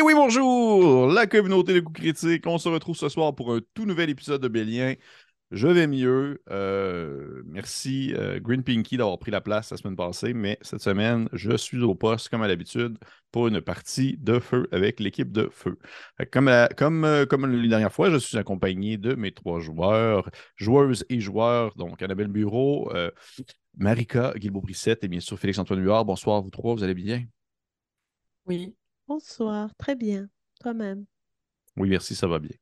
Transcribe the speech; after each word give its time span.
Et 0.00 0.02
oui, 0.02 0.14
bonjour, 0.14 1.08
la 1.08 1.26
communauté 1.26 1.74
de 1.74 1.80
coups 1.80 2.00
critiques. 2.00 2.46
On 2.46 2.56
se 2.56 2.70
retrouve 2.70 2.96
ce 2.96 3.10
soir 3.10 3.34
pour 3.34 3.52
un 3.52 3.60
tout 3.74 3.84
nouvel 3.84 4.08
épisode 4.08 4.40
de 4.40 4.48
Bélien. 4.48 4.94
Je 5.50 5.68
vais 5.68 5.86
mieux. 5.86 6.42
Euh, 6.48 7.42
merci 7.44 8.14
euh, 8.14 8.40
Green 8.40 8.62
Pinky 8.64 8.96
d'avoir 8.96 9.18
pris 9.18 9.30
la 9.30 9.42
place 9.42 9.70
la 9.70 9.76
semaine 9.76 9.96
passée, 9.96 10.32
mais 10.32 10.56
cette 10.62 10.80
semaine, 10.80 11.28
je 11.34 11.54
suis 11.54 11.82
au 11.82 11.94
poste 11.94 12.30
comme 12.30 12.40
à 12.40 12.48
l'habitude 12.48 12.96
pour 13.30 13.48
une 13.48 13.60
partie 13.60 14.16
de 14.16 14.38
feu 14.38 14.68
avec 14.72 15.00
l'équipe 15.00 15.30
de 15.32 15.50
feu. 15.52 15.78
Comme, 16.32 16.46
la- 16.46 16.70
euh, 16.80 17.26
dernière 17.68 17.92
fois, 17.92 18.08
je 18.08 18.16
suis 18.16 18.38
accompagné 18.38 18.96
de 18.96 19.14
mes 19.14 19.32
trois 19.32 19.60
joueurs, 19.60 20.30
joueuses 20.56 21.04
et 21.10 21.20
joueurs, 21.20 21.74
donc 21.76 22.00
Annabelle 22.00 22.28
Bureau, 22.28 22.90
Marika 23.76 24.32
Guilbeault-Brissette 24.34 25.04
et 25.04 25.08
bien 25.08 25.20
sûr 25.20 25.38
Félix-Antoine 25.38 25.82
Huard. 25.84 26.06
Bonsoir, 26.06 26.40
vous 26.40 26.48
trois, 26.48 26.74
vous 26.74 26.84
allez 26.84 26.94
bien? 26.94 27.22
Oui. 28.46 28.74
Bonsoir, 29.14 29.74
très 29.76 29.96
bien. 29.96 30.28
Toi-même? 30.60 31.04
Oui, 31.76 31.88
merci, 31.88 32.14
ça 32.14 32.28
va 32.28 32.38
bien. 32.38 32.54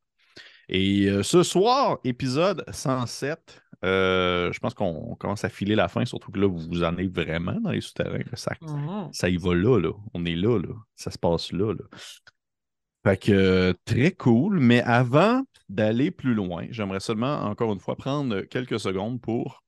Et 0.71 1.05
euh, 1.11 1.23
ce 1.23 1.43
soir, 1.43 1.99
épisode 2.05 2.65
107, 2.73 3.63
euh, 3.85 4.51
je 4.51 4.59
pense 4.59 4.73
qu'on 4.73 5.15
commence 5.17 5.45
à 5.45 5.51
filer 5.51 5.75
la 5.75 5.89
fin, 5.89 6.07
surtout 6.07 6.33
que 6.33 6.41
là, 6.41 6.47
vous 6.49 6.57
vous 6.61 6.85
en 6.85 6.97
êtes 6.97 7.15
vraiment 7.15 7.61
dans 7.61 7.71
les 7.71 7.83
souterrains. 7.83 8.17
là. 8.21 8.37
Ça, 8.37 8.55
Mhm. 8.63 9.13
ça 9.13 9.29
y 9.29 9.37
va 9.37 9.55
là, 9.55 9.79
là. 9.79 9.93
On 10.15 10.25
est 10.25 10.37
là, 10.37 10.59
là. 10.59 10.75
Ça 10.97 11.11
se 11.11 11.19
passe 11.19 11.53
là, 11.53 11.75
là. 11.75 11.85
Fait 13.05 13.19
que 13.19 13.31
euh, 13.33 13.75
très 13.85 14.13
cool. 14.13 14.59
Mais 14.59 14.81
avant 14.81 15.43
d'aller 15.69 16.11
plus 16.11 16.33
loin, 16.33 16.67
j'aimerais 16.71 17.01
seulement, 17.01 17.43
encore 17.43 17.75
une 17.75 17.81
fois, 17.81 17.95
prendre 17.95 18.41
quelques 18.41 18.81
secondes 18.81 19.21
pour 19.21 19.63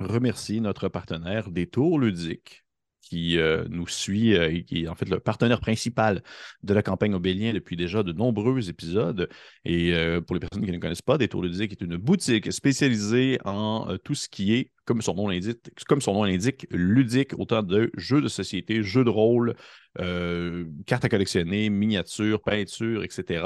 remercier 0.00 0.60
notre 0.60 0.88
partenaire 0.90 1.50
Détour 1.50 1.98
Ludique 1.98 2.63
qui 3.08 3.38
euh, 3.38 3.64
nous 3.68 3.86
suit 3.86 4.34
euh, 4.34 4.50
et 4.50 4.64
qui 4.64 4.84
est 4.84 4.88
en 4.88 4.94
fait 4.94 5.08
le 5.08 5.20
partenaire 5.20 5.60
principal 5.60 6.22
de 6.62 6.74
la 6.74 6.82
campagne 6.82 7.14
Obélien 7.14 7.52
depuis 7.52 7.76
déjà 7.76 8.02
de 8.02 8.12
nombreux 8.12 8.68
épisodes. 8.68 9.28
Et 9.64 9.92
euh, 9.94 10.20
pour 10.20 10.34
les 10.34 10.40
personnes 10.40 10.64
qui 10.64 10.72
ne 10.72 10.78
connaissent 10.78 11.02
pas, 11.02 11.18
Détour 11.18 11.42
Ludique 11.42 11.72
est 11.72 11.82
une 11.82 11.96
boutique 11.96 12.52
spécialisée 12.52 13.38
en 13.44 13.96
tout 14.02 14.14
ce 14.14 14.28
qui 14.28 14.54
est, 14.54 14.70
comme 14.84 15.02
son 15.02 15.14
nom 15.14 15.28
l'indique, 15.28 15.58
comme 15.86 16.00
son 16.00 16.14
nom 16.14 16.24
l'indique, 16.24 16.66
ludique, 16.70 17.38
autant 17.38 17.62
de 17.62 17.90
jeux 17.96 18.20
de 18.20 18.28
société, 18.28 18.82
jeux 18.82 19.04
de 19.04 19.10
rôle, 19.10 19.54
euh, 20.00 20.66
cartes 20.86 21.04
à 21.04 21.08
collectionner, 21.08 21.70
miniatures, 21.70 22.42
peintures, 22.42 23.04
etc. 23.04 23.44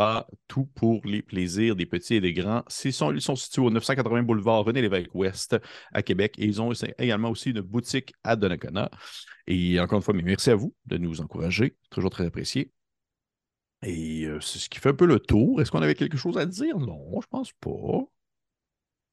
Tout 0.49 0.65
pour 0.75 1.01
les 1.05 1.23
plaisirs 1.23 1.77
des 1.77 1.87
petits 1.87 2.17
et 2.17 2.21
des 2.21 2.33
grands. 2.33 2.65
Ils 2.85 2.93
sont, 2.93 3.37
situés 3.37 3.63
au 3.63 3.71
980 3.71 4.23
boulevard 4.23 4.65
René 4.65 4.83
Lévesque 4.83 5.15
Ouest 5.15 5.57
à 5.93 6.03
Québec 6.03 6.35
et 6.39 6.45
ils 6.45 6.61
ont 6.61 6.73
également 6.99 7.31
aussi 7.31 7.51
une 7.51 7.61
boutique 7.61 8.13
à 8.25 8.37
Donnacona. 8.37 8.91
Et 9.47 9.79
encore 9.81 9.99
une 9.99 10.03
fois, 10.03 10.15
merci 10.15 10.51
à 10.51 10.55
vous 10.55 10.75
de 10.87 10.99
nous 10.99 11.21
encourager, 11.21 11.77
toujours 11.91 12.11
très 12.11 12.27
apprécié. 12.27 12.73
Et 13.83 14.25
euh, 14.25 14.41
c'est 14.41 14.59
ce 14.59 14.69
qui 14.69 14.79
fait 14.79 14.89
un 14.89 14.95
peu 14.95 15.07
le 15.07 15.21
tour. 15.21 15.61
Est-ce 15.61 15.71
qu'on 15.71 15.83
avait 15.83 15.95
quelque 15.95 16.17
chose 16.17 16.37
à 16.37 16.47
dire? 16.47 16.79
Non, 16.79 17.21
je 17.21 17.27
pense 17.29 17.53
pas. 17.53 18.05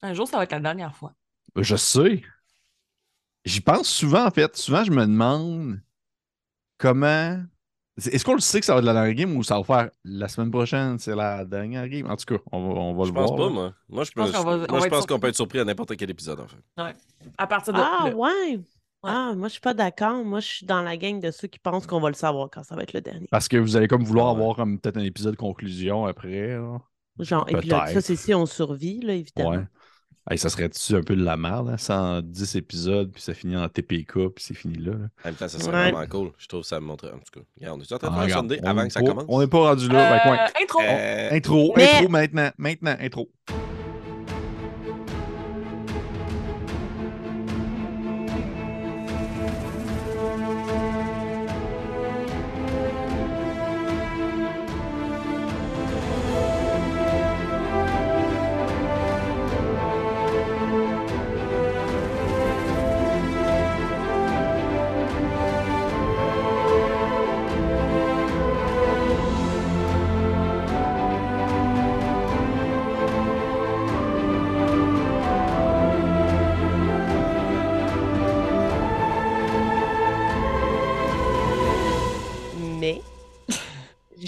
Un 0.01 0.13
jour, 0.13 0.27
ça 0.27 0.37
va 0.37 0.43
être 0.43 0.51
la 0.51 0.59
dernière 0.59 0.95
fois. 0.95 1.13
Je 1.55 1.75
sais. 1.75 2.23
J'y 3.45 3.61
pense 3.61 3.87
souvent, 3.87 4.25
en 4.25 4.31
fait. 4.31 4.55
Souvent, 4.57 4.83
je 4.83 4.91
me 4.91 5.05
demande 5.05 5.79
comment. 6.77 7.41
Est-ce 7.97 8.25
qu'on 8.25 8.33
le 8.33 8.41
sait 8.41 8.59
que 8.59 8.65
ça 8.65 8.73
va 8.73 8.79
être 8.79 8.85
la 8.85 8.93
dernière 8.93 9.13
game 9.13 9.37
ou 9.37 9.43
ça 9.43 9.57
va 9.57 9.63
faire 9.63 9.89
la 10.03 10.27
semaine 10.27 10.51
prochaine, 10.51 10.99
c'est 10.99 11.15
la 11.15 11.45
dernière 11.45 11.87
game? 11.87 12.09
En 12.11 12.17
tout 12.17 12.25
cas, 12.25 12.43
on 12.51 12.67
va, 12.67 12.79
on 12.81 12.93
va 12.93 13.03
Je 13.05 13.09
le 13.09 13.13
pense 13.15 13.27
voir. 13.29 13.37
pas, 13.37 13.43
là. 13.45 13.49
moi. 13.51 13.73
Moi, 13.87 14.03
je, 14.03 14.11
pense 14.11 14.31
qu'on 14.31 14.43
va- 14.43 14.51
on 14.51 14.57
moi, 14.57 14.67
va 14.67 14.79
je 14.79 14.85
être 14.85 14.89
pense 14.89 14.89
qu'on 14.89 15.07
surpris. 15.07 15.19
peut 15.21 15.27
être 15.29 15.35
surpris 15.35 15.59
à 15.59 15.63
n'importe 15.65 15.95
quel 15.95 16.09
épisode, 16.09 16.39
en 16.41 16.47
fait. 16.47 16.95
À 17.37 17.47
partir 17.47 17.71
de 17.73 17.79
Ah, 17.79 18.09
ouais. 18.13 18.59
Ah, 19.03 19.33
moi, 19.37 19.47
je 19.47 19.53
suis 19.53 19.61
pas 19.61 19.73
d'accord. 19.75 20.25
Moi, 20.25 20.39
je 20.41 20.47
suis 20.47 20.65
dans 20.65 20.81
la 20.81 20.97
gang 20.97 21.21
de 21.21 21.31
ceux 21.31 21.47
qui 21.47 21.59
pensent 21.59 21.85
qu'on 21.87 22.01
va 22.01 22.09
le 22.09 22.15
savoir 22.15 22.49
quand 22.51 22.63
ça 22.63 22.75
va 22.75 22.83
être 22.83 22.91
le 22.93 23.01
dernier. 23.01 23.27
Parce 23.31 23.47
que 23.47 23.55
vous 23.55 23.77
allez 23.77 23.87
comme 23.87 24.03
vouloir 24.03 24.33
ouais. 24.33 24.41
avoir 24.41 24.55
comme 24.57 24.79
peut-être 24.79 24.97
un 24.97 25.03
épisode 25.03 25.35
conclusion 25.37 26.05
après. 26.05 26.57
là. 26.57 26.79
Genre, 27.19 27.45
et 27.47 27.55
puis 27.55 27.69
là, 27.69 27.87
ça, 27.87 28.01
c'est 28.01 28.17
si 28.17 28.33
on 28.33 28.45
survit, 28.45 28.99
là, 28.99 29.13
évidemment. 29.13 29.51
Ouais. 29.51 29.63
Hey, 30.29 30.39
ça 30.39 30.49
serait-tu 30.49 30.95
un 30.95 31.03
peu 31.03 31.15
de 31.15 31.23
la 31.23 31.37
merde, 31.37 31.69
hein? 31.69 31.77
110 31.77 32.55
épisodes, 32.55 33.11
puis 33.11 33.21
ça 33.21 33.35
finit 33.35 33.55
en 33.57 33.69
TPK, 33.69 34.13
puis 34.29 34.43
c'est 34.43 34.55
fini 34.55 34.77
là. 34.79 34.93
là? 34.93 34.97
En 35.23 35.27
même 35.27 35.35
temps, 35.35 35.47
ça 35.47 35.59
serait 35.59 35.71
Ouais. 35.75 35.91
vraiment 35.91 36.07
cool. 36.07 36.31
Je 36.39 36.47
trouve 36.47 36.61
que 36.61 36.67
ça 36.67 36.79
me 36.79 36.85
montrait. 36.87 37.11
En 37.11 37.19
tout 37.19 37.39
cas, 37.39 37.45
regarde, 37.59 37.79
on 37.79 37.83
est 37.83 37.91
en 37.93 37.97
train 37.99 38.07
de 38.09 38.13
Ah, 38.15 38.27
faire 38.27 38.37
un 38.65 38.67
avant 38.71 38.87
que 38.87 38.93
ça 38.93 39.01
commence? 39.01 39.25
On 39.27 39.39
n'est 39.39 39.47
pas 39.47 39.59
rendu 39.59 39.87
là. 39.87 40.25
Euh, 40.27 40.47
intro! 40.63 40.79
Euh, 40.81 41.29
Intro, 41.31 41.73
Mais- 41.77 41.89
intro 41.97 42.09
maintenant, 42.09 42.49
maintenant, 42.57 42.95
intro. 42.99 43.29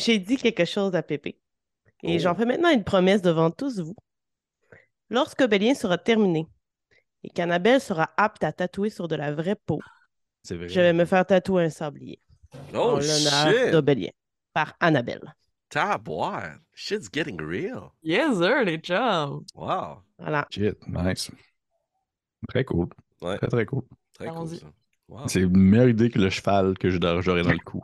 J'ai 0.07 0.19
dit 0.19 0.37
quelque 0.37 0.65
chose 0.65 0.95
à 0.95 1.03
Pépé. 1.03 1.37
Et 2.03 2.15
Oh. 2.15 2.19
j'en 2.19 2.35
fais 2.35 2.45
maintenant 2.45 2.69
une 2.71 2.83
promesse 2.83 3.21
devant 3.21 3.51
tous 3.51 3.79
vous. 3.79 3.95
Lorsque 5.09 5.43
Bélien 5.47 5.73
sera 5.73 5.97
terminé 5.97 6.47
et 7.23 7.29
qu'Annabelle 7.29 7.79
sera 7.81 8.09
apte 8.17 8.43
à 8.43 8.51
tatouer 8.51 8.89
sur 8.89 9.07
de 9.07 9.15
la 9.15 9.31
vraie 9.33 9.55
peau, 9.55 9.79
vrai. 10.49 10.67
je 10.69 10.79
vais 10.79 10.93
me 10.93 11.05
faire 11.05 11.25
tatouer 11.25 11.65
un 11.65 11.69
sablier 11.69 12.19
en 12.53 12.59
Oh, 12.79 12.99
l'honneur 12.99 13.51
shit! 13.51 13.71
d'Obélien 13.71 14.11
par 14.53 14.73
Annabelle. 14.79 15.33
Taboire! 15.69 16.57
Shit's 16.73 17.09
getting 17.11 17.41
real. 17.41 17.89
Yes, 18.03 18.37
sir, 18.37 18.63
les 18.63 18.77
chums! 18.77 19.43
Wow! 19.55 20.01
Voilà. 20.17 20.47
Shit, 20.49 20.77
nice. 20.87 21.31
Très 22.47 22.63
cool. 22.63 22.87
Ouais, 23.21 23.37
Très, 23.37 23.47
très 23.47 23.65
cool. 23.65 23.83
très 24.13 24.27
cool. 24.27 24.49
Wow. 25.09 25.27
C'est 25.27 25.41
une 25.41 25.57
meilleure 25.57 25.89
idée 25.89 26.09
que 26.09 26.19
le 26.19 26.29
cheval 26.29 26.77
que 26.77 26.89
je- 26.89 26.99
j'aurais 27.21 27.41
dans 27.43 27.51
le 27.51 27.57
cou. 27.59 27.81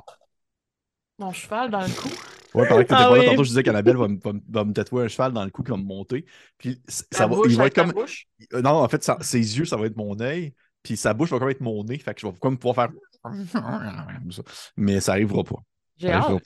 Mon 1.19 1.31
cheval 1.31 1.69
dans 1.69 1.81
le 1.81 1.89
cou. 1.89 2.09
Ouais, 2.55 2.67
pendant 2.67 2.81
que 2.81 2.87
t'étais 2.87 2.93
Ah 2.95 3.09
pas 3.09 3.17
là, 3.17 3.23
tantôt, 3.25 3.43
je 3.43 3.49
disais 3.49 3.63
qu'Annabelle 3.63 3.97
va, 3.97 4.07
me- 4.07 4.19
va 4.23 4.33
me- 4.33 4.41
va 4.49 4.63
me 4.63 4.73
tatouer 4.73 5.05
un 5.05 5.07
cheval 5.07 5.31
dans 5.33 5.43
le 5.43 5.49
cou 5.49 5.63
qui 5.63 5.71
va 5.71 5.77
me 5.77 5.83
monter. 5.83 6.25
Puis 6.57 6.79
ça 6.87 7.25
va, 7.25 7.35
bouche 7.35 7.47
il 7.49 7.57
va 7.57 7.67
être 7.67 7.75
comme. 7.75 7.91
bouche? 7.91 8.27
Euh, 8.53 8.61
Non, 8.61 8.71
en 8.71 8.87
fait, 8.89 9.03
ça- 9.03 9.17
ses 9.21 9.57
yeux, 9.57 9.65
ça 9.65 9.75
va 9.77 9.85
être 9.87 9.95
mon 9.97 10.19
œil. 10.19 10.53
Puis 10.83 10.97
sa 10.97 11.13
bouche 11.13 11.31
va 11.31 11.39
comme 11.39 11.49
être 11.49 11.61
mon 11.61 11.83
nez. 11.83 11.97
Fait 11.97 12.13
que 12.13 12.21
je 12.21 12.27
vais 12.27 12.33
comme 12.39 12.57
pouvoir 12.57 12.75
faire. 12.75 13.23
Mais 14.77 14.99
ça 14.99 15.13
arrivera 15.13 15.43
pas. 15.43 15.55
J'ai 15.97 16.11
hâte. 16.11 16.43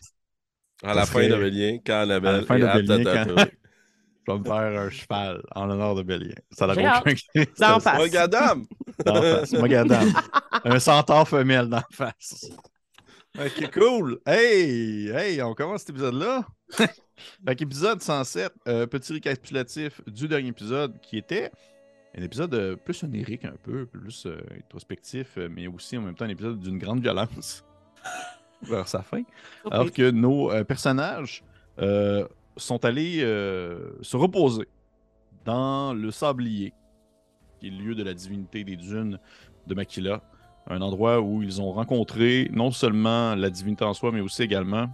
À 0.84 0.94
la 0.94 1.06
fin 1.06 1.28
de 1.28 1.36
Bélien, 1.36 1.80
quand 1.86 2.02
Annabelle 2.02 2.36
À 2.36 2.38
la 2.40 2.44
fin 2.46 2.60
de 2.60 2.82
Bélien, 2.82 3.26
quand-. 3.26 3.46
Je 4.28 4.34
vais 4.34 4.40
me 4.40 4.44
faire 4.44 4.82
un 4.82 4.90
cheval 4.90 5.42
en 5.56 5.66
l'honneur 5.68 5.96
de 5.96 6.04
Bélien. 6.04 6.36
Ça 6.52 6.68
n'a 6.68 6.74
aucun 6.74 7.14
D'en 7.58 7.80
ça- 7.80 7.80
face. 7.80 8.00
Regarde! 8.02 8.32
D'en 9.06 9.22
face. 9.22 9.54
Mogadam. 9.54 10.14
Un 10.66 10.80
centaure 10.80 11.28
femelle 11.30 11.70
d'en 11.70 11.82
face. 11.92 12.50
Ok, 13.40 13.72
cool. 13.72 14.20
Hey, 14.26 15.10
hey, 15.10 15.42
on 15.44 15.54
commence 15.54 15.82
cet 15.82 15.92
épisode-là. 15.92 16.46
fait 16.70 17.56
qu'épisode 17.56 18.02
107, 18.02 18.52
euh, 18.68 18.88
petit 18.88 19.14
récapitulatif 19.14 20.02
du 20.08 20.28
dernier 20.28 20.50
épisode 20.50 21.00
qui 21.02 21.18
était 21.18 21.52
un 22.18 22.24
épisode 22.24 22.54
euh, 22.56 22.76
plus 22.76 23.04
onirique 23.04 23.46
un 23.46 23.56
peu, 23.64 23.86
plus 23.86 24.26
euh, 24.26 24.40
introspectif, 24.58 25.38
euh, 25.38 25.50
mais 25.50 25.68
aussi 25.68 25.98
en 25.98 26.02
même 26.02 26.16
temps 26.16 26.26
un 26.26 26.30
épisode 26.30 26.60
d'une 26.60 26.80
grande 26.80 27.00
violence 27.00 27.64
vers 28.64 28.88
sa 28.88 29.04
fin. 29.04 29.22
Alors 29.70 29.92
que 29.92 30.10
nos 30.10 30.52
personnages 30.66 31.44
sont 32.58 32.86
allés 32.86 33.20
se 33.20 34.18
reposer 34.18 34.68
dans 35.46 35.94
le 35.94 36.10
sablier, 36.10 36.74
qui 37.60 37.68
est 37.68 37.70
le 37.70 37.78
lieu 37.78 37.96
de 37.96 38.04
la 38.04 38.16
divinité 38.16 38.64
des 38.64 38.76
dunes 38.76 39.20
de 39.68 39.76
Makila, 39.76 40.24
un 40.70 40.82
endroit 40.82 41.22
où 41.22 41.42
ils 41.44 41.62
ont 41.62 41.72
rencontré 41.72 42.50
non 42.54 42.72
seulement 42.72 43.36
la 43.36 43.50
divinité 43.50 43.86
en 43.86 43.94
soi, 43.94 44.12
mais 44.12 44.22
aussi 44.22 44.44
également 44.44 44.88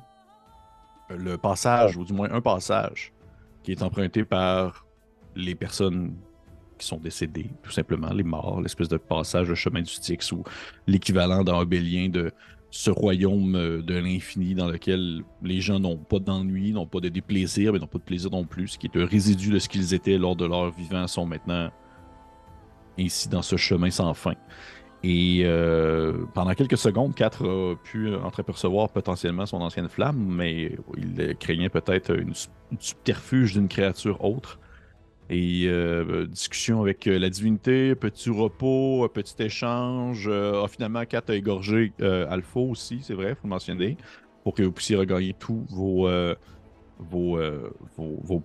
euh, 1.11 1.17
le 1.17 1.37
passage, 1.37 1.97
ou 1.97 2.03
du 2.03 2.13
moins 2.13 2.31
un 2.31 2.41
passage, 2.41 3.13
qui 3.63 3.71
est 3.71 3.81
emprunté 3.81 4.23
par 4.23 4.85
les 5.35 5.55
personnes 5.55 6.15
qui 6.77 6.87
sont 6.87 6.97
décédées, 6.97 7.49
tout 7.61 7.71
simplement, 7.71 8.09
les 8.09 8.23
morts, 8.23 8.61
l'espèce 8.61 8.89
de 8.89 8.97
passage 8.97 9.47
de 9.47 9.55
chemin 9.55 9.81
du 9.81 9.91
Styx, 9.91 10.31
ou 10.31 10.43
l'équivalent 10.87 11.43
dans 11.43 11.59
Obélien 11.59 12.09
de 12.09 12.31
ce 12.69 12.89
royaume 12.89 13.55
euh, 13.55 13.81
de 13.81 13.95
l'infini 13.95 14.55
dans 14.55 14.67
lequel 14.67 15.23
les 15.43 15.61
gens 15.61 15.79
n'ont 15.79 15.97
pas 15.97 16.19
d'ennui, 16.19 16.71
n'ont 16.71 16.87
pas 16.87 16.99
de 16.99 17.09
déplaisir, 17.09 17.71
mais 17.71 17.79
n'ont 17.79 17.87
pas 17.87 17.99
de 17.99 18.03
plaisir 18.03 18.31
non 18.31 18.45
plus, 18.45 18.69
ce 18.69 18.77
qui 18.77 18.87
est 18.87 18.97
un 18.99 19.05
résidu 19.05 19.51
de 19.51 19.59
ce 19.59 19.69
qu'ils 19.69 19.93
étaient 19.93 20.17
lors 20.17 20.35
de 20.35 20.45
leur 20.45 20.71
vivant, 20.71 21.05
sont 21.07 21.25
maintenant 21.25 21.69
ainsi 22.99 23.29
dans 23.29 23.41
ce 23.41 23.57
chemin 23.57 23.91
sans 23.91 24.13
fin. 24.13 24.33
Et 25.03 25.41
euh, 25.43 26.13
pendant 26.33 26.53
quelques 26.53 26.77
secondes, 26.77 27.13
Kat 27.13 27.31
a 27.41 27.75
pu 27.75 28.15
entreapercevoir 28.15 28.87
potentiellement 28.87 29.45
son 29.45 29.57
ancienne 29.57 29.89
flamme, 29.89 30.17
mais 30.17 30.77
il 30.95 31.35
craignait 31.37 31.69
peut-être 31.69 32.17
une, 32.17 32.33
subterfuge 32.79 33.53
d'une 33.53 33.67
créature 33.67 34.23
autre. 34.23 34.59
Et 35.29 35.65
euh, 35.67 36.25
discussion 36.27 36.81
avec 36.81 37.05
la 37.05 37.29
divinité, 37.29 37.95
petit 37.95 38.29
repos, 38.29 39.07
petit 39.09 39.35
échange. 39.43 40.27
Euh, 40.29 40.61
ah, 40.63 40.67
finalement, 40.69 41.05
Kat 41.05 41.23
a 41.27 41.33
égorgé 41.33 41.91
Alpha 41.99 42.61
aussi, 42.61 42.99
c'est 43.01 43.13
vrai, 43.13 43.31
il 43.31 43.35
faut 43.35 43.41
le 43.43 43.49
mentionner, 43.49 43.97
pour 44.43 44.53
que 44.53 44.63
vous 44.63 44.71
puissiez 44.71 44.95
regagner 44.95 45.35
tous 45.37 45.65
vos, 45.69 46.07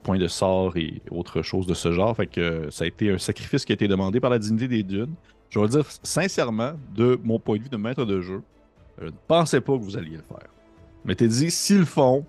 points 0.02 0.18
de 0.18 0.26
sort 0.26 0.76
et 0.76 1.02
autres 1.12 1.42
choses 1.42 1.68
de 1.68 1.74
ce 1.74 1.92
genre. 1.92 2.16
Fait 2.16 2.26
que 2.26 2.68
ça 2.70 2.82
a 2.82 2.88
été 2.88 3.12
un 3.12 3.18
sacrifice 3.18 3.64
qui 3.64 3.70
a 3.70 3.74
été 3.74 3.86
demandé 3.86 4.18
par 4.18 4.30
la 4.30 4.40
divinité 4.40 4.66
des 4.66 4.82
dunes. 4.82 5.14
Je 5.50 5.58
vais 5.58 5.66
le 5.66 5.70
dire 5.70 5.86
sincèrement, 6.02 6.72
de 6.94 7.18
mon 7.22 7.38
point 7.38 7.56
de 7.56 7.62
vue 7.62 7.68
de 7.68 7.76
maître 7.76 8.04
de 8.04 8.20
jeu, 8.20 8.42
je 9.00 9.06
ne 9.06 9.12
pensais 9.26 9.60
pas 9.60 9.76
que 9.76 9.82
vous 9.82 9.96
alliez 9.96 10.16
le 10.16 10.22
faire. 10.22 10.48
Mais 11.04 11.14
t'es 11.14 11.28
dit, 11.28 11.50
s'ils 11.50 11.78
le 11.78 11.84
font, 11.84 12.26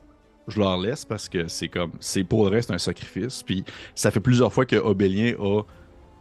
je 0.48 0.60
leur 0.60 0.78
laisse 0.78 1.06
parce 1.06 1.30
que 1.30 1.48
c'est 1.48 1.68
comme, 1.68 1.92
c'est 2.00 2.24
pour 2.24 2.46
le 2.46 2.52
reste 2.52 2.72
un 2.72 2.78
sacrifice. 2.78 3.44
Puis 3.44 3.64
ça 3.96 4.12
fait 4.12 4.20
plusieurs 4.20 4.54
fois 4.54 4.66
que 4.66 4.76
Obélien 4.76 5.34
a, 5.40 5.62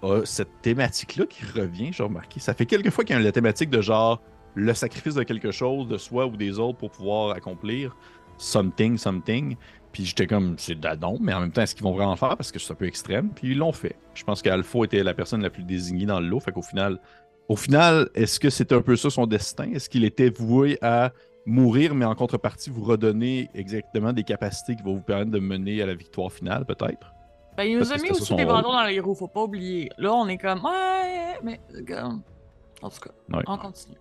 a 0.02 0.24
cette 0.24 0.60
thématique-là 0.62 1.26
qui 1.26 1.44
revient, 1.44 1.92
j'ai 1.92 2.02
remarqué. 2.02 2.40
Ça 2.40 2.54
fait 2.54 2.66
quelques 2.66 2.90
fois 2.90 3.04
qu'il 3.04 3.16
y 3.16 3.18
a 3.18 3.22
la 3.22 3.32
thématique 3.32 3.70
de 3.70 3.80
genre 3.80 4.20
le 4.54 4.74
sacrifice 4.74 5.14
de 5.14 5.22
quelque 5.22 5.50
chose, 5.50 5.88
de 5.88 5.98
soi 5.98 6.26
ou 6.26 6.36
des 6.36 6.58
autres 6.58 6.78
pour 6.78 6.90
pouvoir 6.90 7.36
accomplir 7.36 7.94
something, 8.38 8.98
something. 8.98 9.56
Puis 9.92 10.04
j'étais 10.04 10.26
comme, 10.26 10.56
c'est 10.58 10.74
dadon, 10.78 11.18
mais 11.20 11.32
en 11.32 11.40
même 11.40 11.50
temps, 11.50 11.62
est-ce 11.62 11.74
qu'ils 11.74 11.84
vont 11.84 11.92
vraiment 11.94 12.10
le 12.12 12.16
faire? 12.18 12.36
Parce 12.36 12.52
que 12.52 12.58
c'est 12.58 12.72
un 12.72 12.76
peu 12.76 12.86
extrême? 12.86 13.30
Puis 13.34 13.52
ils 13.52 13.58
l'ont 13.58 13.72
fait. 13.72 13.96
Je 14.14 14.22
pense 14.24 14.42
qu'Alpha 14.42 14.78
était 14.84 15.02
la 15.02 15.14
personne 15.14 15.42
la 15.42 15.50
plus 15.50 15.64
désignée 15.64 16.06
dans 16.06 16.20
le 16.20 16.26
lot. 16.28 16.40
Fait 16.40 16.52
qu'au 16.52 16.62
final, 16.62 17.00
au 17.48 17.56
final, 17.56 18.08
est-ce 18.14 18.38
que 18.38 18.50
c'était 18.50 18.74
un 18.74 18.82
peu 18.82 18.96
ça 18.96 19.08
son 19.10 19.26
destin? 19.26 19.70
Est-ce 19.72 19.88
qu'il 19.88 20.04
était 20.04 20.28
voué 20.30 20.78
à 20.82 21.12
mourir, 21.46 21.94
mais 21.94 22.04
en 22.04 22.14
contrepartie, 22.14 22.68
vous 22.68 22.84
redonner 22.84 23.48
exactement 23.54 24.12
des 24.12 24.24
capacités 24.24 24.76
qui 24.76 24.82
vont 24.82 24.94
vous 24.94 25.00
permettre 25.00 25.30
de 25.30 25.38
mener 25.38 25.80
à 25.80 25.86
la 25.86 25.94
victoire 25.94 26.30
finale, 26.30 26.66
peut-être? 26.66 27.14
Ben, 27.56 27.64
il 27.64 27.78
nous 27.78 27.90
a 27.90 27.96
mis 27.96 28.10
aussi 28.10 28.34
des 28.36 28.44
bâtons 28.44 28.72
dans 28.72 28.84
les 28.84 29.00
roues, 29.00 29.14
faut 29.14 29.26
pas 29.26 29.42
oublier. 29.42 29.88
Là, 29.96 30.12
on 30.12 30.28
est 30.28 30.36
comme, 30.38 30.62
ouais, 30.64 31.38
mais. 31.42 31.58
En 32.82 32.90
tout 32.90 33.00
cas, 33.00 33.10
Ouais. 33.34 33.42
on 33.46 33.56
continue. 33.56 33.96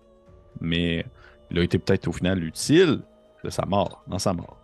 Mais 0.60 1.04
il 1.50 1.58
a 1.58 1.62
été 1.62 1.78
peut-être 1.78 2.06
au 2.06 2.12
final 2.12 2.44
utile 2.44 3.00
de 3.42 3.50
sa 3.50 3.64
mort, 3.64 4.04
dans 4.06 4.18
sa 4.18 4.32
mort. 4.34 4.57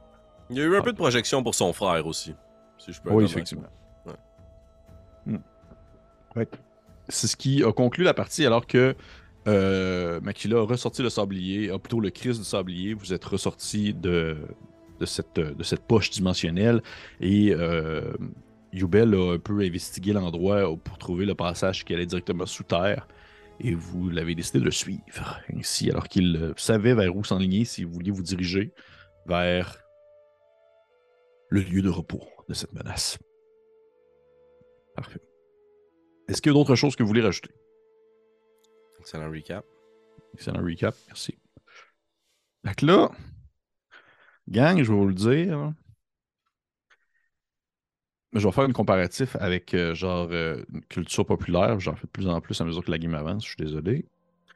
Il 0.51 0.57
y 0.57 0.61
a 0.61 0.65
eu 0.65 0.77
un 0.77 0.83
peu 0.83 0.93
de 0.93 0.97
projection 0.97 1.43
pour 1.43 1.55
son 1.55 1.73
frère 1.73 2.07
aussi. 2.07 2.35
Si 2.79 2.93
je 2.93 3.01
peux 3.01 3.11
Oui, 3.11 3.25
effectivement. 3.25 3.69
Ouais. 4.07 4.13
Hmm. 5.27 5.39
Ouais. 6.37 6.49
C'est 7.09 7.27
ce 7.27 7.37
qui 7.37 7.63
a 7.63 7.73
conclu 7.73 8.05
la 8.05 8.15
partie 8.15 8.47
alors 8.47 8.67
que 8.67 8.95
euh, 9.47 10.21
Makila 10.21 10.59
a 10.59 10.63
ressorti 10.63 11.03
le 11.03 11.11
sablier, 11.11 11.71
a 11.71 11.79
plutôt 11.79 12.01
le 12.01 12.11
Christ 12.11 12.39
du 12.39 12.45
sablier. 12.45 12.95
Vous 12.95 13.13
êtes 13.13 13.25
ressorti 13.25 13.93
de, 13.93 14.37
de, 15.01 15.07
cette, 15.07 15.39
de 15.39 15.63
cette 15.63 15.83
poche 15.83 16.11
dimensionnelle 16.11 16.83
et 17.21 17.53
euh, 17.53 18.13
Yubel 18.73 19.15
a 19.15 19.35
un 19.35 19.39
peu 19.39 19.61
investigué 19.61 20.13
l'endroit 20.13 20.77
pour 20.83 20.99
trouver 20.99 21.27
le 21.27 21.35
passage 21.35 21.85
qui 21.85 21.95
allait 21.95 22.07
directement 22.07 22.47
sous 22.47 22.65
terre. 22.65 23.07
Et 23.61 23.75
vous 23.75 24.11
l'avez 24.11 24.35
décidé 24.35 24.59
de 24.59 24.65
le 24.65 24.73
suivre 24.73 25.41
ainsi, 25.57 25.89
alors 25.89 26.09
qu'il 26.09 26.37
euh, 26.37 26.53
savait 26.57 26.95
vers 26.95 27.15
où 27.15 27.23
s'enligner 27.23 27.65
si 27.65 27.85
vous 27.85 27.93
vouliez 27.93 28.11
vous 28.11 28.23
diriger 28.23 28.73
vers 29.27 29.84
le 31.55 31.61
lieu 31.61 31.83
de 31.83 31.89
repos 31.89 32.21
de 32.49 32.55
cette 32.55 32.73
menace. 32.73 33.17
Parfait. 34.97 35.21
Est-ce 36.27 36.43
qu'il 36.43 36.51
y 36.51 36.55
a 36.55 36.59
d'autres 36.59 36.75
choses 36.75 36.97
que 36.97 37.05
vous 37.05 37.07
voulez 37.07 37.23
rajouter? 37.23 37.55
Excellent 38.99 39.31
recap. 39.31 39.65
Excellent 40.35 40.65
recap, 40.65 40.97
merci. 41.07 41.39
Fait 42.67 42.75
que 42.75 42.87
là, 42.87 43.09
gang, 44.49 44.83
je 44.83 44.91
vais 44.91 44.99
vous 44.99 45.07
le 45.07 45.15
dire. 45.15 45.73
Je 48.33 48.45
vais 48.45 48.53
faire 48.53 48.65
une 48.65 48.73
comparatif 48.73 49.37
avec 49.37 49.75
euh, 49.75 49.95
genre 49.95 50.27
euh, 50.33 50.65
une 50.73 50.85
culture 50.87 51.25
populaire. 51.25 51.79
J'en 51.79 51.95
fais 51.95 52.09
de 52.09 52.11
plus 52.11 52.27
en 52.27 52.41
plus 52.41 52.61
à 52.61 52.65
mesure 52.65 52.85
que 52.85 52.91
la 52.91 52.99
game 52.99 53.15
avance, 53.15 53.45
je 53.45 53.51
suis 53.51 53.65
désolé. 53.65 54.03
Tu 54.03 54.55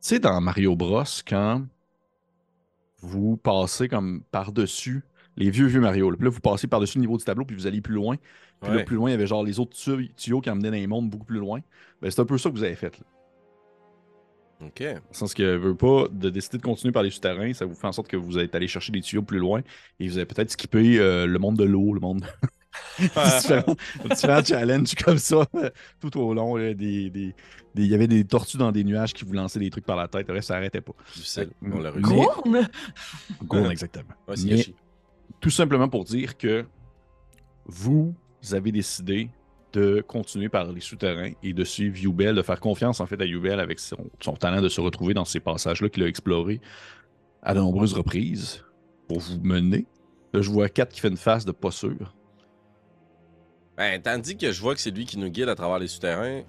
sais, 0.00 0.18
dans 0.18 0.40
Mario 0.40 0.76
Bros, 0.76 1.04
quand 1.26 1.66
vous 3.00 3.36
passez 3.36 3.86
comme 3.90 4.22
par-dessus 4.30 5.04
les 5.38 5.50
vieux, 5.50 5.66
vieux 5.66 5.80
Mario, 5.80 6.10
là, 6.10 6.16
puis 6.16 6.24
là, 6.24 6.30
vous 6.30 6.40
passez 6.40 6.66
par-dessus 6.66 6.98
le 6.98 7.02
niveau 7.02 7.16
du 7.16 7.24
tableau, 7.24 7.44
puis 7.46 7.56
vous 7.56 7.66
allez 7.66 7.80
plus 7.80 7.94
loin. 7.94 8.16
Puis 8.60 8.70
là, 8.76 8.82
plus 8.84 8.96
loin, 8.96 9.08
il 9.08 9.12
y 9.12 9.14
avait 9.14 9.26
genre 9.26 9.42
les 9.44 9.58
autres 9.60 9.76
tuyaux, 10.16 10.40
qui 10.40 10.50
emmenaient 10.50 10.70
dans 10.70 10.76
les 10.76 10.86
mondes 10.86 11.08
beaucoup 11.08 11.24
plus 11.24 11.38
loin. 11.38 11.60
Ben, 12.02 12.10
c'est 12.10 12.20
un 12.20 12.24
peu 12.26 12.36
ça 12.38 12.50
que 12.50 12.54
vous 12.56 12.64
avez 12.64 12.74
fait. 12.74 12.98
Là. 12.98 14.66
Ok. 14.66 14.82
Dans 14.82 14.88
le 14.94 15.00
sens 15.12 15.34
que 15.34 15.56
veut 15.56 15.76
pas 15.76 16.06
de 16.10 16.28
décider 16.30 16.58
de 16.58 16.62
continuer 16.62 16.92
par 16.92 17.04
les 17.04 17.10
souterrains, 17.10 17.52
ça 17.52 17.64
vous 17.64 17.74
fait 17.76 17.86
en 17.86 17.92
sorte 17.92 18.08
que 18.08 18.16
vous 18.16 18.38
êtes 18.38 18.54
allé 18.56 18.66
chercher 18.66 18.90
des 18.90 19.00
tuyaux 19.00 19.22
plus 19.22 19.38
loin 19.38 19.62
et 20.00 20.08
vous 20.08 20.16
avez 20.16 20.26
peut-être 20.26 20.50
skippé 20.50 20.98
euh, 20.98 21.26
le 21.26 21.38
monde 21.38 21.56
de 21.56 21.62
l'eau, 21.64 21.94
le 21.94 22.00
monde. 22.00 22.24
différents, 22.98 23.76
différents 24.10 24.44
challenges 24.44 24.94
comme 24.96 25.18
ça 25.18 25.46
tout 26.00 26.18
au 26.18 26.34
long. 26.34 26.56
là, 26.56 26.74
des, 26.74 27.10
des- 27.10 27.34
des- 27.74 27.84
Il 27.84 27.86
y 27.86 27.94
avait 27.94 28.08
des 28.08 28.24
tortues 28.24 28.56
dans 28.56 28.72
des 28.72 28.82
nuages 28.82 29.14
qui 29.14 29.24
vous 29.24 29.32
lançaient 29.34 29.60
des 29.60 29.70
trucs 29.70 29.86
par 29.86 29.96
la 29.96 30.08
tête. 30.08 30.26
Le 30.26 30.34
reste, 30.34 30.48
ça 30.48 30.56
arrêtait 30.56 30.80
pas. 30.80 30.92
Difficile. 31.14 31.50
Mais- 31.62 31.76
On 31.76 31.80
l'a 31.80 31.90
réussi. 31.92 32.10
Gourne? 32.10 32.68
Gourne, 33.44 33.70
exactement. 33.70 34.14
Ouais, 34.26 34.36
c'est 34.36 34.44
Mais 34.46 34.56
Yoshi. 34.56 34.74
Tout 35.40 35.50
simplement 35.50 35.88
pour 35.88 36.04
dire 36.04 36.36
que 36.36 36.64
vous 37.66 38.14
avez 38.52 38.72
décidé 38.72 39.30
de 39.72 40.00
continuer 40.00 40.48
par 40.48 40.70
les 40.72 40.80
souterrains 40.80 41.32
et 41.42 41.52
de 41.52 41.64
suivre 41.64 41.96
Yubel, 41.98 42.34
de 42.34 42.42
faire 42.42 42.60
confiance 42.60 43.00
en 43.00 43.06
fait 43.06 43.20
à 43.20 43.26
Yubel 43.26 43.60
avec 43.60 43.78
son, 43.78 44.34
talent 44.38 44.62
de 44.62 44.68
se 44.68 44.80
retrouver 44.80 45.14
dans 45.14 45.24
ces 45.24 45.40
passages-là 45.40 45.88
qu'il 45.88 46.02
a 46.02 46.06
explorés 46.06 46.60
à 47.42 47.54
de 47.54 47.60
nombreuses 47.60 47.92
reprises 47.92 48.64
pour 49.06 49.20
vous 49.20 49.38
mener. 49.40 49.86
Je 50.34 50.50
vois 50.50 50.68
Kat 50.68 50.86
qui 50.86 51.00
fait 51.00 51.08
une 51.08 51.16
face 51.16 51.44
de 51.44 51.52
pas 51.52 51.70
sûr. 51.70 52.14
Ben, 53.76 54.00
tandis 54.02 54.36
que 54.36 54.50
je 54.50 54.60
vois 54.60 54.74
que 54.74 54.80
c'est 54.80 54.90
lui 54.90 55.04
qui 55.04 55.18
nous 55.18 55.28
guide 55.28 55.48
à 55.48 55.54
travers 55.54 55.78
les 55.78 55.86
souterrains, 55.86 56.42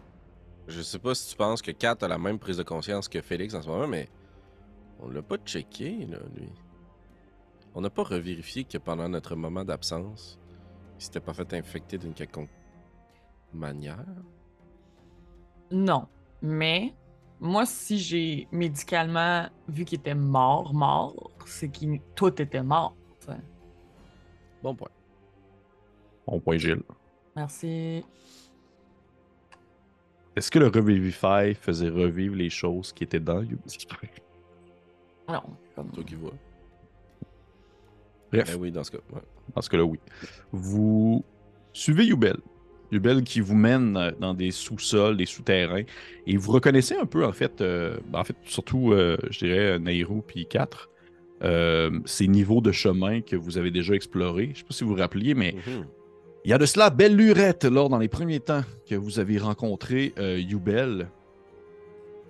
je 0.67 0.81
sais 0.81 0.99
pas 0.99 1.13
si 1.13 1.29
tu 1.29 1.35
penses 1.35 1.61
que 1.61 1.71
Kat 1.71 1.97
a 2.01 2.07
la 2.07 2.17
même 2.17 2.39
prise 2.39 2.57
de 2.57 2.63
conscience 2.63 3.07
que 3.07 3.21
Félix 3.21 3.53
en 3.53 3.61
ce 3.61 3.67
moment, 3.67 3.87
mais 3.87 4.09
on 4.99 5.09
l'a 5.09 5.21
pas 5.21 5.37
checké, 5.37 6.07
là, 6.09 6.17
lui. 6.35 6.49
On 7.75 7.81
n'a 7.81 7.89
pas 7.89 8.03
revérifié 8.03 8.63
que 8.63 8.77
pendant 8.77 9.07
notre 9.09 9.35
moment 9.35 9.63
d'absence, 9.63 10.39
il 10.97 11.03
s'était 11.03 11.19
pas 11.19 11.33
fait 11.33 11.53
infecter 11.53 11.97
d'une 11.97 12.13
quelconque 12.13 12.49
manière? 13.53 14.05
Non. 15.71 16.07
Mais, 16.41 16.93
moi, 17.39 17.65
si 17.65 17.99
j'ai 17.99 18.47
médicalement 18.51 19.47
vu 19.67 19.85
qu'il 19.85 19.99
était 19.99 20.15
mort, 20.15 20.73
mort, 20.73 21.31
c'est 21.45 21.69
qu'il 21.69 21.99
tout 22.15 22.41
était 22.41 22.63
mort. 22.63 22.95
Bon 24.63 24.75
point. 24.75 24.89
Bon 26.27 26.39
point, 26.39 26.57
Gilles. 26.57 26.83
Merci. 27.35 28.03
Est-ce 30.35 30.51
que 30.51 30.59
le 30.59 30.67
Revivify 30.67 31.53
faisait 31.53 31.89
revivre 31.89 32.35
les 32.35 32.49
choses 32.49 32.91
qui 32.91 33.03
étaient 33.03 33.19
dans 33.19 33.41
Yubel? 33.41 33.59
Non. 35.29 35.41
comme- 35.75 35.91
Toi 35.91 36.03
qui 36.03 36.15
vois. 36.15 36.33
Bref. 38.31 38.51
Ben 38.53 38.59
oui, 38.61 38.71
dans 38.71 38.83
ce 38.83 38.91
cas. 38.91 38.97
ouais. 39.13 39.21
Dans 39.55 39.61
ce 39.61 39.69
cas-là, 39.69 39.83
oui. 39.83 39.99
Vous 40.51 41.23
suivez 41.73 42.05
Yubel. 42.05 42.37
Yubel 42.91 43.23
qui 43.23 43.39
vous 43.39 43.55
mène 43.55 43.97
euh, 43.97 44.11
dans 44.19 44.33
des 44.33 44.51
sous-sols, 44.51 45.17
des 45.17 45.25
souterrains. 45.25 45.83
Et 46.27 46.37
vous 46.37 46.51
reconnaissez 46.51 46.95
un 46.95 47.05
peu, 47.05 47.25
en 47.25 47.31
fait, 47.31 47.61
euh, 47.61 47.97
en 48.13 48.23
fait 48.23 48.35
surtout, 48.45 48.91
euh, 48.93 49.17
je 49.29 49.39
dirais, 49.45 49.79
Nairou 49.79 50.21
puis 50.25 50.45
4, 50.47 50.89
ces 52.05 52.27
niveaux 52.27 52.61
de 52.61 52.71
chemin 52.71 53.21
que 53.21 53.35
vous 53.35 53.57
avez 53.57 53.71
déjà 53.71 53.93
explorés. 53.93 54.45
Je 54.45 54.49
ne 54.49 54.55
sais 54.55 54.63
pas 54.63 54.73
si 54.73 54.83
vous 54.83 54.89
vous 54.91 54.95
rappeliez, 54.99 55.33
mais 55.35 55.53
Mhm. 55.53 55.85
il 56.43 56.51
y 56.51 56.53
a 56.53 56.57
de 56.57 56.65
cela 56.65 56.89
belle 56.89 57.15
lurette 57.15 57.63
lors 57.65 57.87
dans 57.89 57.97
les 57.97 58.09
premiers 58.09 58.41
temps 58.41 58.63
que 58.89 58.95
vous 58.95 59.19
avez 59.19 59.37
rencontré 59.37 60.13
Yubel. 60.17 61.07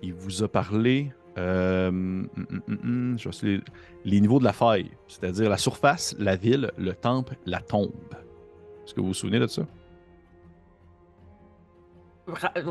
Il 0.02 0.14
vous 0.14 0.42
a 0.44 0.48
parlé. 0.48 1.10
Euh, 1.38 1.88
hum, 1.88 2.28
hum, 2.36 2.62
hum, 2.82 3.16
je 3.18 3.46
les, 3.46 3.60
les 4.04 4.20
niveaux 4.20 4.38
de 4.38 4.44
la 4.44 4.52
faille, 4.52 4.90
c'est-à-dire 5.08 5.48
la 5.48 5.56
surface, 5.56 6.14
la 6.18 6.36
ville, 6.36 6.70
le 6.76 6.94
temple, 6.94 7.36
la 7.46 7.60
tombe. 7.60 7.92
Est-ce 8.84 8.94
que 8.94 9.00
vous 9.00 9.08
vous 9.08 9.14
souvenez 9.14 9.38
de 9.38 9.46
ça? 9.46 9.62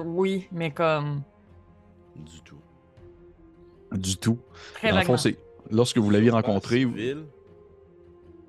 Oui, 0.05 0.47
mais 0.51 0.71
comme. 0.71 1.21
Du 2.15 2.41
tout. 2.43 2.57
Du 3.91 4.17
tout. 4.17 4.37
Très 4.75 4.91
Dans 4.91 4.99
le 4.99 5.03
fond, 5.05 5.15
lorsque 5.71 5.97
vous 5.97 6.09
l'aviez 6.09 6.29
rencontré, 6.29 6.85
Ville. 6.85 7.23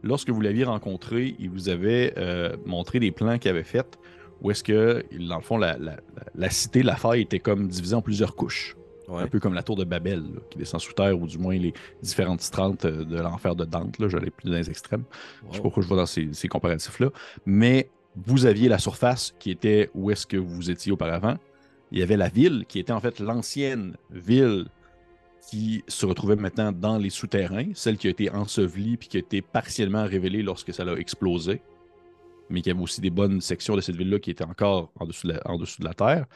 lorsque 0.03 0.31
vous 0.31 0.41
l'aviez 0.41 0.65
rencontré, 0.65 1.35
il 1.39 1.51
vous 1.51 1.69
avait 1.69 2.15
euh, 2.19 2.57
montré 2.67 3.01
des 3.01 3.11
plans 3.13 3.39
qu'il 3.39 3.51
avait 3.51 3.65
faits 3.65 3.99
où 4.43 4.51
est-ce 4.51 4.65
que, 4.65 5.05
dans 5.29 5.37
le 5.37 5.43
fond, 5.43 5.59
la, 5.59 5.77
la- 5.79 5.93
la- 5.97 6.01
la 6.35 6.51
cité, 6.51 6.83
la 6.83 6.97
faille 6.97 7.21
était 7.23 7.41
comme 7.41 7.69
divisée 7.69 7.95
en 7.95 8.01
plusieurs 8.03 8.35
couches. 8.37 8.75
Ouais. 9.11 9.23
Un 9.23 9.29
peu 9.29 9.41
comme 9.41 9.55
la 9.55 9.63
tour 9.63 9.77
de 9.77 9.85
Babel, 9.85 10.21
là, 10.21 10.41
qui 10.51 10.59
descend 10.59 10.81
sous 10.81 10.93
terre, 10.93 11.19
ou 11.21 11.27
du 11.27 11.39
moins 11.39 11.57
les 11.57 11.73
différentes 12.03 12.43
strentes 12.43 12.85
euh, 12.85 13.05
de 13.05 13.17
l'enfer 13.21 13.57
de 13.57 13.65
Dante. 13.65 13.99
Là, 13.99 14.09
j'allais 14.09 14.31
plus 14.31 14.49
dans 14.51 14.57
les 14.57 14.71
extrêmes. 14.71 15.05
Je 15.51 15.57
sais 15.57 15.63
pas 15.63 15.63
Wow. 15.63 15.63
pourquoi 15.65 15.83
je 15.83 15.89
vais 15.89 15.97
dans 15.97 16.07
ces, 16.07 16.33
ces 16.33 16.49
comparatifs-là. 16.49 17.11
Mais 17.47 17.91
vous 18.17 18.47
aviez 18.47 18.69
la 18.69 18.79
surface 18.79 19.35
qui 19.39 19.51
était 19.51 19.91
où 19.95 20.11
est-ce 20.11 20.27
que 20.27 20.37
vous 20.37 20.71
étiez 20.71 20.93
auparavant. 20.93 21.37
Il 21.93 21.99
y 21.99 22.03
avait 22.03 22.17
la 22.17 22.29
ville, 22.29 22.65
qui 22.69 22.79
était 22.79 22.93
en 22.93 23.01
fait 23.01 23.19
l'ancienne 23.21 23.97
ville 24.11 24.67
qui 25.51 25.83
se 25.89 26.07
retrouvait 26.07 26.37
maintenant 26.37 26.71
dans 26.73 26.99
les 26.99 27.11
souterrains, 27.11 27.71
celle 27.75 27.97
qui 27.99 28.07
a 28.07 28.11
été 28.11 28.31
ensevelie 28.31 28.97
puis 28.97 29.09
qui 29.09 29.17
a 29.17 29.21
été 29.21 29.43
partiellement 29.43 30.05
révélée 30.05 30.43
lorsque 30.43 30.73
ça 30.73 30.85
a 30.85 30.95
explosé, 30.97 31.63
mais 32.51 32.63
qu'il 32.63 32.73
y 32.73 32.75
avait 32.75 32.83
aussi 32.83 33.01
des 33.01 33.11
bonnes 33.11 33.41
sections 33.41 33.75
de 33.77 33.81
cette 33.81 33.97
ville-là 33.97 34.19
qui 34.21 34.31
étaient 34.31 34.45
encore 34.45 34.93
en 35.01 35.07
dessous, 35.07 35.27
de 35.29 35.33
la, 35.35 35.41
en 35.47 35.57
dessous 35.57 35.81
de 35.81 35.87
la 35.87 35.95
terre. 35.95 36.27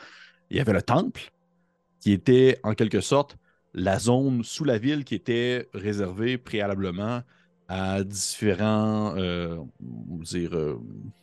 Il 0.50 0.57
y 0.57 0.61
avait 0.61 0.73
le 0.73 0.83
temple, 0.83 1.31
qui 2.05 2.13
était 2.13 2.59
en 2.65 2.75
quelque 2.75 3.01
sorte 3.01 3.39
la 3.73 3.99
zone 3.99 4.45
sous 4.45 4.65
la 4.65 4.77
ville 4.77 5.05
qui 5.05 5.15
était 5.15 5.71
réservée 5.73 6.37
préalablement 6.37 7.23
à 7.67 8.05
différents 8.05 9.17
euh, 9.17 9.57
dire, 9.81 10.55
euh, 10.55 10.79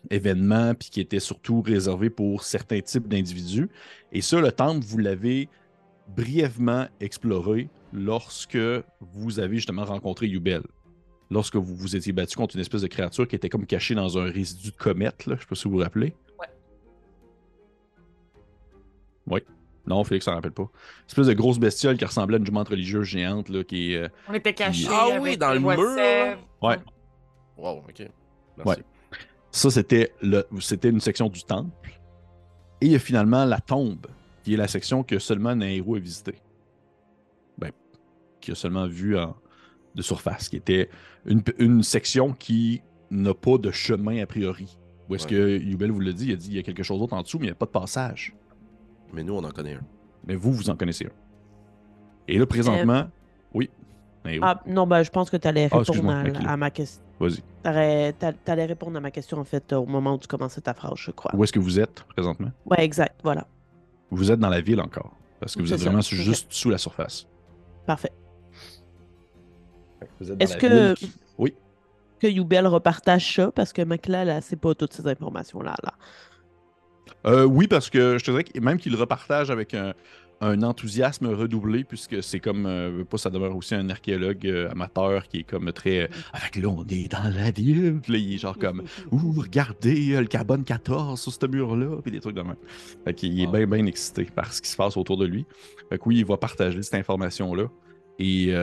événements, 0.09 0.73
puis 0.73 0.89
qui 0.89 0.99
était 0.99 1.19
surtout 1.19 1.61
réservé 1.61 2.09
pour 2.09 2.43
certains 2.43 2.81
types 2.81 3.07
d'individus. 3.07 3.69
Et 4.11 4.21
ça, 4.21 4.41
le 4.41 4.51
temple, 4.51 4.83
vous 4.83 4.97
l'avez 4.97 5.49
brièvement 6.15 6.87
exploré 6.99 7.69
lorsque 7.93 8.57
vous 9.01 9.39
avez 9.39 9.57
justement 9.57 9.85
rencontré 9.85 10.25
Yubel. 10.25 10.63
Lorsque 11.29 11.57
vous 11.57 11.75
vous 11.75 11.95
étiez 11.95 12.11
battu 12.11 12.37
contre 12.37 12.55
une 12.55 12.61
espèce 12.61 12.81
de 12.81 12.87
créature 12.87 13.27
qui 13.27 13.35
était 13.35 13.49
comme 13.49 13.67
cachée 13.67 13.93
dans 13.93 14.17
un 14.17 14.23
résidu 14.23 14.71
de 14.71 14.77
comète, 14.77 15.27
là. 15.27 15.35
je 15.35 15.41
ne 15.41 15.41
sais 15.41 15.45
pas 15.47 15.55
si 15.55 15.65
vous 15.65 15.75
vous 15.75 15.83
rappelez. 15.83 16.15
Ouais. 16.39 16.47
Oui. 19.27 19.41
Non, 19.87 20.03
Félix 20.03 20.25
s'en 20.25 20.33
rappelle 20.35 20.51
pas. 20.51 20.63
Une 20.63 21.07
espèce 21.07 21.27
de 21.27 21.33
grosse 21.33 21.57
bestiole 21.59 21.97
qui 21.97 22.05
ressemblait 22.05 22.35
à 22.35 22.39
une 22.39 22.45
jumente 22.45 22.69
religieuse 22.69 23.05
géante 23.07 23.49
là, 23.49 23.63
qui 23.63 23.93
est. 23.93 23.97
euh, 23.97 24.09
On 24.29 24.33
était 24.33 24.53
cachés. 24.53 24.87
Ah 24.89 25.07
oui, 25.19 25.37
dans 25.37 25.53
le 25.53 25.59
mur. 25.59 25.69
Ouais. 26.61 26.77
Wow, 27.57 27.77
ok. 27.79 27.99
Merci. 27.99 28.09
Ouais. 28.65 28.77
Ça, 29.51 29.69
c'était 29.71 30.13
le, 30.21 30.45
c'était 30.59 30.89
une 30.89 30.99
section 31.01 31.29
du 31.29 31.43
temple. 31.43 31.99
Et 32.79 32.85
il 32.87 32.91
y 32.91 32.95
a 32.95 32.99
finalement 32.99 33.43
la 33.45 33.59
tombe, 33.59 34.07
qui 34.43 34.53
est 34.53 34.57
la 34.57 34.67
section 34.67 35.03
que 35.03 35.19
seulement 35.19 35.55
Nairo 35.55 35.95
a 35.95 35.99
visitée. 35.99 36.39
Ben, 37.57 37.71
qui 38.39 38.51
a 38.51 38.55
seulement 38.55 38.87
vu 38.87 39.17
en- 39.17 39.35
de 39.93 40.01
surface, 40.01 40.47
qui 40.47 40.55
était 40.57 40.89
une, 41.25 41.43
une 41.59 41.83
section 41.83 42.31
qui 42.33 42.81
n'a 43.09 43.33
pas 43.33 43.57
de 43.57 43.71
chemin 43.71 44.21
a 44.21 44.25
priori. 44.25 44.77
Où 45.09 45.15
est-ce 45.15 45.25
Ouais. 45.25 45.31
que 45.31 45.57
Yubel 45.59 45.91
vous 45.91 45.99
l'a 45.99 46.13
dit, 46.13 46.27
il 46.27 46.33
a 46.33 46.35
dit 46.37 46.47
il 46.51 46.55
y 46.55 46.59
a 46.59 46.63
quelque 46.63 46.83
chose 46.83 46.99
d'autre 46.99 47.13
en 47.13 47.21
dessous, 47.23 47.37
mais 47.39 47.47
il 47.47 47.49
n'y 47.49 47.53
a 47.53 47.55
pas 47.55 47.65
de 47.65 47.71
passage. 47.71 48.33
Mais 49.13 49.23
nous, 49.23 49.33
on 49.35 49.43
en 49.43 49.51
connaît 49.51 49.73
un. 49.75 49.81
Mais 50.25 50.35
vous, 50.35 50.51
vous 50.53 50.69
en 50.69 50.75
connaissez 50.75 51.05
un. 51.05 51.11
Et 52.27 52.37
là, 52.37 52.45
présentement, 52.45 53.05
oui. 53.53 53.69
Nairo, 54.23 54.45
Ah, 54.45 54.61
non, 54.67 54.85
ben, 54.85 55.01
je 55.03 55.09
pense 55.09 55.29
que 55.29 55.37
tu 55.37 55.47
allais 55.47 55.67
Ah, 55.71 55.79
répondre 55.79 56.09
à, 56.47 56.55
ma 56.57 56.69
question. 56.69 57.01
vas-y. 57.19 57.41
Tu 57.63 58.51
allais 58.51 58.65
répondre 58.65 58.97
à 58.97 58.99
ma 58.99 59.09
question, 59.11 59.37
en 59.39 59.43
fait, 59.43 59.73
au 59.73 59.85
moment 59.85 60.13
où 60.13 60.17
tu 60.19 60.27
commençais 60.27 60.61
ta 60.61 60.73
phrase, 60.75 60.93
je 60.97 61.11
crois. 61.11 61.31
Où 61.35 61.43
est-ce 61.43 61.51
que 61.51 61.59
vous 61.59 61.79
êtes 61.79 62.03
présentement? 62.03 62.51
Ouais, 62.65 62.83
exact. 62.85 63.19
Voilà. 63.23 63.47
Vous 64.11 64.31
êtes 64.31 64.39
dans 64.39 64.49
la 64.49 64.61
ville 64.61 64.79
encore. 64.79 65.11
Parce 65.39 65.55
que 65.55 65.61
vous 65.63 65.73
êtes 65.73 65.79
ça, 65.79 65.85
vraiment 65.85 66.01
juste 66.01 66.53
sous 66.53 66.69
la 66.69 66.77
surface. 66.77 67.25
Parfait. 67.87 68.11
Vous 70.19 70.31
êtes 70.31 70.37
dans 70.37 70.43
Est-ce 70.45 70.53
la 70.53 70.59
que- 70.59 70.87
ville 70.89 70.93
qui- 70.97 71.13
Oui. 71.39 71.55
Que 72.19 72.27
Youbel 72.27 72.67
repartage 72.67 73.33
ça, 73.35 73.51
parce 73.51 73.73
que 73.73 73.81
Macla, 73.81 74.23
là, 74.25 74.41
c'est 74.41 74.55
pas 74.55 74.75
toutes 74.75 74.93
ces 74.93 75.07
informations-là. 75.07 75.75
Là. 75.83 75.93
Euh, 77.25 77.45
oui, 77.45 77.67
parce 77.67 77.89
que 77.89 78.17
je 78.17 78.23
te 78.23 78.31
dirais 78.31 78.43
que 78.43 78.59
même 78.59 78.77
qu'il 78.77 78.95
repartage 78.95 79.51
avec 79.51 79.73
un, 79.73 79.93
un 80.41 80.63
enthousiasme 80.63 81.27
redoublé, 81.27 81.83
puisque 81.83 82.23
c'est 82.23 82.39
comme, 82.39 82.65
euh, 82.65 83.03
pas 83.03 83.17
ça 83.17 83.29
demeure 83.29 83.55
aussi 83.55 83.75
un 83.75 83.89
archéologue 83.89 84.47
euh, 84.47 84.71
amateur 84.71 85.27
qui 85.27 85.39
est 85.39 85.43
comme 85.43 85.71
très. 85.71 86.09
Avec 86.33 86.55
là, 86.55 86.67
on 86.69 86.83
est 86.87 87.11
dans 87.11 87.31
la 87.33 87.51
ville. 87.51 87.99
Puis 88.01 88.13
là, 88.13 88.17
il 88.19 88.33
est 88.33 88.37
genre 88.37 88.57
comme, 88.57 88.83
ouh, 89.11 89.33
regardez 89.39 90.17
le 90.19 90.25
carbone 90.25 90.63
14 90.63 91.19
sur 91.21 91.31
ce 91.31 91.45
mur-là, 91.45 91.97
puis 92.01 92.11
des 92.11 92.19
trucs 92.19 92.35
de 92.35 92.41
même. 92.41 92.55
Fait 93.05 93.13
qu'il 93.13 93.39
est 93.39 93.45
Wow. 93.45 93.51
bien, 93.51 93.67
bien 93.67 93.85
excité 93.85 94.25
par 94.25 94.51
ce 94.51 94.61
qui 94.61 94.69
se 94.69 94.75
passe 94.77 94.97
autour 94.97 95.17
de 95.17 95.25
lui. 95.25 95.45
Fait 95.89 95.97
que 95.97 96.03
oui, 96.05 96.17
il 96.17 96.25
va 96.25 96.37
partager 96.37 96.81
cette 96.81 96.95
information-là. 96.95 97.65
Et 98.17 98.53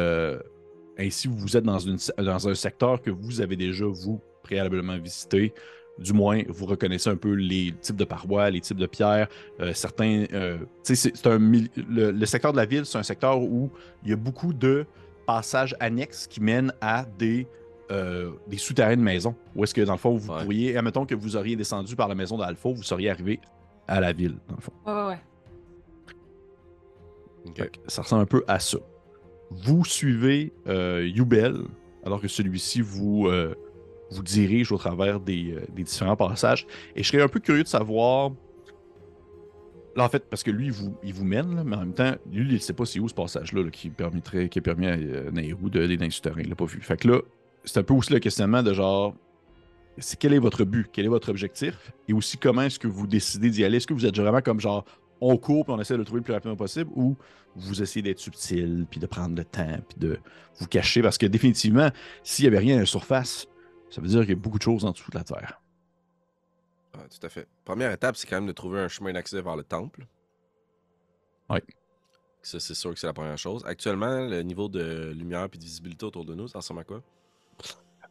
ainsi, 0.99 1.29
vous 1.29 1.57
êtes 1.57 1.65
dans, 1.65 1.79
une, 1.79 1.97
dans 2.19 2.49
un 2.49 2.55
secteur 2.55 3.01
que 3.01 3.11
vous 3.11 3.41
avez 3.41 3.57
déjà, 3.57 3.85
vous, 3.87 4.21
préalablement 4.43 4.99
visité. 4.99 5.53
Du 5.99 6.13
moins, 6.13 6.43
vous 6.49 6.65
reconnaissez 6.67 7.11
un 7.11 7.17
peu 7.17 7.33
les 7.33 7.73
types 7.81 7.97
de 7.97 8.05
parois, 8.05 8.51
les 8.51 8.61
types 8.61 8.77
de 8.77 8.87
pierres. 8.87 9.29
euh, 9.61 9.73
certains. 9.73 10.27
euh, 10.33 10.59
c'est 10.85 11.27
un. 11.27 11.39
Le, 11.39 12.11
le 12.13 12.27
secteur 12.27 12.53
de 12.53 12.57
la 12.59 12.67
ville, 12.67 12.87
c'est 12.87 12.99
un 12.99 13.03
secteur 13.03 13.41
où 13.43 13.71
il 14.05 14.11
y 14.11 14.13
a 14.13 14.17
beaucoup 14.17 14.53
de 14.53 14.87
passages 15.27 15.75
annexes 15.81 16.27
qui 16.29 16.41
mènent 16.41 16.73
à 16.81 17.05
des, 17.19 17.47
euh, 17.91 18.31
des 18.47 18.59
souterrains 18.59 18.97
de 18.97 19.03
maisons. 19.03 19.35
Où 19.57 19.65
est-ce 19.65 19.75
que, 19.75 19.81
dans 19.81 19.93
le 19.95 19.99
fond, 19.99 20.15
vous 20.17 20.33
Ouais. 20.33 20.43
pourriez. 20.45 20.77
Admettons 20.77 21.05
que 21.05 21.15
vous 21.17 21.35
auriez 21.37 21.57
descendu 21.57 21.97
par 21.97 22.07
la 22.09 22.15
maison 22.15 22.39
d'Alpha, 22.39 22.69
vous 22.71 22.83
seriez 22.85 23.11
arrivé 23.11 23.41
à 23.89 23.99
la 24.01 24.13
ville, 24.13 24.37
dans 24.49 24.55
le 24.57 24.61
fond. 24.63 24.73
Ouais, 24.87 24.93
ouais, 24.93 25.07
ouais. 25.09 25.19
Ça 27.87 28.03
ressemble 28.03 28.23
un 28.23 28.27
peu 28.27 28.45
à 28.47 28.59
ça. 28.61 28.79
Vous 29.51 29.85
suivez 29.85 30.53
euh, 30.67 31.07
Yubel, 31.07 31.57
alors 32.05 32.21
que 32.21 32.29
celui-ci 32.29 32.83
vous, 32.83 33.27
euh, 33.29 33.55
vous 34.11 34.23
dirige 34.23 34.73
au 34.73 34.79
travers 34.79 35.21
des, 35.21 35.53
euh, 35.53 35.61
des 35.75 35.85
différents 35.85 36.17
passages. 36.17 36.67
Et 36.97 37.03
je 37.03 37.09
serais 37.09 37.23
un 37.23 37.29
peu 37.29 37.41
curieux 37.41 37.63
de 37.63 37.69
savoir. 37.69 38.33
Là, 39.97 40.05
en 40.05 40.09
fait, 40.09 40.29
parce 40.31 40.43
que 40.43 40.51
lui, 40.51 40.71
il 41.03 41.13
vous, 41.13 41.25
mène, 41.25 41.57
là, 41.57 41.65
mais 41.65 41.77
en 41.77 41.81
même 41.81 41.95
temps, 41.95 42.15
lui, 42.31 42.47
il 42.49 42.55
ne 42.55 42.59
sait 42.59 42.73
pas 42.73 42.85
c'est 42.85 43.01
où 43.01 43.09
ce 43.09 43.15
passage-là 43.15 43.63
là, 43.63 43.71
qui, 43.71 43.91
permettrait, 43.91 44.49
qui 44.49 44.61
à 44.61 44.63
euh, 44.69 45.31
Nairou 45.33 45.71
d'aller 45.71 45.97
dans 45.97 46.05
le 46.05 46.11
souterrain. 46.11 46.41
Il 46.41 46.49
l'a 46.49 46.55
pas 46.55 46.67
vu. 46.67 46.81
Fait 46.81 46.97
que 46.97 47.09
là, 47.09 47.21
c'est 47.65 47.79
un 47.79 47.83
peu 47.83 47.95
aussi 47.95 48.13
le 48.13 48.21
questionnement 48.21 48.63
de 48.63 48.73
genre. 48.73 49.15
C'est 49.99 50.17
quel 50.17 50.33
est 50.33 50.39
votre 50.39 50.65
but? 50.65 50.89
Quel 50.93 51.07
est 51.07 51.09
votre 51.09 51.31
objectif? 51.31 51.93
Et 52.07 52.13
aussi, 52.13 52.39
comment 52.39 52.63
est-ce 52.63 52.79
que 52.79 52.87
vous 52.87 53.09
décidez 53.09 53.51
d'y 53.51 53.65
aller? 53.65 53.79
Est-ce 53.79 53.89
que 53.89 53.95
vous 53.95 54.07
êtes 54.07 54.17
vraiment 54.17 54.41
comme 54.41 54.61
genre, 54.61 54.85
on 55.21 55.37
court 55.37 55.65
puis 55.65 55.75
on 55.77 55.81
essaie 55.81 55.95
de 55.95 55.99
le 55.99 56.05
trouver 56.05 56.21
le 56.21 56.25
plus 56.25 56.33
rapidement 56.33 56.55
possible 56.55 56.89
ou 56.95 57.17
vous 57.57 57.83
essayez 57.83 58.03
d'être 58.03 58.21
subtil 58.21 58.87
puis 58.89 59.01
de 59.01 59.07
prendre 59.07 59.35
le 59.35 59.45
temps 59.45 59.79
puis 59.89 59.99
de 59.99 60.19
vous 60.61 60.69
cacher? 60.69 61.03
Parce 61.03 61.19
que 61.19 61.27
définitivement, 61.27 61.91
s'il 62.23 62.45
n'y 62.45 62.47
avait 62.47 62.65
rien 62.65 62.77
à 62.77 62.81
la 62.81 62.87
surface, 62.87 63.49
ça 63.91 64.01
veut 64.01 64.09
dire 64.09 64.21
qu'il 64.21 64.31
y 64.31 64.33
a 64.33 64.37
beaucoup 64.37 64.59
de 64.59 64.63
choses 64.63 64.85
en 64.85 64.93
dessous 64.93 65.11
de 65.11 65.19
la 65.19 65.25
terre. 65.25 65.61
Ah, 66.95 67.05
tout 67.09 67.25
à 67.27 67.29
fait. 67.29 67.47
Première 67.65 67.93
étape, 67.93 68.17
c'est 68.17 68.27
quand 68.27 68.37
même 68.37 68.47
de 68.47 68.53
trouver 68.53 68.81
un 68.81 68.89
chemin 68.89 69.13
d'accès 69.13 69.41
vers 69.41 69.57
le 69.57 69.65
temple. 69.65 70.07
Ouais. 71.51 71.63
Ça, 72.43 72.61
c'est 72.61 72.75
sûr 72.75 72.93
que 72.93 72.99
c'est 72.99 73.07
la 73.07 73.13
première 73.13 73.39
chose. 73.39 73.65
Actuellement, 73.67 74.27
le 74.27 74.43
niveau 74.43 74.69
de 74.69 75.13
lumière 75.15 75.49
et 75.53 75.57
de 75.57 75.63
visibilité 75.63 76.07
autour 76.07 76.25
de 76.25 76.35
nous, 76.35 76.49
ça 76.49 76.59
ressemble 76.59 76.81
à 76.81 76.85
quoi? 76.85 77.03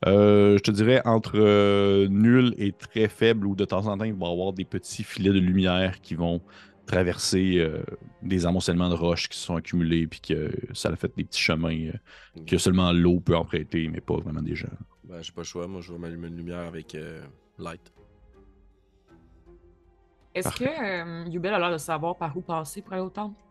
Euh, 0.05 0.57
je 0.57 0.62
te 0.62 0.72
dirais 0.72 1.01
entre 1.05 1.39
euh, 1.39 2.07
nul 2.07 2.53
et 2.57 2.72
très 2.72 3.07
faible, 3.07 3.48
ou 3.48 3.55
de 3.55 3.65
temps 3.65 3.88
en 3.88 3.98
temps, 3.98 4.05
il 4.05 4.13
va 4.13 4.27
y 4.27 4.31
avoir 4.31 4.53
des 4.53 4.65
petits 4.65 5.03
filets 5.03 5.31
de 5.31 5.39
lumière 5.39 6.01
qui 6.01 6.13
vont 6.13 6.41
traverser 6.86 7.57
euh, 7.57 7.84
des 8.22 8.46
amoncellements 8.46 8.89
de 8.89 8.96
roches 8.96 9.27
qui 9.27 9.38
se 9.38 9.46
sont 9.46 9.55
accumulés, 9.55 10.07
puis 10.07 10.22
que 10.22 10.51
ça 10.74 10.89
a 10.89 10.96
fait 10.96 11.12
des 11.17 11.24
petits 11.24 11.41
chemins 11.41 11.88
euh, 11.88 12.43
que 12.46 12.57
seulement 12.57 12.91
l'eau 12.91 13.19
peut 13.19 13.36
emprunter, 13.36 13.89
mais 13.89 14.01
pas 14.01 14.17
vraiment 14.17 14.41
des 14.41 14.55
gens. 14.55 14.69
Ben, 15.08 15.22
j'ai 15.22 15.32
pas 15.32 15.42
le 15.42 15.46
choix. 15.46 15.68
Moi, 15.68 15.82
je 15.82 15.94
vais 15.94 15.98
m'allumer 15.98 16.28
une 16.28 16.36
lumière 16.36 16.60
avec 16.60 16.94
euh, 16.96 17.26
light. 17.58 17.94
Est-ce 20.36 20.50
que 20.50 20.66
euh, 20.66 21.30
Yubel 21.30 21.54
a 21.54 21.60
l'air 21.60 21.72
de 21.72 21.78
savoir 21.78 22.16
par 22.18 22.36
où 22.36 22.42
passer 22.42 22.82
pour 22.82 22.94
aller 22.94 23.02
au 23.02 23.10
temple? 23.10 23.42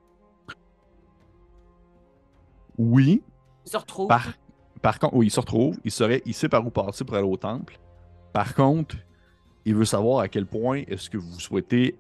Oui, 2.79 3.23
Il 3.65 3.71
se 3.71 3.77
retrouve. 3.77 4.07
Par, 4.07 4.29
par 4.83 4.99
contre, 4.99 5.15
oui, 5.17 5.27
il 5.27 5.31
se 5.31 5.41
retrouve. 5.41 5.79
Il, 5.83 5.91
serait, 5.91 6.23
il 6.27 6.35
sait 6.35 6.49
par 6.49 6.65
où 6.65 6.71
passer 6.71 7.05
pour 7.05 7.17
aller 7.17 7.27
au 7.27 7.39
temple. 7.39 7.81
Par 8.33 8.55
contre, 8.55 8.97
il 9.65 9.75
veut 9.75 9.87
savoir 9.87 10.21
à 10.21 10.29
quel 10.29 10.47
point 10.47 10.83
est-ce 10.87 11.09
que 11.09 11.17
vous 11.17 11.41
souhaitez 11.41 11.97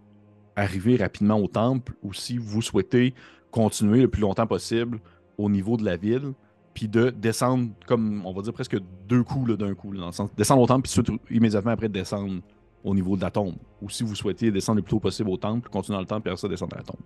arriver 0.54 0.96
rapidement 0.96 1.38
au 1.38 1.48
temple 1.48 1.94
ou 2.02 2.12
si 2.12 2.36
vous 2.36 2.62
souhaitez 2.62 3.14
continuer 3.50 4.02
le 4.02 4.08
plus 4.08 4.20
longtemps 4.20 4.46
possible 4.46 5.00
au 5.38 5.48
niveau 5.48 5.76
de 5.76 5.84
la 5.84 5.96
ville, 5.96 6.32
puis 6.76 6.88
de 6.88 7.08
descendre 7.08 7.70
comme, 7.86 8.20
on 8.26 8.34
va 8.34 8.42
dire, 8.42 8.52
presque 8.52 8.76
deux 9.08 9.22
coups 9.22 9.48
là, 9.48 9.56
d'un 9.56 9.74
coup. 9.74 9.92
là, 9.92 10.00
dans 10.00 10.06
le 10.06 10.12
sens, 10.12 10.28
descendre 10.36 10.60
au 10.60 10.66
temple, 10.66 10.86
puis 10.86 11.20
immédiatement 11.36 11.70
après 11.72 11.88
descendre 11.88 12.42
au 12.84 12.94
niveau 12.94 13.16
de 13.16 13.22
la 13.22 13.30
tombe. 13.30 13.54
Ou 13.80 13.88
si 13.88 14.04
vous 14.04 14.14
souhaitez 14.14 14.50
descendre 14.50 14.76
le 14.76 14.82
plus 14.82 14.90
tôt 14.90 15.00
possible 15.00 15.30
au 15.30 15.38
temple, 15.38 15.70
continuer 15.70 15.96
dans 15.96 16.00
le 16.02 16.06
temple, 16.06 16.20
puis 16.24 16.30
après 16.32 16.40
ça, 16.42 16.48
descendre 16.48 16.74
à 16.76 16.80
la 16.80 16.84
tombe. 16.84 17.00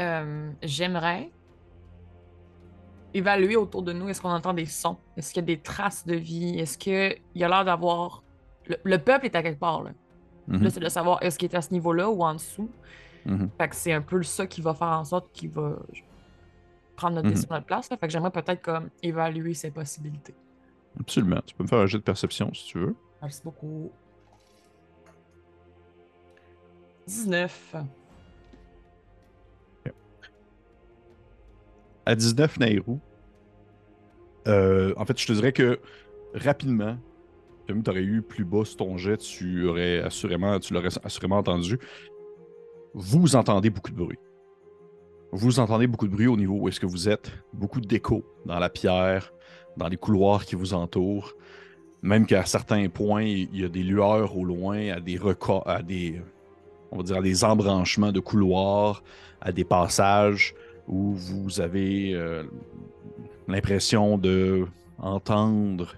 Euh, 0.00 0.50
J'aimerais 0.64 1.30
évaluer 3.14 3.54
autour 3.56 3.82
de 3.82 3.92
nous. 3.92 4.08
Est-ce 4.08 4.20
qu'on 4.20 4.30
entend 4.30 4.52
des 4.52 4.66
sons? 4.66 4.96
Est-ce 5.16 5.32
qu'il 5.32 5.42
y 5.42 5.44
a 5.44 5.46
des 5.46 5.58
traces 5.60 6.04
de 6.04 6.16
vie? 6.16 6.58
Est-ce 6.58 6.76
qu'il 6.76 7.16
y 7.34 7.44
a 7.44 7.48
l'air 7.48 7.64
d'avoir. 7.64 8.22
Le, 8.66 8.76
le 8.82 8.98
peuple 8.98 9.26
est 9.26 9.36
à 9.36 9.42
quelque 9.42 9.60
part. 9.60 9.82
Là, 9.84 9.92
Mhm, 10.48 10.62
Là, 10.62 10.70
c'est 10.70 10.78
de 10.80 10.88
savoir 10.88 11.18
est-ce 11.22 11.38
qu'il 11.38 11.50
est 11.50 11.56
à 11.56 11.60
ce 11.62 11.72
niveau-là 11.72 12.08
ou 12.08 12.22
en 12.22 12.34
dessous? 12.34 12.68
mhm. 13.24 13.48
Fait 13.58 13.68
que 13.68 13.74
c'est 13.76 13.92
un 13.92 14.00
peu 14.00 14.22
ça 14.22 14.46
qui 14.46 14.60
va 14.60 14.74
faire 14.74 14.88
en 14.88 15.04
sorte 15.04 15.28
qu'il 15.32 15.50
va 15.50 15.76
prendre 16.96 17.16
notre 17.16 17.28
décision 17.28 17.50
à 17.50 17.54
notre 17.56 17.66
place. 17.66 17.90
là. 17.90 17.96
Fait 17.96 18.06
que 18.06 18.12
j'aimerais 18.12 18.30
peut-être 18.30 18.62
comme 18.62 18.90
évaluer 19.02 19.54
ces 19.54 19.70
possibilités. 19.70 20.34
Absolument. 20.98 21.40
Tu 21.46 21.54
peux 21.54 21.62
me 21.62 21.68
faire 21.68 21.78
un 21.78 21.86
jet 21.86 21.98
de 21.98 22.02
perception 22.02 22.52
si 22.54 22.66
tu 22.66 22.78
veux. 22.78 22.96
Merci 23.22 23.42
beaucoup. 23.44 23.92
19. 27.06 27.76
à 32.06 32.14
19 32.14 32.60
Nairou, 32.60 33.00
euh, 34.46 34.94
en 34.96 35.04
fait, 35.04 35.18
je 35.18 35.26
te 35.26 35.32
dirais 35.32 35.52
que 35.52 35.80
rapidement, 36.34 36.96
comme 37.66 37.82
tu 37.82 37.90
aurais 37.90 38.04
eu 38.04 38.22
plus 38.22 38.44
bas 38.44 38.64
sur 38.64 38.76
ton 38.76 38.96
jet, 38.96 39.16
tu 39.18 39.66
aurais 39.66 40.00
assurément, 40.00 40.58
tu 40.60 40.72
l'aurais 40.72 40.96
assurément 41.04 41.38
entendu. 41.38 41.78
vous 42.94 43.34
entendez 43.36 43.70
beaucoup 43.70 43.90
de 43.90 43.96
bruit. 43.96 44.18
Vous 45.32 45.58
entendez 45.58 45.86
beaucoup 45.86 46.06
de 46.06 46.12
bruit 46.12 46.28
au 46.28 46.36
niveau 46.36 46.54
où 46.54 46.68
est-ce 46.68 46.80
que 46.80 46.86
vous 46.86 47.08
êtes, 47.08 47.32
beaucoup 47.52 47.80
d'écho 47.80 48.24
dans 48.44 48.58
la 48.58 48.68
pierre, 48.68 49.32
dans 49.76 49.88
les 49.88 49.96
couloirs 49.96 50.44
qui 50.44 50.54
vous 50.54 50.72
entourent. 50.72 51.34
Même 52.02 52.26
qu'à 52.26 52.44
certains 52.44 52.88
points, 52.88 53.22
il 53.22 53.58
y 53.58 53.64
a 53.64 53.68
des 53.68 53.82
lueurs 53.82 54.36
au 54.36 54.44
loin, 54.44 54.88
à 54.90 55.00
des 55.00 55.18
on 56.92 56.98
va 56.98 57.02
dire, 57.02 57.16
à 57.16 57.22
des 57.22 57.44
embranchements 57.44 58.12
de 58.12 58.20
couloirs, 58.20 59.02
à 59.40 59.52
des 59.52 59.64
passages 59.64 60.54
où 60.86 61.14
vous 61.14 61.60
avez 61.60 62.14
euh, 62.14 62.44
l'impression 63.48 64.18
de 64.18 64.66
entendre 64.98 65.94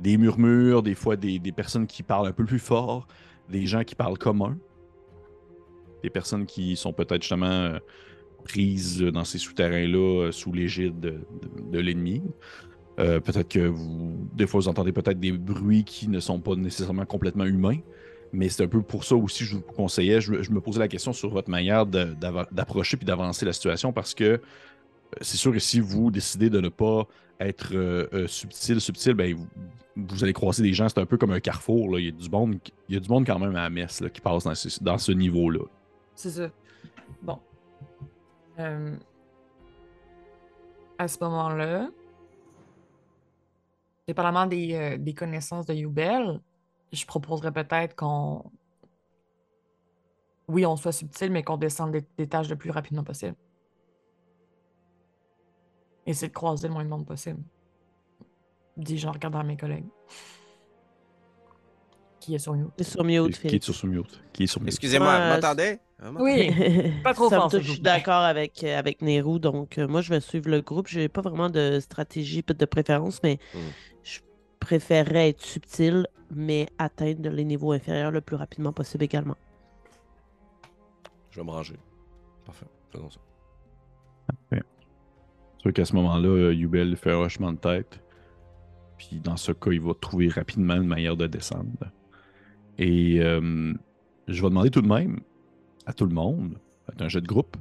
des 0.00 0.16
murmures, 0.18 0.82
des 0.82 0.94
fois 0.94 1.16
des, 1.16 1.38
des 1.38 1.52
personnes 1.52 1.86
qui 1.86 2.02
parlent 2.02 2.26
un 2.26 2.32
peu 2.32 2.44
plus 2.44 2.58
fort, 2.58 3.06
des 3.48 3.66
gens 3.66 3.84
qui 3.84 3.94
parlent 3.94 4.18
commun, 4.18 4.58
des 6.02 6.10
personnes 6.10 6.46
qui 6.46 6.76
sont 6.76 6.92
peut-être 6.92 7.22
justement 7.22 7.46
euh, 7.46 7.78
prises 8.44 9.00
dans 9.00 9.24
ces 9.24 9.38
souterrains-là 9.38 10.26
euh, 10.26 10.32
sous 10.32 10.52
l'égide 10.52 11.00
de, 11.00 11.78
l'ennemi. 11.78 12.22
Euh, 13.00 13.18
peut-être 13.18 13.48
que 13.48 13.66
vous, 13.66 14.28
des 14.34 14.46
fois, 14.46 14.60
vous 14.60 14.68
entendez 14.68 14.92
peut-être 14.92 15.18
des 15.18 15.32
bruits 15.32 15.84
qui 15.84 16.08
ne 16.08 16.20
sont 16.20 16.38
pas 16.38 16.54
nécessairement 16.54 17.06
complètement 17.06 17.44
humains, 17.44 17.78
mais 18.32 18.48
c'est 18.48 18.62
un 18.62 18.68
peu 18.68 18.82
pour 18.82 19.04
ça 19.04 19.16
aussi 19.16 19.40
que 19.40 19.50
je 19.50 19.56
vous 19.56 19.62
conseillais. 19.62 20.20
Je, 20.20 20.32
me 20.32 20.60
posais 20.60 20.78
la 20.78 20.88
question 20.88 21.12
sur 21.12 21.30
votre 21.30 21.50
manière 21.50 21.86
d'approcher 21.86 22.96
puis 22.96 23.06
d'avancer 23.06 23.44
la 23.44 23.52
situation 23.52 23.92
parce 23.92 24.14
que 24.14 24.24
euh, 24.24 24.38
c'est 25.20 25.36
sûr 25.36 25.52
que 25.52 25.58
si 25.58 25.80
vous 25.80 26.10
décidez 26.10 26.50
de 26.50 26.60
ne 26.60 26.68
pas 26.68 27.08
être 27.40 27.74
subtil, 28.28 28.80
subtil, 28.80 29.14
ben, 29.14 29.34
vous, 29.96 30.24
allez 30.24 30.32
croiser 30.32 30.62
des 30.62 30.72
gens. 30.72 30.88
C'est 30.88 31.00
un 31.00 31.06
peu 31.06 31.16
comme 31.16 31.32
un 31.32 31.40
carrefour. 31.40 31.98
Il, 31.98 32.06
y 32.06 32.08
a 32.08 32.12
du 32.12 32.30
monde, 32.30 32.58
il 32.88 32.94
y 32.94 32.96
a 32.96 33.00
du 33.00 33.08
monde 33.08 33.26
quand 33.26 33.38
même 33.38 33.56
à 33.56 33.64
la 33.64 33.70
messe 33.70 34.02
qui 34.12 34.20
passe 34.20 34.44
dans 34.80 34.98
ce 34.98 35.12
niveau-là. 35.12 35.64
C'est 36.14 36.30
ça. 36.30 36.48
Bon. 37.22 37.38
Euh, 38.58 38.96
À 40.98 41.08
ce 41.08 41.18
moment-là, 41.24 41.90
dépendamment 44.06 44.46
des, 44.46 44.74
euh, 44.74 44.96
des 44.96 45.12
connaissances 45.12 45.66
de 45.66 45.74
Yubel, 45.74 46.40
je 46.92 47.04
proposerais 47.04 47.52
peut-être 47.52 47.96
qu'on. 47.96 48.44
Oui, 50.46 50.64
on 50.64 50.76
soit 50.76 50.92
subtil, 50.92 51.32
mais 51.32 51.42
qu'on 51.42 51.56
descende 51.56 51.92
des, 51.92 52.04
des 52.16 52.28
tâches 52.28 52.48
le 52.48 52.56
plus 52.56 52.70
rapidement 52.70 53.02
possible. 53.02 53.34
Essayer 56.06 56.28
de 56.28 56.34
croiser 56.34 56.68
le 56.68 56.74
moins 56.74 56.84
de 56.84 56.90
monde 56.90 57.06
possible. 57.06 57.42
Dis-je 58.76 59.08
en 59.08 59.12
regardant 59.12 59.42
mes 59.42 59.56
collègues. 59.56 59.88
Qui 62.24 62.34
est 62.36 62.38
sur? 62.38 62.54
C'est 62.78 63.02
mute, 63.02 63.38
Qui 63.38 63.56
est 63.56 63.62
sur 63.62 63.86
mute. 63.86 64.22
Qui 64.32 64.44
est 64.44 64.46
sur 64.46 64.60
mute. 64.62 64.68
Excusez-moi, 64.68 65.08
Ouais, 65.14 65.28
vous 65.28 65.34
m'entendez? 65.34 65.78
Ah? 66.02 66.10
Oui, 66.18 66.50
pas 67.04 67.12
trop 67.12 67.28
fort, 67.28 67.50
je 67.50 67.58
suis 67.58 67.80
d'accord 67.80 68.22
avec, 68.22 68.64
euh, 68.64 68.78
avec 68.78 69.02
Nero, 69.02 69.38
donc 69.38 69.76
euh, 69.76 69.86
moi 69.86 70.00
je 70.00 70.08
vais 70.08 70.20
suivre 70.20 70.48
le 70.48 70.62
groupe. 70.62 70.88
Je 70.88 71.00
n'ai 71.00 71.08
pas 71.08 71.20
vraiment 71.20 71.50
de 71.50 71.80
stratégie 71.80 72.42
de 72.46 72.64
préférence, 72.64 73.22
mais 73.22 73.38
Mm. 73.54 73.58
je 74.02 74.20
préférerais 74.58 75.28
être 75.30 75.42
subtil, 75.42 76.06
mais 76.34 76.66
atteindre 76.78 77.28
les 77.28 77.44
niveaux 77.44 77.72
inférieurs 77.72 78.10
le 78.10 78.22
plus 78.22 78.36
rapidement 78.36 78.72
possible 78.72 79.04
également. 79.04 79.36
Je 81.30 81.40
vais 81.40 81.44
me 81.44 81.50
ranger. 81.50 81.76
Parfait, 82.46 82.66
faisons 82.90 83.10
ça. 83.10 83.20
C'est 84.50 84.62
sûr 85.60 85.72
qu'à 85.74 85.84
ce 85.84 85.94
moment-là, 85.96 86.28
euh, 86.28 86.54
Yubel 86.54 86.96
fait 86.96 87.12
un 87.12 87.16
hochement 87.16 87.52
de 87.52 87.58
tête. 87.58 88.00
Puis 88.96 89.20
dans 89.22 89.36
ce 89.36 89.52
cas, 89.52 89.70
il 89.72 89.80
va 89.82 89.92
trouver 90.00 90.28
rapidement 90.28 90.74
une 90.76 90.86
manière 90.86 91.16
de 91.16 91.26
descendre. 91.26 91.68
Et 92.78 93.20
euh, 93.20 93.72
je 94.28 94.42
vais 94.42 94.48
demander 94.48 94.70
tout 94.70 94.82
de 94.82 94.88
même 94.88 95.20
à 95.86 95.92
tout 95.92 96.06
le 96.06 96.14
monde, 96.14 96.58
faites 96.86 97.00
un 97.02 97.08
jet 97.08 97.20
de 97.20 97.26
groupe, 97.26 97.56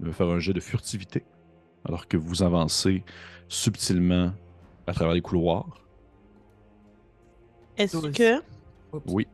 de 0.00 0.10
faire 0.10 0.28
un 0.28 0.38
jet 0.38 0.52
de 0.52 0.60
furtivité, 0.60 1.24
alors 1.84 2.08
que 2.08 2.16
vous 2.16 2.42
avancez 2.42 3.04
subtilement 3.48 4.32
à 4.86 4.92
travers 4.92 5.14
les 5.14 5.20
couloirs. 5.20 5.84
Est-ce 7.76 7.98
que, 8.08 8.38
Oups. 8.92 9.04
Oui. 9.06 9.26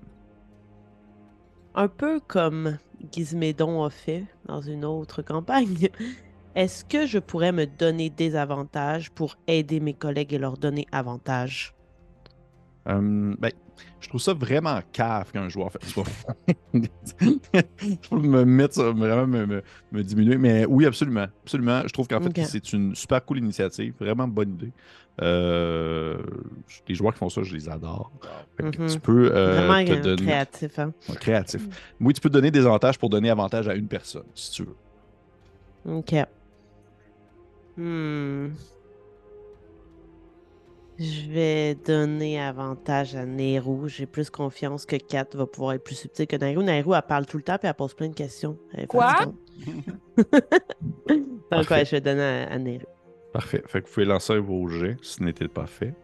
un 1.75 1.89
peu 1.89 2.21
comme 2.21 2.79
Gizmédon 3.13 3.85
a 3.85 3.91
fait 3.91 4.27
dans 4.47 4.61
une 4.61 4.85
autre 4.85 5.23
campagne, 5.23 5.89
est-ce 6.55 6.85
que 6.85 7.07
je 7.07 7.19
pourrais 7.19 7.53
me 7.53 7.67
donner 7.67 8.11
des 8.11 8.37
avantages 8.37 9.11
pour 9.11 9.37
aider 9.47 9.81
mes 9.81 9.95
collègues 9.95 10.35
et 10.35 10.39
leur 10.39 10.59
donner 10.59 10.87
avantage? 10.93 11.75
Euh, 12.89 13.35
ben, 13.39 13.51
je 14.01 14.09
trouve 14.09 14.21
ça 14.21 14.35
vraiment 14.35 14.81
cave 14.93 15.31
qu'un 15.33 15.49
joueur 15.49 15.71
fait. 15.73 15.79
Pas- 15.95 16.03
je 17.53 18.15
me 18.17 18.45
mettre 18.45 18.75
ça, 18.75 18.91
vraiment 18.91 19.27
me, 19.27 19.47
me- 19.47 19.63
me 19.93 20.03
diminuer. 20.03 20.37
Mais 20.37 20.65
oui, 20.67 20.87
absolument. 20.87 21.27
Absolument. 21.43 21.83
Je 21.87 21.93
trouve 21.93 22.07
qu'en 22.09 22.21
fait, 22.21 22.45
c'est 22.45 22.73
une 22.73 22.95
super 22.95 23.25
cool 23.25 23.39
initiative. 23.39 23.95
Vraiment 23.99 24.29
bonne 24.29 24.51
idée. 24.55 24.73
Euh, 25.23 26.19
les 26.89 26.95
joueurs 26.95 27.13
qui 27.13 27.21
font 27.21 27.29
ça, 27.29 27.43
je 27.45 27.55
les 27.55 27.69
adore. 27.69 28.11
Mhm. 28.61 28.87
Tu 28.89 28.99
peux 29.01 29.31
euh, 29.33 29.67
Vraiment 29.69 29.85
te 29.85 30.01
donner. 30.03 30.23
créatif, 30.23 30.79
hein? 30.79 30.93
Ouais, 31.09 31.17
créatif. 31.17 31.63
Oui, 32.01 32.13
tu 32.15 32.21
peux 32.21 32.31
donner 32.31 32.51
des 32.51 32.67
avantages 32.67 32.99
pour 32.99 33.11
donner 33.11 33.31
avantage 33.31 33.69
à 33.69 33.75
une 33.75 33.87
personne, 33.87 34.25
si 34.35 34.51
tu 34.51 34.65
veux. 34.65 34.77
Ok. 35.99 36.15
Hmm. 37.77 38.49
Je 40.99 41.29
vais 41.31 41.75
donner 41.75 42.41
avantage 42.41 43.17
à 43.17 43.25
Nero. 43.27 43.89
J'ai 43.89 44.07
plus 44.07 44.31
confiance 44.31 44.87
que 44.87 44.95
Kat 44.97 45.27
va 45.35 45.47
pouvoir 45.47 45.73
être 45.75 45.83
plus 45.85 45.97
subtil 45.97 46.27
que 46.27 46.37
Nero. 46.37 46.63
Nero, 46.63 46.95
elle 46.95 47.03
parle 47.03 47.27
tout 47.27 47.37
le 47.37 47.43
temps 47.43 47.57
et 47.57 47.67
elle 47.67 47.75
pose 47.75 47.95
plein 47.95 48.09
de 48.09 48.15
questions. 48.15 48.57
Quoi? 48.89 49.13
Donc, 51.51 51.71
ouais, 51.71 51.85
je 51.85 51.91
vais 51.93 52.01
donner 52.01 52.23
à, 52.23 52.53
à 52.53 52.59
Nero. 52.59 52.87
Parfait. 53.33 53.63
Fait 53.67 53.81
que 53.83 53.89
vous 53.89 53.95
pouvez 53.95 54.07
lancer 54.07 54.39
vos 54.39 54.69
jets 54.69 54.97
si 55.03 55.15
ce 55.15 55.23
n'était 55.25 55.49
pas 55.49 55.67
fait. 55.67 55.95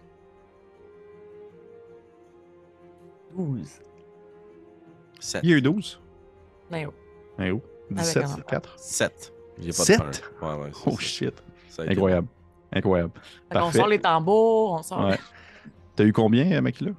12. 3.36 3.68
7. 5.20 5.40
Il 5.44 5.50
y 5.50 5.54
a 5.54 5.56
eu 5.58 5.62
12. 5.62 6.00
Mais 6.70 6.86
oh. 6.86 6.92
Hein, 7.38 7.50
où? 7.52 7.62
Avec 7.92 8.04
17, 8.04 8.16
un 8.24 8.26
c'est 8.26 8.32
avantage. 8.34 8.44
4. 8.50 8.78
7. 8.78 9.32
J'ai 9.60 9.66
pas 9.68 9.72
Sept? 9.72 9.98
de. 10.00 10.46
Ouais, 10.46 10.54
ouais, 10.64 10.70
Oh 10.86 10.90
ça. 10.92 10.96
shit. 11.00 11.42
Ça 11.68 11.84
été 11.84 11.94
Incroyable. 12.72 13.12
Parfait. 13.48 13.78
sort 13.78 13.88
les 13.88 13.98
tambours, 14.00 14.72
on 14.78 14.82
sort. 14.82 15.04
Ouais. 15.06 15.18
T'as 15.96 16.04
eu 16.04 16.12
combien, 16.12 16.50
euh, 16.52 16.60
Makila? 16.60 16.92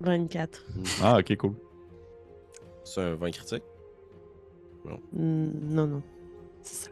24. 0.00 0.64
bon. 0.76 0.82
Ah, 1.02 1.18
ok, 1.18 1.36
cool. 1.36 1.54
C'est 2.84 3.02
un 3.02 3.14
20 3.14 3.30
critique? 3.30 3.62
Non, 5.12 5.86
non. 5.86 6.02
C'est 6.62 6.86
ça. 6.86 6.90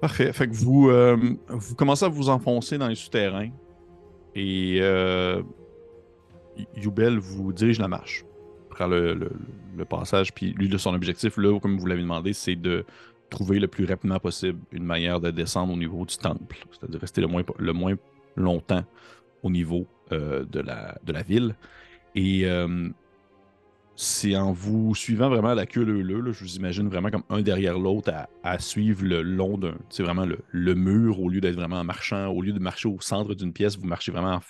Parfait. 0.00 0.32
Fait 0.32 0.46
que 0.48 0.54
vous, 0.54 0.88
euh, 0.90 1.16
vous 1.48 1.74
commencez 1.74 2.04
à 2.04 2.08
vous 2.08 2.28
enfoncer 2.28 2.78
dans 2.78 2.88
les 2.88 2.94
souterrains 2.94 3.50
et 4.34 4.78
euh, 4.80 5.42
Yubel 6.76 7.18
vous 7.18 7.52
dirige 7.52 7.78
la 7.78 7.88
marche. 7.88 8.24
Prend 8.70 8.86
le, 8.86 9.14
le- 9.14 9.32
le 9.76 9.84
passage, 9.84 10.32
puis 10.32 10.52
lui, 10.52 10.78
son 10.78 10.94
objectif, 10.94 11.36
là, 11.36 11.58
comme 11.60 11.78
vous 11.78 11.86
l'avez 11.86 12.02
demandé, 12.02 12.32
c'est 12.32 12.56
de 12.56 12.84
trouver 13.30 13.58
le 13.58 13.68
plus 13.68 13.84
rapidement 13.84 14.18
possible 14.18 14.58
une 14.72 14.84
manière 14.84 15.20
de 15.20 15.30
descendre 15.30 15.72
au 15.72 15.76
niveau 15.76 16.04
du 16.04 16.16
temple, 16.16 16.56
c'est-à-dire 16.72 17.00
rester 17.00 17.20
le 17.20 17.26
moins, 17.26 17.42
le 17.58 17.72
moins 17.72 17.94
longtemps 18.36 18.84
au 19.42 19.50
niveau 19.50 19.86
euh, 20.12 20.44
de, 20.44 20.60
la, 20.60 20.98
de 21.04 21.12
la 21.12 21.22
ville. 21.22 21.54
Et 22.14 22.46
euh, 22.46 22.88
c'est 23.98 24.36
en 24.36 24.52
vous 24.52 24.94
suivant 24.94 25.30
vraiment 25.30 25.54
la 25.54 25.64
queue 25.64 25.82
leu 25.82 26.32
je 26.32 26.44
vous 26.44 26.56
imagine 26.56 26.86
vraiment 26.88 27.10
comme 27.10 27.22
un 27.30 27.40
derrière 27.40 27.78
l'autre 27.78 28.12
à, 28.12 28.28
à 28.42 28.58
suivre 28.58 29.02
le 29.02 29.22
long 29.22 29.56
d'un, 29.56 29.74
c'est 29.88 30.02
vraiment 30.02 30.26
le, 30.26 30.40
le 30.50 30.74
mur 30.74 31.18
au 31.20 31.30
lieu 31.30 31.40
d'être 31.40 31.54
vraiment 31.54 31.80
en 31.80 31.84
marchant, 31.84 32.28
au 32.28 32.42
lieu 32.42 32.52
de 32.52 32.58
marcher 32.58 32.88
au 32.88 33.00
centre 33.00 33.34
d'une 33.34 33.54
pièce, 33.54 33.78
vous 33.78 33.86
marchez 33.86 34.12
vraiment 34.12 34.40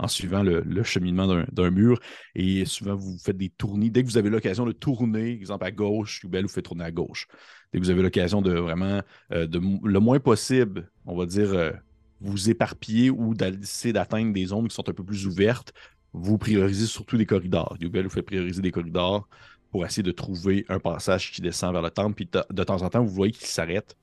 en, 0.00 0.08
suivant 0.08 0.42
le, 0.42 0.64
cheminement 0.82 1.26
d'un- 1.52 1.70
mur 1.70 2.00
et 2.34 2.64
souvent 2.64 2.96
vous 2.96 3.16
faites 3.24 3.36
des 3.36 3.48
tournées. 3.48 3.90
Dès 3.90 4.02
que 4.02 4.08
vous 4.08 4.18
avez 4.18 4.30
l'occasion 4.30 4.66
de 4.66 4.72
tourner, 4.72 5.30
exemple 5.30 5.64
à 5.64 5.70
gauche, 5.70 6.22
Yubel 6.24 6.42
vous 6.42 6.48
fait 6.52 6.62
tourner 6.62 6.84
à 6.84 6.90
gauche. 6.90 7.28
Que 7.72 7.78
vous 7.78 7.90
avez 7.90 8.02
l'occasion 8.02 8.42
de 8.42 8.52
vraiment, 8.52 9.02
euh, 9.32 9.46
le 9.50 9.98
moins 9.98 10.18
possible, 10.18 10.90
on 11.04 11.16
va 11.16 11.26
dire, 11.26 11.52
euh, 11.52 11.72
vous 12.20 12.48
éparpiller 12.48 13.10
ou 13.10 13.34
d'essayer 13.34 13.92
d'atteindre 13.92 14.32
des 14.32 14.46
zones 14.46 14.68
qui 14.68 14.74
sont 14.74 14.88
un 14.88 14.92
peu 14.92 15.04
plus 15.04 15.26
ouvertes, 15.26 15.72
vous 16.12 16.38
priorisez 16.38 16.86
surtout 16.86 17.16
des 17.16 17.26
corridors. 17.26 17.76
Yubel 17.80 18.04
vous 18.04 18.10
fait 18.10 18.22
prioriser 18.22 18.62
des 18.62 18.70
corridors 18.70 19.28
pour 19.70 19.84
essayer 19.84 20.02
de 20.02 20.12
trouver 20.12 20.64
un 20.68 20.78
passage 20.78 21.32
qui 21.32 21.42
descend 21.42 21.72
vers 21.72 21.82
le 21.82 21.90
temple. 21.90 22.14
Puis 22.14 22.28
de, 22.32 22.42
de 22.50 22.64
temps 22.64 22.80
en 22.82 22.88
temps, 22.88 23.04
vous 23.04 23.12
voyez 23.12 23.32
qu'il 23.32 23.46
s'arrête, 23.46 23.96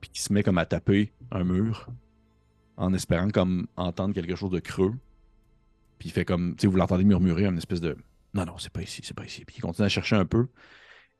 puis 0.00 0.10
qu'il 0.10 0.22
se 0.22 0.32
met 0.32 0.42
comme 0.42 0.58
à 0.58 0.66
taper 0.66 1.12
un 1.30 1.44
mur, 1.44 1.86
en 2.76 2.92
espérant 2.94 3.28
comme 3.28 3.68
entendre 3.76 4.14
quelque 4.14 4.34
chose 4.34 4.50
de 4.50 4.58
creux. 4.58 4.94
Puis 5.98 6.08
il 6.08 6.12
fait 6.12 6.24
comme, 6.24 6.56
tu 6.56 6.62
sais, 6.62 6.66
vous 6.66 6.76
l'entendez 6.76 7.04
murmurer, 7.04 7.44
une 7.46 7.58
espèce 7.58 7.80
de 7.80 7.96
non, 8.34 8.46
non, 8.46 8.58
c'est 8.58 8.72
pas 8.72 8.82
ici, 8.82 9.02
c'est 9.04 9.16
pas 9.16 9.24
ici. 9.24 9.44
Puis 9.44 9.56
il 9.58 9.60
continue 9.60 9.86
à 9.86 9.88
chercher 9.88 10.16
un 10.16 10.24
peu. 10.24 10.48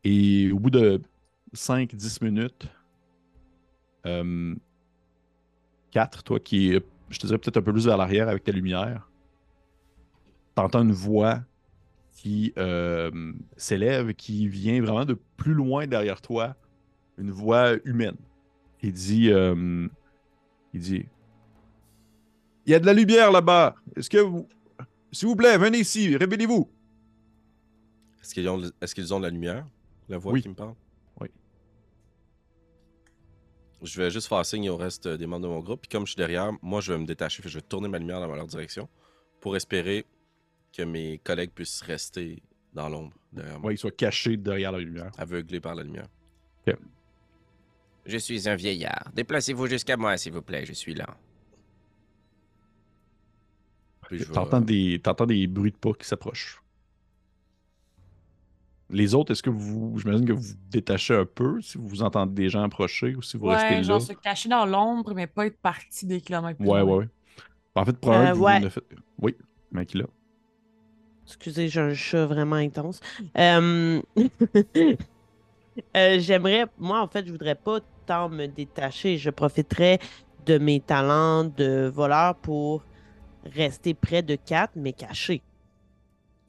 Et 0.05 0.51
au 0.51 0.59
bout 0.59 0.71
de 0.71 1.01
5-10 1.55 2.25
minutes, 2.25 2.69
4, 5.91 6.23
toi 6.23 6.41
qui 6.41 6.79
je 7.13 7.19
te 7.19 7.27
dirais 7.27 7.39
peut-être 7.39 7.59
un 7.59 7.63
peu 7.63 7.73
plus 7.73 7.87
vers 7.87 7.97
l'arrière 7.97 8.29
avec 8.29 8.43
ta 8.43 8.53
lumière, 8.53 9.09
t'entends 10.55 10.83
une 10.83 10.93
voix 10.93 11.43
qui 12.13 12.53
euh, 12.57 13.33
s'élève, 13.57 14.15
qui 14.15 14.49
vient 14.49 14.81
vraiment 14.81 15.05
de 15.05 15.19
plus 15.37 15.55
loin 15.55 15.87
derrière 15.87 16.21
toi, 16.21 16.57
une 17.19 17.31
voix 17.31 17.75
humaine. 17.85 18.17
Il 18.83 18.93
dit, 18.93 19.31
euh, 19.31 19.87
il 20.73 20.81
dit, 20.81 21.07
il 22.65 22.73
y 22.73 22.75
a 22.75 22.79
de 22.79 22.87
la 22.87 22.93
lumière 22.95 23.31
là-bas. 23.31 23.75
Est-ce 23.97 24.09
que 24.09 24.19
vous, 24.19 24.49
s'il 25.11 25.29
vous 25.29 25.37
plaît, 25.37 25.59
venez 25.59 25.79
ici, 25.79 26.17
révélez-vous. 26.17 26.69
Est-ce 28.23 28.35
qu'ils 28.35 28.49
ont, 28.49 28.63
est 28.63 28.95
qu'ils 28.95 29.13
ont 29.13 29.19
de 29.19 29.25
la 29.25 29.31
lumière 29.31 29.67
La 30.09 30.17
voix 30.17 30.33
Oui. 30.33 30.43
qui 30.43 30.49
me 30.49 30.55
parle? 30.55 30.75
Je 33.83 34.01
vais 34.01 34.11
juste 34.11 34.29
faire 34.29 34.45
signe 34.47 34.71
au 34.71 34.77
reste 34.77 35.09
des 35.09 35.27
membres 35.27 35.43
de 35.43 35.49
mon 35.49 35.61
groupe. 35.61 35.81
Puis 35.83 35.89
comme 35.89 36.07
je 36.07 36.13
suis 36.13 36.17
derrière, 36.17 36.53
moi, 36.63 36.81
je 36.81 36.93
vais 36.93 36.99
me 36.99 37.07
détacher. 37.07 37.43
Je 37.45 37.59
vais 37.59 37.63
tourner 37.63 37.89
ma 37.89 37.99
lumière 37.99 38.21
dans 38.21 38.33
leur 38.35 38.47
direction 38.47 38.89
pour 39.41 39.57
espérer 39.57 40.07
que 40.73 40.83
mes 40.83 41.19
collègues 41.19 41.51
puissent 41.51 41.83
rester 41.83 42.43
dans 42.73 42.89
l'ombre 42.89 43.13
derrière 43.33 43.59
moi, 43.59 43.69
Ouais, 43.69 43.75
il 43.75 43.79
soit 43.79 43.91
caché 43.95 44.37
derrière 44.37 44.73
la 44.73 44.79
lumière. 44.79 45.11
aveuglés 45.19 45.61
par 45.61 45.75
la 45.75 45.83
lumière. 45.83 46.07
Je 48.05 48.19
suis 48.19 48.49
un 48.49 48.57
vieillard. 48.57 49.11
Déplacez-vous 49.15 49.67
jusqu'à 49.69 49.97
moi, 49.97 50.17
s'il 50.17 50.33
vous 50.33 50.43
plaît, 50.43 50.65
je 50.67 50.73
suis 50.73 50.95
là. 50.95 51.07
Vais- 54.11 54.25
T'entends 54.27 54.61
des, 54.61 55.01
t'entends 55.03 55.27
des 55.27 55.47
bruits 55.47 55.71
de 55.73 55.77
pas 55.77 55.93
qui 55.95 56.07
s'approchent. 56.07 56.62
Les 58.93 59.15
autres, 59.15 59.33
est-ce 59.33 59.43
que 59.43 59.51
vous, 59.51 59.99
j'imagine 59.99 60.27
que 60.27 60.33
vous 60.33 60.43
vous 60.43 60.55
détachez 60.71 61.15
un 61.17 61.25
peu 61.27 61.61
si 61.63 61.79
vous 61.79 62.03
entendez 62.03 62.35
des 62.45 62.49
gens 62.51 62.63
approcher 62.63 63.15
ou 63.17 63.23
si 63.23 63.37
vous 63.37 63.47
restez 63.47 63.75
Ouais, 63.75 63.83
là? 63.83 63.83
genre 63.83 64.01
se 64.01 64.13
cacher 64.13 64.49
dans 64.49 64.65
l'ombre, 64.67 65.15
mais 65.15 65.27
pas 65.27 65.47
être 65.47 65.59
parti 65.61 66.07
des 66.07 66.21
kilomètres 66.21 66.61
plus 66.61 66.69
Ouais, 66.69 66.81
loin. 66.81 66.95
ouais, 66.97 66.97
ouais. 66.97 67.09
En 67.75 67.85
fait, 67.85 67.99
probablement 68.01 68.31
Euh, 68.31 68.33
que 68.33 68.39
vous 68.39 68.45
ouais. 68.45 68.61
ne 68.61 68.69
faites... 68.71 68.85
Oui, 69.19 69.37
mais 69.73 69.87
là? 69.95 70.07
Excusez, 71.27 71.69
j'ai 71.69 71.81
un 71.81 71.95
chat 71.95 72.27
vraiment 72.27 72.57
intense. 72.57 73.01
Euh, 73.39 74.03
euh, 75.97 76.19
J'aimerais, 76.21 76.67
moi 76.79 77.01
en 77.03 77.09
fait, 77.09 77.27
je 77.27 77.33
voudrais 77.33 77.55
pas 77.55 77.81
tant 78.07 78.29
me 78.29 78.47
détacher. 78.47 79.17
Je 79.19 79.31
profiterais 79.31 79.99
de 80.47 80.59
mes 80.59 80.81
talents 80.81 81.45
de 81.45 81.91
voleur 81.93 82.37
pour 82.41 82.85
rester 83.45 83.95
près 83.95 84.23
de 84.23 84.37
Kat, 84.37 84.71
mais 84.77 84.93
caché. 84.95 85.45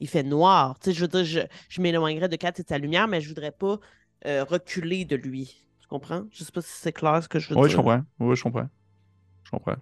Il 0.00 0.08
fait 0.08 0.22
noir. 0.22 0.78
Tu 0.78 0.90
sais, 0.90 0.92
je 0.96 1.00
veux 1.02 1.08
dire, 1.08 1.24
je, 1.24 1.40
je 1.68 1.80
m'éloignerais 1.80 2.28
de 2.28 2.36
Kat 2.36 2.52
et 2.58 2.62
de 2.62 2.68
sa 2.68 2.78
lumière, 2.78 3.08
mais 3.08 3.20
je 3.20 3.28
voudrais 3.28 3.52
pas 3.52 3.78
euh, 4.26 4.44
reculer 4.44 5.04
de 5.04 5.16
lui. 5.16 5.64
Tu 5.80 5.86
comprends? 5.88 6.24
Je 6.32 6.44
sais 6.44 6.52
pas 6.52 6.62
si 6.62 6.70
c'est 6.72 6.92
clair 6.92 7.22
ce 7.22 7.28
que 7.28 7.38
je 7.38 7.48
veux 7.50 7.56
Oui, 7.56 7.62
dire. 7.68 7.72
je 7.72 7.76
comprends. 7.76 8.02
Oui, 8.20 8.36
je 8.36 8.42
comprends. 8.42 8.68
Je 9.44 9.50
comprends. 9.50 9.76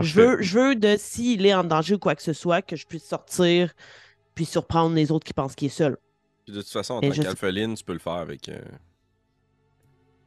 Je 0.00 0.20
veux, 0.20 0.42
je 0.42 0.58
veux 0.58 0.74
de 0.74 0.96
s'il 0.98 1.46
est 1.46 1.54
en 1.54 1.64
danger 1.64 1.94
ou 1.94 1.98
quoi 1.98 2.14
que 2.14 2.22
ce 2.22 2.32
soit, 2.32 2.60
que 2.62 2.76
je 2.76 2.86
puisse 2.86 3.04
sortir 3.06 3.72
puis 4.34 4.44
surprendre 4.44 4.94
les 4.94 5.10
autres 5.10 5.24
qui 5.24 5.32
pensent 5.32 5.54
qu'il 5.54 5.66
est 5.66 5.70
seul. 5.70 5.96
Puis 6.44 6.54
de 6.54 6.60
toute 6.60 6.70
façon, 6.70 6.94
en 6.94 7.00
Mais 7.00 7.10
tant 7.10 7.22
qu'alpheline, 7.22 7.74
tu 7.74 7.84
peux 7.84 7.94
le 7.94 7.98
faire 7.98 8.12
avec. 8.14 8.48
euh, 8.48 8.60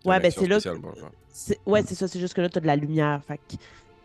Ouais, 0.05 0.19
ben, 0.19 0.31
c'est 0.31 0.47
là- 0.47 0.59
Ouais, 1.65 1.83
c'est 1.85 1.95
ça, 1.95 2.07
c'est 2.07 2.19
juste 2.19 2.33
que 2.33 2.41
là, 2.41 2.49
tu 2.49 2.57
as 2.57 2.61
de 2.61 2.67
la 2.67 2.75
lumière. 2.75 3.21
Fait 3.27 3.39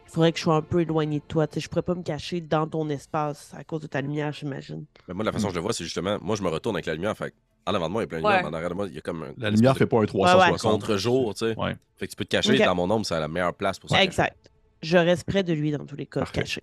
qu'il 0.05 0.13
faudrait 0.13 0.33
que 0.33 0.39
je 0.39 0.45
sois 0.45 0.57
un 0.57 0.63
peu 0.63 0.81
éloigné 0.81 1.19
de 1.19 1.25
toi. 1.27 1.47
Tu 1.47 1.55
sais, 1.55 1.61
je 1.61 1.69
pourrais 1.69 1.83
pas 1.83 1.95
me 1.95 2.03
cacher 2.03 2.41
dans 2.41 2.67
ton 2.67 2.89
espace 2.89 3.53
à 3.57 3.65
cause 3.65 3.81
de 3.81 3.87
ta 3.89 4.01
lumière, 4.01 4.33
j'imagine. 4.33 4.85
Mais 5.09 5.15
moi, 5.15 5.25
la 5.25 5.33
façon 5.33 5.49
que 5.49 5.53
je 5.55 5.59
le 5.59 5.63
vois, 5.63 5.73
c'est 5.73 5.85
justement, 5.85 6.19
moi, 6.23 6.37
je 6.37 6.43
me 6.43 6.49
retourne 6.49 6.77
avec 6.77 6.87
la 6.87 6.95
lumière. 6.95 7.17
Fait 7.17 7.35
en 7.67 7.75
avant 7.75 7.89
de 7.89 7.93
moi, 7.93 8.03
il 8.03 8.05
y 8.05 8.07
a 8.07 8.09
plein 8.09 8.21
de 8.21 8.25
Ouais. 8.25 8.33
lumière. 8.37 8.51
En 8.51 8.55
arrière 8.55 8.71
de 8.71 8.75
moi, 8.75 8.87
il 8.89 8.95
y 8.95 8.99
a 8.99 9.01
comme 9.01 9.23
un. 9.23 9.33
La 9.39 9.51
lumière 9.51 9.77
fait 9.77 9.87
pas 9.87 9.99
un 10.01 10.05
360. 10.07 10.73
contre-jour, 10.73 11.35
tu 11.35 11.47
sais. 11.47 11.59
Ouais. 11.59 11.77
Fait 11.97 12.07
que 12.07 12.11
tu 12.13 12.17
peux 12.17 12.25
te 12.25 12.31
cacher 12.31 12.59
dans 12.59 12.75
mon 12.75 12.91
ombre, 12.91 13.07
c'est 13.07 13.19
la 13.19 13.29
meilleure 13.29 13.55
place 13.55 13.79
pour 13.79 13.91
ça. 13.91 14.03
Exact. 14.03 14.51
Je 14.83 14.99
reste 14.99 15.25
près 15.25 15.43
de 15.43 15.53
lui 15.55 15.71
dans 15.71 15.87
tous 15.87 15.97
les 15.97 16.05
cas, 16.07 16.21
Parfait. 16.21 16.41
caché. 16.41 16.63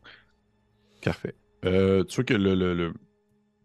Parfait. 1.03 1.33
Euh, 1.65 2.03
tu 2.03 2.15
vois 2.15 2.23
que 2.23 2.33
le, 2.35 2.53
le- 2.55 2.73
le- 2.75 2.93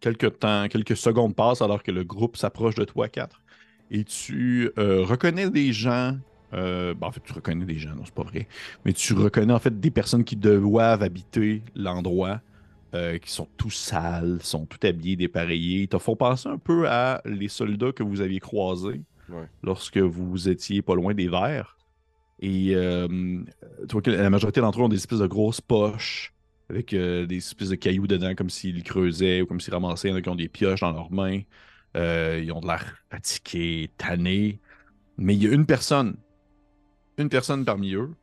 quelques 0.01 0.39
temps, 0.39 0.67
quelques 0.69 0.97
secondes 0.97 1.35
passent 1.35 1.61
alors 1.63 1.83
que 1.83 1.91
le 1.91 2.05
groupe 2.05 2.37
s'approche 2.37 2.75
de 2.75 2.85
toi, 2.85 3.09
4. 3.09 3.43
Et 3.91 4.05
tu 4.05 4.71
euh, 4.79 5.05
reconnais 5.05 5.51
des 5.51 5.73
gens. 5.73 6.17
Euh, 6.55 6.95
ben, 6.95 7.09
en 7.09 7.11
fait, 7.13 7.21
tu 7.25 7.33
reconnais 7.33 7.65
des 7.65 7.79
gens, 7.79 7.95
non, 7.95 8.03
c'est 8.05 8.15
pas 8.15 8.23
vrai. 8.23 8.47
Mais 8.85 8.93
tu 8.93 9.13
reconnais 9.15 9.53
en 9.53 9.59
fait 9.59 9.79
des 9.81 9.91
personnes 9.91 10.25
qui 10.25 10.37
doivent 10.37 11.03
habiter 11.03 11.63
l'endroit, 11.75 12.41
euh, 12.95 13.19
qui 13.19 13.31
sont 13.31 13.49
tous 13.57 13.71
sales, 13.71 14.39
sont 14.43 14.65
tout 14.67 14.79
habillés, 14.87 15.17
dépareillés. 15.17 15.83
Ils 15.83 15.89
te 15.89 15.99
font 15.99 16.17
penser 16.17 16.49
un 16.49 16.59
peu 16.59 16.89
à 16.89 17.21
les 17.25 17.49
soldats 17.49 17.93
que 17.93 18.03
vous 18.03 18.21
aviez 18.21 18.41
croisés 18.41 19.03
Ouais. 19.29 19.49
lorsque 19.65 19.99
vous 19.99 20.49
étiez 20.49 20.83
pas 20.83 20.95
loin 20.95 21.13
des 21.13 21.29
verts. 21.29 21.77
Et 22.39 22.77
euh, 22.77 23.09
tu 23.89 23.93
vois 23.93 24.03
que 24.03 24.11
la 24.13 24.31
majorité 24.31 24.61
d'entre 24.61 24.79
eux 24.81 24.85
ont 24.85 24.89
des 24.89 24.97
espèces 24.97 25.19
de 25.19 25.27
grosses 25.27 25.61
poches 25.61 26.33
avec 26.71 26.91
des 26.95 27.37
espèces 27.37 27.71
de 27.71 27.75
cailloux 27.75 28.07
dedans, 28.07 28.35
comme 28.37 28.51
s'ils 28.51 28.83
creusaient 28.85 29.41
ou 29.43 29.47
comme 29.47 29.61
s'ils 29.61 29.75
ramassaient. 29.75 30.09
Il 30.09 30.11
y 30.13 30.15
en 30.15 30.17
a 30.19 30.23
qui 30.23 30.29
ont 30.29 30.37
des 30.37 30.49
pioches 30.49 30.81
dans 30.81 30.93
leurs 30.93 31.11
mains. 31.13 31.41
Ils 31.97 32.53
ont 32.53 32.61
de 32.61 32.67
l'air 32.67 32.99
fatigués, 33.11 33.91
tannés. 33.99 34.61
Mais 35.19 35.35
il 35.35 35.43
y 35.43 35.47
a 35.49 35.53
une 35.53 35.65
personne, 35.67 36.17
une 37.19 37.29
personne 37.29 37.65
parmi 37.67 37.93
eux, 37.95 38.15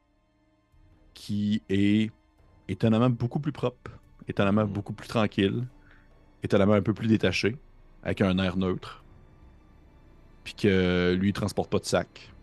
qui 1.13 1.63
est 1.69 2.11
étonnamment 2.67 3.09
beaucoup 3.09 3.39
plus 3.39 3.51
propre, 3.53 3.91
étonnamment 4.27 4.65
Mhm. 4.65 4.67
beaucoup 4.67 4.93
plus 4.93 5.07
tranquille, 5.07 5.69
étonnamment 6.43 6.73
un 6.75 6.83
peu 6.83 6.93
plus 6.95 7.07
détaché, 7.07 7.57
avec 8.03 8.21
un 8.21 8.37
air 8.39 8.57
neutre. 8.57 9.05
Puis 10.43 10.55
que 10.55 11.13
lui, 11.19 11.29
il 11.29 11.33
transporte 11.33 11.69
pas 11.71 11.79
de 11.79 11.85
sac. 11.85 12.33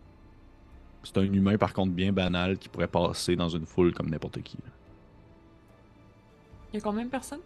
C'est 1.03 1.17
un 1.19 1.23
humain, 1.31 1.57
par 1.59 1.73
contre, 1.73 1.93
bien 1.93 2.11
banal 2.11 2.57
qui 2.57 2.67
pourrait 2.69 2.87
passer 2.87 3.35
dans 3.35 3.49
une 3.49 3.65
foule 3.67 3.93
comme 3.93 4.09
n'importe 4.09 4.41
qui. 4.41 4.57
Il 6.73 6.77
y 6.77 6.79
a 6.79 6.81
combien 6.81 7.05
de 7.05 7.09
personnes? 7.09 7.41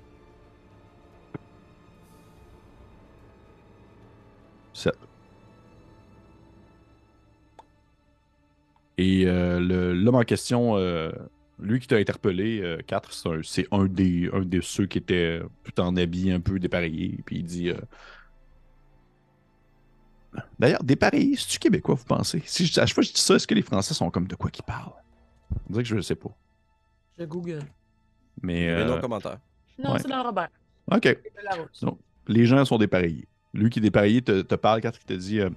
Sept. 4.74 5.00
Et 8.98 9.26
euh, 9.28 9.94
l'homme 9.94 10.16
en 10.16 10.24
question, 10.24 10.78
euh, 10.78 11.12
lui 11.60 11.80
qui 11.80 11.88
t'a 11.88 11.98
interpellé, 11.98 12.62
euh, 12.62 12.78
4, 12.88 13.12
c'est 13.14 13.30
un, 13.30 13.40
c'est 13.44 13.68
un 13.72 13.86
des, 13.86 14.30
un 14.34 14.42
de 14.42 14.62
ceux 14.62 14.86
qui 14.86 14.98
était 15.00 15.42
tout 15.64 15.80
en 15.82 15.96
habit 15.98 16.32
un 16.32 16.40
peu 16.40 16.60
dépareillé. 16.60 17.20
Puis 17.26 17.38
il 17.38 17.44
dit 17.44 17.70
euh, 17.70 17.76
D'ailleurs, 20.60 20.84
dépareillé, 20.84 21.36
c'est-tu 21.38 21.60
québécois, 21.60 21.96
vous 21.96 22.04
pensez? 22.06 22.42
Si 22.46 22.66
je, 22.66 22.80
À 22.80 22.86
chaque 22.86 22.96
fois 22.96 23.04
que 23.04 23.10
je 23.10 23.14
dis 23.14 23.22
ça, 23.22 23.36
est-ce 23.36 23.48
que 23.48 23.54
les 23.54 23.62
Français 23.62 23.94
sont 23.94 24.10
comme 24.10 24.28
de 24.28 24.36
quoi 24.36 24.50
qu'ils 24.50 24.66
parlent? 24.66 24.92
On 25.70 25.72
dirait 25.74 25.84
que 25.84 25.90
je 25.90 25.96
ne 25.96 26.02
sais 26.02 26.16
pas. 26.16 26.30
Je 27.18 27.24
Google. 27.26 27.60
Mais. 28.42 28.68
Non 28.86 28.94
euh, 28.94 29.00
commentaire. 29.00 29.38
Non, 29.82 29.94
Ouais. 29.94 30.00
c'est 30.00 30.10
dans 30.10 30.24
Robert. 30.24 30.50
ok. 30.92 31.18
Donc, 31.82 32.00
les 32.28 32.46
gens 32.46 32.64
sont 32.66 32.78
dépareillés. 32.78 33.28
Lui 33.54 33.70
qui 33.70 33.80
est 33.80 33.82
dépareillé 33.82 34.22
te, 34.22 34.42
te 34.42 34.56
parle 34.56 34.82
quand 34.82 34.92
il 34.96 35.06
te 35.06 35.14
dit 35.14 35.40
euh, 35.40 35.46
Euh, 35.46 35.50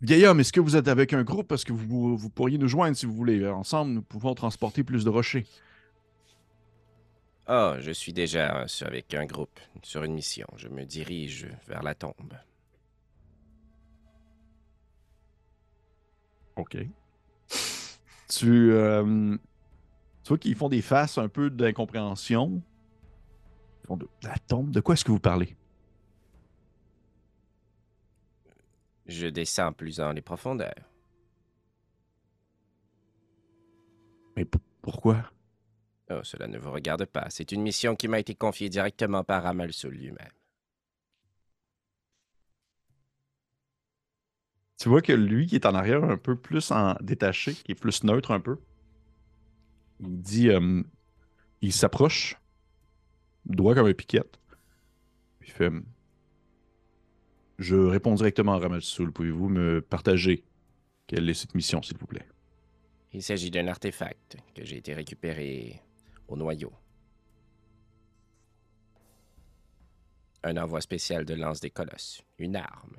Vieil 0.00 0.26
homme, 0.26 0.38
est-ce 0.40 0.52
que 0.52 0.60
vous 0.60 0.76
êtes 0.76 0.86
avec 0.88 1.12
un 1.12 1.24
groupe? 1.24 1.48
Parce 1.48 1.64
que 1.64 1.72
vous, 1.72 2.16
vous 2.16 2.30
pourriez 2.30 2.56
nous 2.58 2.68
joindre 2.68 2.96
si 2.96 3.04
vous 3.06 3.14
voulez. 3.14 3.46
Ensemble, 3.48 3.92
nous 3.92 4.02
pouvons 4.02 4.34
transporter 4.34 4.84
plus 4.84 5.04
de 5.04 5.10
rochers? 5.10 5.46
Oh, 7.48 7.74
je 7.80 7.90
suis 7.90 8.12
déjà 8.12 8.58
euh, 8.62 8.66
sur- 8.68 8.86
avec 8.86 9.12
un 9.14 9.24
groupe 9.24 9.58
sur 9.82 10.04
une 10.04 10.12
mission. 10.14 10.46
Je 10.56 10.68
me 10.68 10.84
dirige 10.84 11.48
vers 11.66 11.82
la 11.82 11.94
tombe. 11.94 12.34
OK. 16.56 16.76
Tu, 18.28 18.72
euh, 18.72 19.36
tu 20.22 20.28
vois 20.28 20.38
qu'ils 20.38 20.54
font 20.54 20.68
des 20.68 20.82
faces 20.82 21.18
un 21.18 21.28
peu 21.28 21.48
d'incompréhension. 21.50 22.62
Ils 23.82 23.86
font 23.86 23.96
de 23.96 24.06
la 24.22 24.36
tombe? 24.46 24.70
De 24.70 24.80
quoi 24.80 24.94
est-ce 24.94 25.04
que 25.04 25.12
vous 25.12 25.20
parlez? 25.20 25.56
Je 29.08 29.26
descends 29.26 29.72
plus 29.72 29.96
dans 29.96 30.12
les 30.12 30.20
profondeurs. 30.20 30.92
Mais 34.36 34.46
pourquoi? 34.82 35.24
Oh, 36.10 36.20
cela 36.22 36.46
ne 36.46 36.58
vous 36.58 36.70
regarde 36.70 37.04
pas. 37.06 37.26
C'est 37.30 37.52
une 37.52 37.62
mission 37.62 37.96
qui 37.96 38.06
m'a 38.06 38.20
été 38.20 38.34
confiée 38.34 38.68
directement 38.68 39.24
par 39.24 39.46
Amalsul 39.46 39.94
lui-même. 39.94 40.30
Tu 44.78 44.88
vois 44.88 45.02
que 45.02 45.12
lui 45.12 45.46
qui 45.46 45.56
est 45.56 45.66
en 45.66 45.74
arrière 45.74 46.04
un 46.04 46.16
peu 46.16 46.36
plus 46.36 46.70
en 46.70 46.94
détaché, 47.00 47.54
qui 47.54 47.72
est 47.72 47.74
plus 47.74 48.04
neutre 48.04 48.30
un 48.30 48.40
peu, 48.40 48.58
il 50.00 50.22
dit, 50.22 50.50
euh, 50.50 50.82
il 51.60 51.72
s'approche, 51.72 52.36
droit 53.44 53.74
comme 53.74 53.88
un 53.88 53.92
piquette, 53.92 54.38
puis 55.40 55.50
il 55.50 55.52
fait, 55.52 55.72
je 57.58 57.76
réponds 57.76 58.14
directement 58.14 58.54
à 58.54 58.58
Ramalsoul, 58.58 59.12
pouvez-vous 59.12 59.48
me 59.48 59.80
partager 59.80 60.44
quelle 61.06 61.28
est 61.28 61.34
cette 61.34 61.54
mission, 61.54 61.82
s'il 61.82 61.96
vous 61.98 62.06
plaît? 62.06 62.26
Il 63.12 63.22
s'agit 63.22 63.50
d'un 63.50 63.66
artefact 63.66 64.36
que 64.54 64.64
j'ai 64.64 64.76
été 64.76 64.92
récupéré 64.92 65.80
au 66.28 66.36
noyau. 66.36 66.72
Un 70.44 70.56
envoi 70.58 70.80
spécial 70.80 71.24
de 71.24 71.34
lance 71.34 71.60
des 71.60 71.70
colosses. 71.70 72.22
Une 72.38 72.56
arme. 72.56 72.96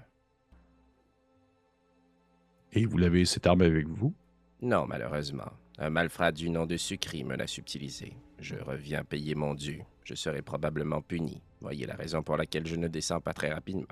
Et 2.74 2.86
vous 2.86 2.98
l'avez 2.98 3.26
cette 3.26 3.48
arme 3.48 3.62
avec 3.62 3.88
vous? 3.88 4.14
Non, 4.62 4.86
malheureusement. 4.88 5.52
Un 5.78 5.90
malfrat 5.90 6.32
du 6.32 6.50
nom 6.50 6.66
de 6.66 6.76
Sucri 6.76 7.24
me 7.24 7.36
l'a 7.36 7.48
subtilisé. 7.48 8.14
Je 8.40 8.56
reviens 8.56 9.04
payer 9.04 9.36
mon 9.36 9.54
dû. 9.54 9.84
je 10.04 10.16
serai 10.16 10.42
probablement 10.42 11.02
puni. 11.02 11.42
Voyez 11.62 11.86
la 11.86 11.96
raison 11.96 12.24
pour 12.24 12.36
laquelle 12.36 12.66
je 12.66 12.76
ne 12.76 12.88
descends 12.88 13.22
pas 13.22 13.34
très 13.34 13.54
rapidement. 13.54 13.86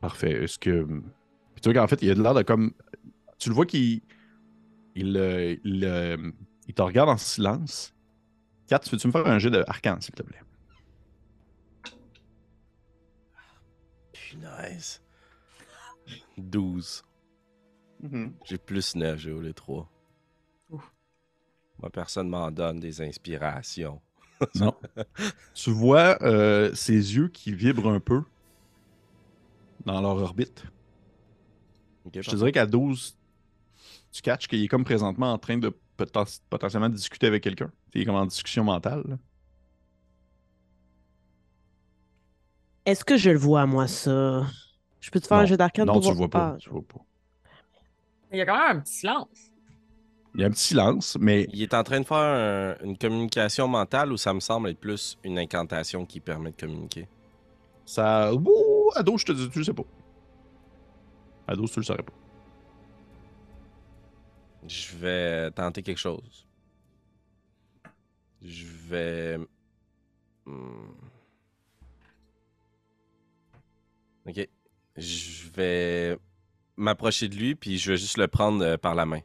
Parfait. 0.00 0.44
Est-ce 0.44 0.58
que. 0.58 0.84
Puis 0.84 1.62
tu 1.62 1.70
vois 1.70 1.80
qu'en 1.80 1.86
fait, 1.86 2.02
il 2.02 2.10
a 2.10 2.14
de 2.14 2.22
l'air 2.22 2.34
de 2.34 2.42
comme. 2.42 2.72
Tu 3.38 3.48
le 3.48 3.54
vois 3.54 3.66
qu'il. 3.66 4.02
Il, 4.94 5.16
euh, 5.16 5.56
il, 5.64 5.84
euh, 5.84 6.16
il 6.68 6.74
te 6.74 6.82
regarde 6.82 7.10
en 7.10 7.16
silence. 7.16 7.94
Kat, 8.66 8.80
peux-tu 8.90 9.06
me 9.06 9.12
faire 9.12 9.26
un 9.26 9.38
jeu 9.38 9.50
de 9.50 9.62
arcane, 9.66 10.00
s'il 10.00 10.14
te 10.14 10.22
plaît? 10.22 10.40
Punaise. 14.12 15.02
12. 16.38 17.04
J'ai 18.44 18.58
plus 18.58 18.94
9, 18.94 19.18
j'ai 19.18 19.30
eu 19.30 19.42
les 19.42 19.54
3. 19.54 19.88
Ouf. 20.70 20.92
Moi, 21.80 21.90
personne 21.90 22.28
m'en 22.28 22.50
donne 22.50 22.80
des 22.80 23.00
inspirations. 23.00 24.00
Non. 24.54 24.74
tu 25.54 25.70
vois 25.70 26.22
euh, 26.22 26.74
ses 26.74 27.16
yeux 27.16 27.28
qui 27.28 27.54
vibrent 27.54 27.88
un 27.88 28.00
peu 28.00 28.22
dans 29.86 30.00
leur 30.00 30.16
orbite. 30.16 30.64
Je 32.14 32.20
te 32.30 32.36
dirais 32.36 32.52
qu'à 32.52 32.66
12, 32.66 33.16
tu 34.12 34.22
catches 34.22 34.46
qu'il 34.46 34.62
est 34.62 34.68
comme 34.68 34.84
présentement 34.84 35.32
en 35.32 35.38
train 35.38 35.58
de 35.58 35.72
poten- 35.98 36.40
potentiellement 36.50 36.88
discuter 36.88 37.26
avec 37.26 37.42
quelqu'un. 37.42 37.70
Il 37.94 38.02
est 38.02 38.04
comme 38.04 38.14
en 38.16 38.26
discussion 38.26 38.64
mentale. 38.64 39.02
là. 39.06 39.16
Est-ce 42.84 43.04
que 43.04 43.16
je 43.16 43.30
le 43.30 43.38
vois, 43.38 43.66
moi, 43.66 43.86
ça? 43.88 44.46
Je 45.00 45.10
peux 45.10 45.18
te 45.20 45.26
faire 45.26 45.38
un 45.38 45.46
jeu 45.46 45.56
d'arcane 45.56 45.86
Non, 45.86 45.94
pour 45.94 46.02
tu 46.02 46.08
le 46.10 46.14
voir- 46.14 46.28
vois 46.28 46.30
pas. 46.30 46.52
Ah, 46.54 46.56
tu 46.58 46.68
le 46.68 46.72
vois 46.74 46.82
pas. 46.86 47.00
Il 48.32 48.38
y 48.38 48.40
a 48.40 48.46
quand 48.46 48.56
même 48.56 48.76
un 48.78 48.80
petit 48.80 48.94
silence. 48.94 49.50
Il 50.34 50.40
y 50.40 50.44
a 50.44 50.46
un 50.46 50.50
petit 50.50 50.62
silence, 50.64 51.16
mais 51.20 51.48
Il 51.52 51.62
est 51.62 51.74
en 51.74 51.82
train 51.82 52.00
de 52.00 52.04
faire 52.06 52.16
un- 52.18 52.76
une 52.84 52.96
communication 52.98 53.66
mentale 53.68 54.12
ou 54.12 54.16
ça 54.16 54.34
me 54.34 54.40
semble 54.40 54.68
être 54.68 54.78
plus 54.78 55.16
une 55.24 55.38
incantation 55.38 56.04
qui 56.06 56.20
permet 56.20 56.50
de 56.50 56.56
communiquer? 56.56 57.08
Ça. 57.86 58.34
Ouh, 58.34 58.90
12, 59.02 59.20
je 59.20 59.26
te 59.26 59.32
dis, 59.32 59.48
tu 59.48 59.58
le 59.58 59.64
sais 59.64 59.72
pas. 59.72 59.84
12, 61.54 61.70
tu 61.70 61.80
le 61.80 61.84
saurais 61.84 62.02
pas. 62.02 62.12
Je 64.66 64.96
vais 64.96 65.50
tenter 65.52 65.82
quelque 65.82 65.98
chose. 65.98 66.46
Je 68.42 68.66
vais. 68.66 69.38
Hmm. 70.44 70.92
Ok. 74.28 74.48
Je 74.96 75.48
vais 75.50 76.18
m'approcher 76.76 77.28
de 77.28 77.36
lui, 77.36 77.54
puis 77.54 77.78
je 77.78 77.92
vais 77.92 77.96
juste 77.96 78.18
le 78.18 78.28
prendre 78.28 78.64
euh, 78.64 78.76
par 78.76 78.94
la 78.94 79.06
main. 79.06 79.20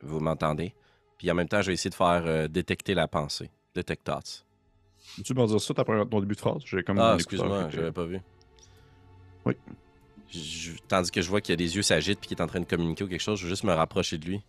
Vous 0.00 0.20
m'entendez? 0.20 0.74
Puis 1.18 1.30
en 1.30 1.34
même 1.34 1.48
temps, 1.48 1.62
je 1.62 1.68
vais 1.68 1.74
essayer 1.74 1.90
de 1.90 1.94
faire 1.94 2.22
euh, 2.26 2.48
détecter 2.48 2.94
la 2.94 3.08
pensée. 3.08 3.50
Detect. 3.74 4.45
Tu 5.24 5.34
peux 5.34 5.40
me 5.42 5.46
dire 5.46 5.60
ça 5.60 5.74
après 5.76 6.06
ton 6.06 6.20
début 6.20 6.34
de 6.34 6.40
phrase? 6.40 6.62
J'ai 6.64 6.82
comme 6.82 6.98
Ah, 6.98 7.14
excuse-moi, 7.14 7.68
j'avais 7.70 7.92
pas 7.92 8.04
vu. 8.04 8.20
Oui. 9.44 9.54
Je- 10.28 10.72
tandis 10.88 11.10
que 11.10 11.22
je 11.22 11.28
vois 11.30 11.40
qu'il 11.40 11.52
a 11.52 11.56
des 11.56 11.76
yeux 11.76 11.82
s'agitent 11.82 12.18
puis 12.20 12.28
qu'il 12.28 12.38
est 12.38 12.42
en 12.42 12.46
train 12.48 12.60
de 12.60 12.64
communiquer 12.66 13.04
ou 13.04 13.08
quelque 13.08 13.20
chose, 13.22 13.38
je 13.38 13.44
vais 13.44 13.50
juste 13.50 13.64
me 13.64 13.72
rapprocher 13.72 14.18
de 14.18 14.26
lui. 14.26 14.42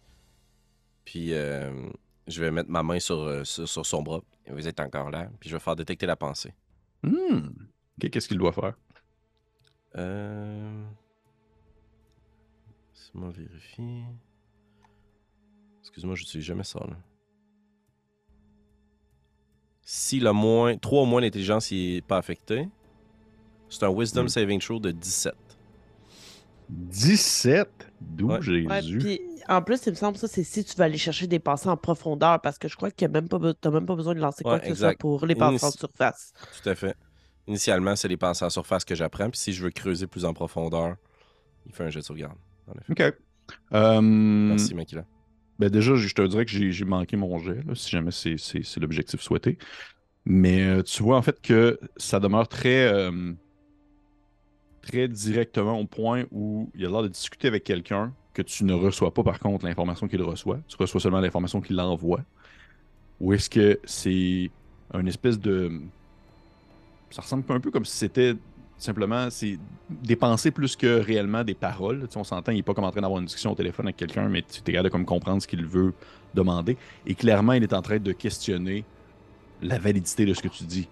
Puis 1.05 1.33
euh, 1.33 1.87
je 2.27 2.43
vais 2.43 2.51
mettre 2.51 2.69
ma 2.69 2.83
main 2.83 2.99
sur, 2.99 3.19
euh, 3.19 3.43
sur, 3.43 3.67
sur 3.69 3.85
son 3.85 4.01
bras. 4.01 4.21
Vous 4.49 4.67
êtes 4.67 4.79
encore 4.79 5.09
là. 5.11 5.29
Puis 5.39 5.49
je 5.49 5.55
vais 5.55 5.59
faire 5.59 5.75
détecter 5.75 6.05
la 6.05 6.15
pensée. 6.15 6.53
Hmm. 7.03 7.49
Ok, 8.03 8.09
qu'est-ce 8.09 8.27
qu'il 8.27 8.37
doit 8.39 8.51
faire? 8.51 8.73
Euh... 9.95 10.83
Laisse-moi 12.93 13.29
vérifier. 13.29 14.03
Excuse-moi, 15.81 16.15
je 16.15 16.23
n'utilise 16.23 16.45
jamais 16.45 16.63
ça. 16.63 16.79
Là. 16.79 16.97
Si 19.89 20.19
le 20.19 20.33
moins, 20.33 20.75
3 20.77 21.03
ou 21.03 21.05
moins 21.05 21.21
d'intelligence 21.21 21.71
n'est 21.71 22.01
pas 22.01 22.17
affecté, 22.17 22.67
c'est 23.69 23.83
un 23.83 23.89
Wisdom 23.89 24.23
Hmm. 24.23 24.27
Saving 24.27 24.59
Throw 24.59 24.79
de 24.81 24.91
17. 24.91 25.33
17? 26.69 27.69
D'où 28.01 28.27
Ouais. 28.31 28.41
Jésus? 28.41 28.99
Ouais, 28.99 29.21
en 29.47 29.61
plus, 29.61 29.85
il 29.85 29.91
me 29.91 29.95
semble 29.95 30.17
ça, 30.17 30.27
c'est 30.27 30.43
si 30.43 30.65
tu 30.65 30.75
vas 30.75 30.83
aller 30.83 30.97
chercher 30.97 31.25
des 31.27 31.39
pensées 31.39 31.69
en 31.69 31.77
profondeur, 31.77 32.41
parce 32.41 32.57
que 32.57 32.67
je 32.67 32.75
crois 32.75 32.91
que 32.91 32.97
tu 32.97 33.05
n'as 33.05 33.09
même, 33.11 33.29
pas 33.29 33.37
be- 33.37 33.55
t'as 33.59 33.71
même 33.71 33.85
pas 33.85 33.95
besoin 33.95 34.13
de 34.13 34.19
lancer 34.19 34.43
quoi 34.43 34.59
que 34.59 34.67
ce 34.67 34.75
soit 34.75 34.97
pour 34.97 35.25
les 35.25 35.35
pensées 35.35 35.65
en 35.65 35.71
surface. 35.71 36.33
Tout 36.61 36.69
à 36.69 36.75
fait. 36.75 36.95
Initialement, 37.47 37.95
c'est 37.95 38.09
les 38.09 38.17
pensées 38.17 38.43
en 38.43 38.49
surface 38.49 38.83
que 38.83 38.93
j'apprends. 38.93 39.29
Puis 39.29 39.39
si 39.39 39.53
je 39.53 39.63
veux 39.63 39.71
creuser 39.71 40.05
plus 40.05 40.25
en 40.25 40.33
profondeur, 40.33 40.97
il 41.65 41.71
fait 41.71 41.85
un 41.85 41.89
jet 41.89 42.01
de 42.01 42.05
sauvegarde. 42.05 42.35
En 42.67 42.73
effet. 42.73 42.91
Ok. 42.91 43.15
Euh, 43.73 44.01
Merci, 44.01 44.75
Makila. 44.75 45.05
Ben 45.59 45.69
déjà, 45.69 45.95
je 45.95 46.13
te 46.13 46.21
dirais 46.21 46.45
que 46.45 46.51
j'ai 46.51 46.85
manqué 46.85 47.17
mon 47.17 47.39
jet, 47.39 47.63
là, 47.65 47.73
si 47.73 47.89
jamais 47.89 48.11
c'est 48.11 48.77
l'objectif 48.79 49.21
souhaité. 49.21 49.57
Mais 50.25 50.65
euh, 50.67 50.83
tu 50.83 51.03
vois 51.03 51.17
en 51.17 51.21
fait 51.21 51.41
que 51.41 51.79
ça 51.95 52.19
demeure 52.19 52.47
très, 52.47 52.85
euh, 52.93 53.31
très 54.81 55.07
directement 55.07 55.79
au 55.79 55.85
point 55.85 56.25
où 56.31 56.69
il 56.75 56.85
a 56.85 56.89
l'air 56.89 57.01
de 57.01 57.07
discuter 57.07 57.47
avec 57.47 57.63
quelqu'un 57.63 58.13
que 58.33 58.41
tu 58.41 58.65
ne 58.65 58.73
reçois 58.73 59.13
pas 59.13 59.23
par 59.23 59.39
contre 59.39 59.65
l'information 59.65 60.07
qu'il 60.07 60.21
reçoit. 60.21 60.59
Tu 60.67 60.75
reçois 60.77 60.99
seulement 60.99 61.21
l'information 61.21 61.61
qu'il 61.61 61.79
envoie. 61.79 62.21
Ou 63.19 63.33
est-ce 63.33 63.49
que 63.49 63.79
c'est 63.85 64.51
une 64.93 65.07
espèce 65.07 65.39
de... 65.39 65.81
Ça 67.09 67.21
ressemble 67.21 67.45
un 67.49 67.59
peu 67.59 67.71
comme 67.71 67.85
si 67.85 67.97
c'était 67.97 68.35
simplement 68.77 69.29
c'est 69.29 69.57
des 69.89 70.15
pensées 70.15 70.51
plus 70.51 70.75
que 70.75 70.99
réellement 70.99 71.43
des 71.43 71.55
paroles. 71.55 72.07
Tu 72.09 72.17
on 72.17 72.23
s'entend, 72.23 72.51
il 72.51 72.57
n'est 72.57 72.63
pas 72.63 72.73
comme 72.73 72.83
en 72.83 72.91
train 72.91 73.01
d'avoir 73.01 73.19
une 73.19 73.25
discussion 73.25 73.51
au 73.51 73.55
téléphone 73.55 73.87
avec 73.87 73.97
quelqu'un, 73.97 74.29
mais 74.29 74.43
tu 74.43 74.59
es 74.59 74.73
capable 74.73 74.85
de 74.85 74.91
comme 74.91 75.05
comprendre 75.05 75.41
ce 75.41 75.47
qu'il 75.47 75.65
veut 75.65 75.93
demander. 76.33 76.77
Et 77.05 77.15
clairement, 77.15 77.53
il 77.53 77.63
est 77.63 77.73
en 77.73 77.81
train 77.81 77.97
de 77.97 78.11
questionner 78.11 78.85
la 79.61 79.79
validité 79.79 80.25
de 80.25 80.33
ce 80.33 80.41
que 80.41 80.47
tu 80.47 80.63
dis. 80.63 80.87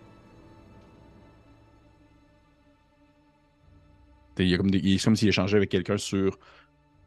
Il 4.37 4.57
comme 4.57 4.67
il 4.67 4.95
est 4.95 5.03
comme 5.03 5.15
s'il 5.15 5.29
échangeait 5.29 5.57
avec 5.57 5.69
quelqu'un 5.69 5.97
sur 5.97 6.37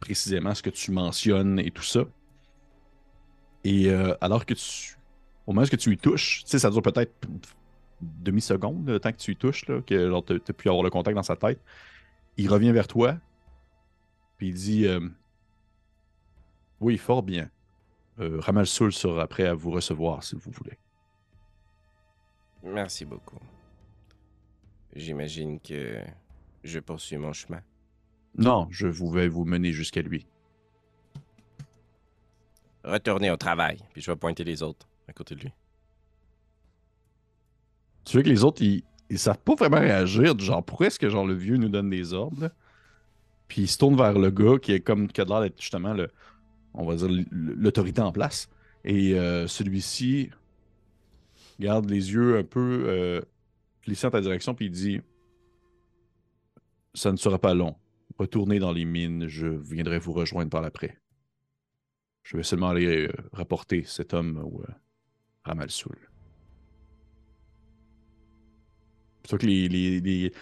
précisément 0.00 0.54
ce 0.54 0.62
que 0.62 0.70
tu 0.70 0.92
mentionnes 0.92 1.58
et 1.58 1.70
tout 1.70 1.82
ça. 1.82 2.04
Et 3.64 3.90
euh, 3.90 4.14
alors 4.20 4.46
que 4.46 4.54
tu. 4.54 4.96
Au 5.46 5.52
moment 5.52 5.66
où 5.70 5.76
tu 5.76 5.92
y 5.92 5.96
touches, 5.96 6.42
ça 6.44 6.70
dure 6.70 6.82
peut-être 6.82 7.12
demi-seconde 8.00 8.88
le 8.88 9.00
temps 9.00 9.12
que 9.12 9.16
tu 9.16 9.32
y 9.32 9.36
touches, 9.36 9.66
là, 9.66 9.80
que 9.82 10.20
tu 10.20 10.50
as 10.50 10.54
pu 10.54 10.68
avoir 10.68 10.82
le 10.82 10.90
contact 10.90 11.14
dans 11.14 11.22
sa 11.22 11.36
tête. 11.36 11.60
Il 12.36 12.48
revient 12.48 12.72
vers 12.72 12.86
toi, 12.86 13.16
puis 14.36 14.48
il 14.48 14.54
dit 14.54 14.86
euh, 14.86 15.00
Oui, 16.80 16.96
fort 16.96 17.22
bien. 17.22 17.50
Euh, 18.20 18.40
Ramal 18.40 18.66
Soul 18.66 18.92
sera 18.92 19.26
prêt 19.26 19.46
à 19.46 19.54
vous 19.54 19.70
recevoir 19.70 20.22
si 20.22 20.36
vous 20.36 20.50
voulez. 20.50 20.78
Merci 22.62 23.04
beaucoup. 23.04 23.38
J'imagine 24.94 25.60
que 25.60 26.00
je 26.64 26.80
poursuis 26.80 27.16
mon 27.16 27.32
chemin. 27.32 27.62
Non, 28.36 28.66
je 28.70 28.86
vous 28.86 29.10
vais 29.10 29.28
vous 29.28 29.44
mener 29.44 29.72
jusqu'à 29.72 30.02
lui. 30.02 30.26
Retournez 32.84 33.30
au 33.30 33.36
travail. 33.36 33.78
Puis 33.92 34.02
je 34.02 34.10
vais 34.10 34.16
pointer 34.16 34.44
les 34.44 34.62
autres 34.62 34.88
à 35.08 35.12
côté 35.12 35.34
de 35.34 35.40
lui. 35.40 35.52
Tu 38.08 38.16
vois 38.16 38.22
que 38.22 38.28
les 38.28 38.42
autres, 38.42 38.62
ils, 38.62 38.82
ils 39.10 39.18
savent 39.18 39.38
pas 39.38 39.54
vraiment 39.54 39.80
réagir. 39.80 40.38
Genre, 40.38 40.64
pourquoi 40.64 40.86
est-ce 40.86 40.98
que 40.98 41.08
genre, 41.08 41.26
le 41.26 41.34
vieux 41.34 41.56
nous 41.56 41.68
donne 41.68 41.90
des 41.90 42.14
ordres? 42.14 42.50
Puis 43.48 43.62
il 43.62 43.68
se 43.68 43.78
tourne 43.78 43.96
vers 43.96 44.18
le 44.18 44.30
gars 44.30 44.58
qui 44.58 44.72
est 44.72 44.80
comme 44.80 45.08
qui 45.08 45.20
a 45.20 45.48
justement 45.58 45.92
le, 45.92 46.08
on 46.74 46.86
va 46.86 46.96
dire 46.96 47.08
l'autorité 47.30 48.00
en 48.00 48.12
place. 48.12 48.48
Et 48.84 49.18
euh, 49.18 49.46
celui-ci 49.46 50.30
garde 51.60 51.90
les 51.90 52.12
yeux 52.12 52.38
un 52.38 52.44
peu 52.44 52.84
euh, 52.86 53.20
ta 54.10 54.20
direction, 54.20 54.54
puis 54.54 54.66
il 54.66 54.70
dit 54.70 55.00
Ça 56.94 57.12
ne 57.12 57.16
sera 57.16 57.38
pas 57.38 57.54
long. 57.54 57.76
Retournez 58.18 58.58
dans 58.58 58.72
les 58.72 58.84
mines, 58.84 59.28
je 59.28 59.46
viendrai 59.46 59.98
vous 59.98 60.12
rejoindre 60.12 60.50
par 60.50 60.62
l'après. 60.62 60.98
Je 62.22 62.36
vais 62.36 62.42
seulement 62.42 62.70
aller 62.70 63.06
euh, 63.06 63.12
rapporter 63.32 63.84
cet 63.84 64.12
homme 64.12 64.38
au 64.38 64.62
euh, 64.62 64.72
Ramalsoul. 65.44 65.96
C'est 69.28 69.36
sûr 69.36 69.38
que 69.40 69.46
les, 69.46 69.68
les, 69.68 70.00
les, 70.00 70.32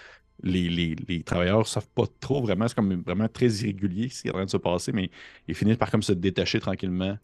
les, 0.45 0.69
les, 0.69 0.95
les 1.09 1.23
travailleurs 1.25 1.67
savent 1.67 1.89
pas 1.89 2.05
trop 2.21 2.41
vraiment, 2.41 2.69
c'est 2.69 2.77
comme 2.77 3.03
vraiment 3.03 3.27
très 3.27 3.49
irrégulier 3.49 4.09
ce 4.11 4.23
qui 4.23 4.29
est 4.29 4.31
en 4.31 4.35
train 4.35 4.45
de 4.45 4.51
se 4.51 4.57
passer, 4.59 4.93
mais 4.93 5.11
ils 5.49 5.57
finissent 5.57 5.77
par 5.77 5.91
comme 5.91 6.05
se 6.05 6.13
détacher 6.13 6.61
tranquillement, 6.61 7.19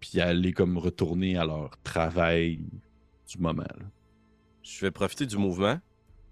puis 0.00 0.20
aller 0.20 0.52
comme 0.52 0.76
retourner 0.76 1.38
à 1.38 1.46
leur 1.46 1.70
travail 1.82 2.58
du 3.26 3.38
moment. 3.38 3.62
là. 3.62 3.86
Je 4.62 4.80
vais 4.82 4.90
profiter 4.90 5.24
du 5.24 5.38
mouvement. 5.38 5.80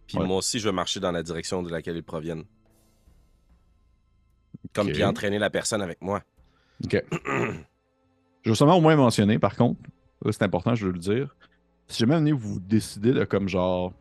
Puis 0.07 0.19
Ouais. 0.19 0.27
moi 0.27 0.37
aussi, 0.37 0.59
je 0.59 0.69
vais 0.69 0.75
marcher 0.75 1.01
dans 1.01 1.11
la 1.11 1.23
direction 1.23 1.63
de 1.63 1.71
laquelle 1.71 1.97
ils 1.97 2.03
proviennent. 2.03 2.45
Comme 4.75 4.89
puis 4.93 5.03
entraîner 5.05 5.39
la 5.39 5.49
personne 5.49 5.81
avec 5.81 6.03
moi. 6.03 6.23
OK. 6.85 7.03
je 8.43 8.51
veux 8.51 8.55
seulement 8.55 8.77
au 8.77 8.83
moins 8.83 8.95
mentionner, 8.95 9.39
par 9.39 9.57
contre, 9.57 9.81
c'est 10.31 10.43
important, 10.43 10.75
je 10.75 10.85
veux 10.85 10.93
le 10.93 10.99
dire. 10.99 11.35
Si 11.89 12.01
jamais 12.01 12.31
vous 12.33 12.61
décidez 12.61 13.13
de 13.13 13.25
comme 13.25 13.49
genre. 13.49 13.95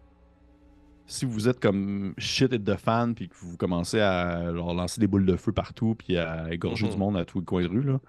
Si 1.08 1.26
vous 1.26 1.48
êtes 1.48 1.60
comme 1.60 2.14
shit 2.18 2.52
et 2.54 2.58
de 2.60 2.74
fan, 2.76 3.14
puis 3.14 3.30
que 3.30 3.36
vous 3.40 3.58
commencez 3.58 4.00
à 4.00 4.54
genre, 4.56 4.74
lancer 4.74 5.00
des 5.00 5.08
boules 5.08 5.26
de 5.26 5.36
feu 5.36 5.52
partout, 5.52 5.96
puis 5.96 6.18
à 6.18 6.52
égorger 6.52 6.86
Mhm. 6.88 6.92
du 6.92 6.98
monde 6.98 7.18
à 7.18 7.26
tous 7.26 7.40
les 7.40 7.46
coins 7.46 7.62
de 7.64 7.68
rue, 7.68 7.84
là, 7.84 8.00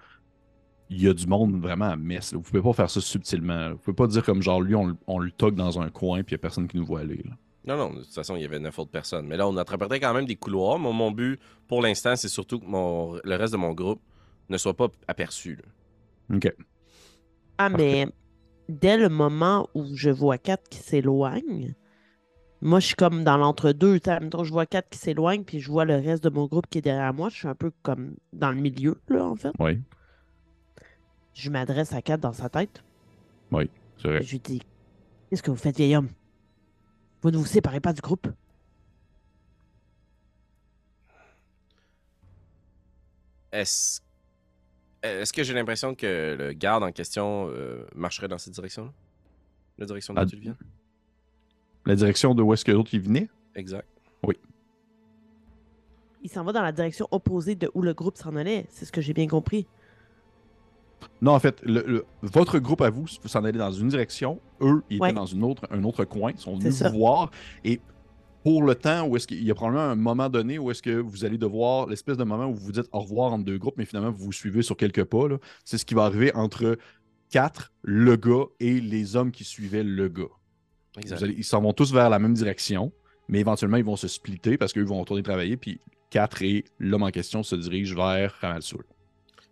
il 0.89 1.01
y 1.01 1.07
a 1.07 1.13
du 1.13 1.27
monde 1.27 1.61
vraiment 1.61 1.85
à 1.89 1.95
messe. 1.95 2.31
là. 2.31 2.37
Vous 2.37 2.43
pouvez 2.43 2.61
pas 2.61 2.73
faire 2.73 2.89
ça 2.89 2.99
subtilement. 3.01 3.55
là. 3.55 3.71
Vous 3.73 3.77
pouvez 3.77 3.95
pas 3.95 4.07
dire 4.07 4.23
comme 4.23 4.41
genre 4.41 4.61
lui, 4.61 4.73
on, 4.73 4.85
le- 4.87 4.95
on 5.05 5.19
le 5.19 5.29
toque 5.31 5.55
dans 5.55 5.79
un 5.79 5.89
coin 5.89 6.23
puis 6.23 6.31
il 6.33 6.33
y 6.33 6.35
a 6.35 6.39
personne 6.39 6.67
qui 6.67 6.77
nous 6.77 6.85
voit 6.85 7.01
aller. 7.01 7.21
là. 7.25 7.31
Non, 7.65 7.75
non, 7.77 7.93
de 7.93 8.03
toute 8.03 8.13
façon, 8.13 8.35
il 8.37 8.41
y 8.41 8.45
avait 8.45 8.59
neuf 8.59 8.79
autres 8.79 8.91
personnes. 8.91 9.27
Mais 9.27 9.35
là, 9.35 9.45
on 9.47 9.57
interprétait 9.57 9.99
quand 9.99 10.13
même 10.13 10.25
des 10.25 10.37
couloirs. 10.37 10.79
Moi, 10.79 10.93
mon 10.93 11.11
but, 11.11 11.37
pour 11.67 11.81
l'instant, 11.81 12.15
c'est 12.15 12.29
surtout 12.29 12.59
que 12.61 12.65
mon... 12.65 13.19
le 13.23 13.35
reste 13.35 13.51
de 13.51 13.57
mon 13.57 13.73
groupe 13.73 14.01
ne 14.49 14.57
soit 14.57 14.73
pas 14.75 14.87
aperçu. 15.09 15.57
là. 15.57 16.35
OK. 16.37 16.53
Ah, 17.57 17.69
Parfait. 17.69 18.05
mais 18.05 18.11
dès 18.69 18.95
le 18.97 19.09
moment 19.09 19.67
où 19.75 19.85
je 19.95 20.09
vois 20.09 20.37
Kat 20.37 20.57
qui 20.69 20.77
s'éloigne, 20.79 21.73
moi, 22.61 22.79
je 22.79 22.87
suis 22.87 22.95
comme 22.95 23.23
dans 23.23 23.37
l'entre-deux. 23.37 23.99
je 24.03 24.51
vois 24.51 24.65
Kat 24.65 24.81
qui 24.83 24.97
s'éloigne, 24.97 25.43
puis 25.43 25.59
je 25.59 25.69
vois 25.69 25.85
le 25.85 25.95
reste 25.95 26.23
de 26.23 26.29
mon 26.29 26.45
groupe 26.47 26.67
qui 26.67 26.79
est 26.79 26.81
derrière 26.81 27.13
moi. 27.13 27.29
Je 27.29 27.35
suis 27.37 27.47
un 27.47 27.55
peu 27.55 27.71
comme 27.83 28.15
dans 28.33 28.51
le 28.51 28.59
milieu, 28.59 28.99
là, 29.09 29.25
en 29.25 29.35
fait. 29.35 29.51
Oui, 29.59 29.79
Je 31.33 31.49
m'adresse 31.49 31.93
à 31.93 32.01
Kat 32.01 32.17
dans 32.17 32.33
sa 32.33 32.49
tête. 32.49 32.83
c'est 33.51 34.07
vrai. 34.07 34.23
Je 34.23 34.31
lui 34.31 34.39
dis 34.39 34.61
Qu'est-ce 35.29 35.43
que 35.43 35.51
vous 35.51 35.57
faites, 35.57 35.77
vieil 35.77 35.95
homme? 35.95 36.09
Vous 37.21 37.31
ne 37.31 37.37
vous 37.37 37.45
séparez 37.45 37.79
pas 37.79 37.93
du 37.93 38.01
groupe 38.01 38.27
Est-ce 43.51 44.01
est-ce 45.03 45.31
que 45.31 45.43
j'ai 45.43 45.53
l'impression 45.53 45.95
que 45.95 46.35
le 46.37 46.53
garde 46.53 46.83
en 46.83 46.91
question 46.91 47.47
euh, 47.49 47.85
marcherait 47.95 48.27
dans 48.27 48.37
cette 48.37 48.53
direction-là? 48.53 48.91
La 49.77 49.85
direction 49.85 50.13
Ah, 50.17 50.25
dont 50.25 50.29
tu 50.29 50.37
viens? 50.37 50.57
La 51.87 51.95
direction 51.95 52.35
de 52.35 52.43
où 52.43 52.53
est-ce 52.53 52.65
que 52.65 52.71
l'autre 52.71 52.89
il 52.93 53.01
venait? 53.01 53.29
Exact. 53.55 53.87
Il 56.23 56.29
s'en 56.29 56.43
va 56.43 56.51
dans 56.51 56.61
la 56.63 56.71
direction 56.73 57.07
opposée 57.11 57.55
de 57.55 57.69
où 57.73 57.81
le 57.81 57.93
groupe 57.93 58.17
s'en 58.17 58.35
allait. 58.35 58.65
C'est 58.69 58.85
ce 58.85 58.91
que 58.91 58.99
j'ai 59.01 59.13
bien 59.13 59.27
compris. 59.27 59.65
Non, 61.21 61.33
en 61.33 61.39
fait, 61.39 61.61
le- 61.63 61.83
le- 61.87 62.05
votre 62.23 62.59
groupe 62.59 62.81
à 62.81 62.89
vous, 62.89 63.05
vous 63.21 63.27
s'en 63.29 63.43
allez 63.45 63.57
dans 63.57 63.71
une 63.71 63.87
direction. 63.87 64.41
Eux, 64.59 64.83
ils 64.89 64.99
Ouais. 64.99 65.09
étaient 65.09 65.15
dans 65.15 65.25
une 65.27 65.43
autre, 65.43 65.65
un 65.69 65.83
autre 65.83 66.03
coin. 66.05 66.31
Ils 66.31 66.37
sont 66.39 66.59
C'est 66.59 66.69
venus 66.69 66.83
vous 66.91 66.97
voir. 66.97 67.31
Et 67.63 67.79
pour 68.43 68.63
le 68.63 68.75
temps 68.75 69.05
où 69.07 69.15
est-ce 69.15 69.27
qu'il 69.27 69.41
y 69.43 69.51
a 69.51 69.55
probablement 69.55 69.85
un 69.85 69.95
moment 69.95 70.27
donné 70.27 70.57
où 70.59 70.69
est-ce 70.71 70.81
que 70.81 70.99
vous 70.99 71.23
allez 71.23 71.37
devoir, 71.37 71.87
l'espèce 71.87 72.17
de 72.17 72.23
moment 72.25 72.47
où 72.47 72.53
vous 72.55 72.65
vous 72.65 72.71
dites 72.73 72.89
au 72.91 72.99
revoir 72.99 73.31
entre 73.31 73.45
deux 73.45 73.57
groupes, 73.59 73.75
mais 73.77 73.85
finalement 73.85 74.11
vous 74.11 74.25
vous 74.25 74.31
suivez 74.33 74.63
sur 74.63 74.75
quelques 74.75 75.05
pas. 75.05 75.27
C'est 75.63 75.77
ce 75.77 75.85
qui 75.85 75.93
va 75.93 76.03
arriver 76.05 76.33
entre 76.35 76.77
quatre, 77.29 77.71
le 77.83 78.15
gars, 78.17 78.45
et 78.59 78.81
les 78.81 79.15
hommes 79.15 79.31
qui 79.31 79.43
suivaient 79.45 79.83
le 79.83 80.09
gars. 80.09 80.25
Allez- 81.11 81.35
ils 81.37 81.43
s'en 81.43 81.61
vont 81.61 81.73
tous 81.73 81.93
vers 81.93 82.09
la 82.09 82.19
même 82.19 82.33
direction, 82.33 82.91
mais 83.27 83.39
éventuellement 83.39 83.77
ils 83.77 83.83
vont 83.85 83.95
se 83.95 84.07
splitter 84.07 84.57
parce 84.57 84.73
qu'eux 84.73 84.83
vont 84.83 84.99
retourner 84.99 85.23
travailler, 85.23 85.57
puis 85.57 85.79
quatre 86.09 86.41
et 86.41 86.65
l'homme 86.79 87.03
en 87.03 87.11
question 87.11 87.43
se 87.43 87.55
dirige 87.55 87.93
vers 87.95 88.33
Ramalsoul. 88.41 88.83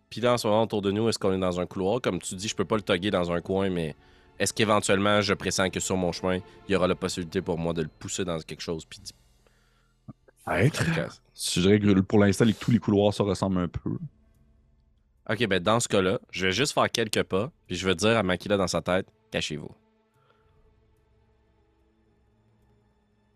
Puis 0.10 0.22
là, 0.22 0.34
en 0.34 0.38
ce 0.38 0.48
moment, 0.48 0.64
autour 0.64 0.82
de 0.82 0.92
nous, 0.92 1.10
est-ce 1.10 1.20
qu'on 1.20 1.34
est 1.34 1.40
dans 1.40 1.60
un 1.60 1.66
couloir? 1.66 2.00
Comme 2.00 2.20
tu 2.20 2.36
dis, 2.36 2.48
je 2.48 2.56
peux 2.56 2.64
pas 2.66 2.76
le 2.76 2.82
togger 2.84 3.12
dans 3.12 3.32
un 3.32 3.42
coin, 3.42 3.70
mais 3.70 3.96
est-ce 4.40 4.54
qu'éventuellement, 4.54 5.22
je 5.22 5.34
pressens 5.34 5.70
que 5.70 5.80
sur 5.80 5.98
mon 5.98 6.12
chemin, 6.12 6.40
il 6.68 6.72
y 6.72 6.76
aura 6.76 6.88
la 6.88 6.96
possibilité 6.96 7.42
pour 7.42 7.58
moi 7.58 7.74
de 7.74 7.82
le 7.82 7.88
pousser 7.88 8.24
dans 8.24 8.40
quelque 8.40 8.62
chose? 8.62 8.86
Puis 8.86 9.00
Être? 10.48 10.84
Je 11.36 11.60
dirais 11.62 11.80
que 11.80 12.00
pour 12.02 12.20
l'instant, 12.20 12.46
tous 12.60 12.72
les 12.72 12.80
couloirs 12.80 13.14
se 13.14 13.24
ressemblent 13.24 13.60
un 13.60 13.68
peu. 13.68 13.98
Ok, 15.28 15.48
ben 15.48 15.62
dans 15.62 15.80
ce 15.80 15.88
cas-là, 15.88 16.20
je 16.30 16.46
vais 16.46 16.52
juste 16.52 16.74
faire 16.74 16.90
quelques 16.92 17.24
pas, 17.24 17.52
puis 17.68 17.76
je 17.76 17.86
vais 17.88 17.96
dire 17.96 18.16
à 18.16 18.24
Makila 18.24 18.58
dans 18.58 18.68
sa 18.68 18.82
tête, 18.82 19.08
cachez-vous. 19.32 19.72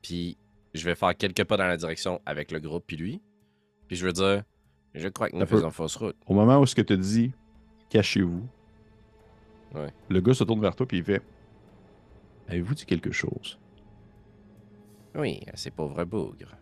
Puis 0.01 0.37
je 0.73 0.85
vais 0.85 0.95
faire 0.95 1.15
quelques 1.15 1.43
pas 1.43 1.57
dans 1.57 1.67
la 1.67 1.77
direction 1.77 2.21
avec 2.25 2.51
le 2.51 2.59
groupe, 2.59 2.83
puis 2.87 2.97
lui. 2.97 3.21
Puis 3.87 3.95
je 3.97 4.05
vais 4.05 4.13
dire, 4.13 4.43
je 4.93 5.07
crois 5.07 5.29
que 5.29 5.35
nous 5.35 5.45
faisons 5.45 5.71
fausse 5.71 5.95
route. 5.95 6.15
Au 6.27 6.33
moment 6.33 6.59
où 6.59 6.65
ce 6.65 6.75
que 6.75 6.81
tu 6.81 6.97
dis, 6.97 7.31
cachez-vous, 7.89 8.47
Ouais. 9.75 9.93
le 10.09 10.19
gars 10.19 10.33
se 10.33 10.43
tourne 10.43 10.61
vers 10.61 10.75
toi 10.75 10.87
et 10.91 10.95
il 10.97 11.03
fait 11.03 11.21
Avez-vous 12.47 12.73
dit 12.73 12.85
quelque 12.85 13.11
chose? 13.11 13.59
Oui, 15.13 15.41
à 15.51 15.55
ces 15.57 15.69
pauvres 15.69 16.03
bougres. 16.05 16.55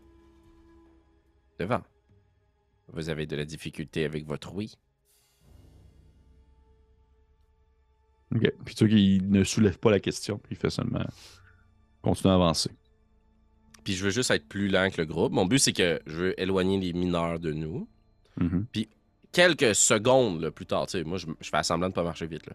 Devant. 1.60 1.82
Vous 2.90 3.10
avez 3.10 3.26
de 3.26 3.36
la 3.38 3.46
difficulté 3.46 4.04
avec 4.04 4.26
votre 4.26 4.54
oui. 4.54 4.76
Ok. 8.36 8.52
Puis 8.66 8.76
tu 8.76 8.86
vois 8.86 8.90
qu'il 8.94 9.30
ne 9.30 9.44
soulève 9.44 9.80
pas 9.80 9.92
la 9.92 10.00
question, 10.00 10.38
puis 10.38 10.56
il 10.56 10.58
fait 10.58 10.70
seulement 10.70 11.06
continuer 12.02 12.32
à 12.34 12.36
avancer. 12.36 12.72
Puis 13.88 13.96
je 13.96 14.04
veux 14.04 14.10
juste 14.10 14.32
être 14.32 14.46
plus 14.50 14.68
lent 14.68 14.90
que 14.90 15.00
le 15.00 15.06
groupe. 15.06 15.32
Mon 15.32 15.46
but, 15.46 15.60
c'est 15.60 15.72
que 15.72 16.02
je 16.06 16.14
veux 16.14 16.42
éloigner 16.42 16.78
les 16.78 16.92
mineurs 16.92 17.40
de 17.40 17.54
nous. 17.54 17.88
Mhm. 18.36 18.66
quelques 19.32 19.74
secondes 19.76 20.42
là, 20.42 20.52
plus 20.52 20.66
tard, 20.66 20.88
tu 20.88 20.98
sais, 20.98 21.06
moi, 21.06 21.18
je, 21.18 21.26
je 21.40 21.50
fais 21.50 21.64
semblant 21.64 21.88
de 21.88 21.94
pas 21.94 22.04
marcher 22.04 22.28
vite. 22.28 22.50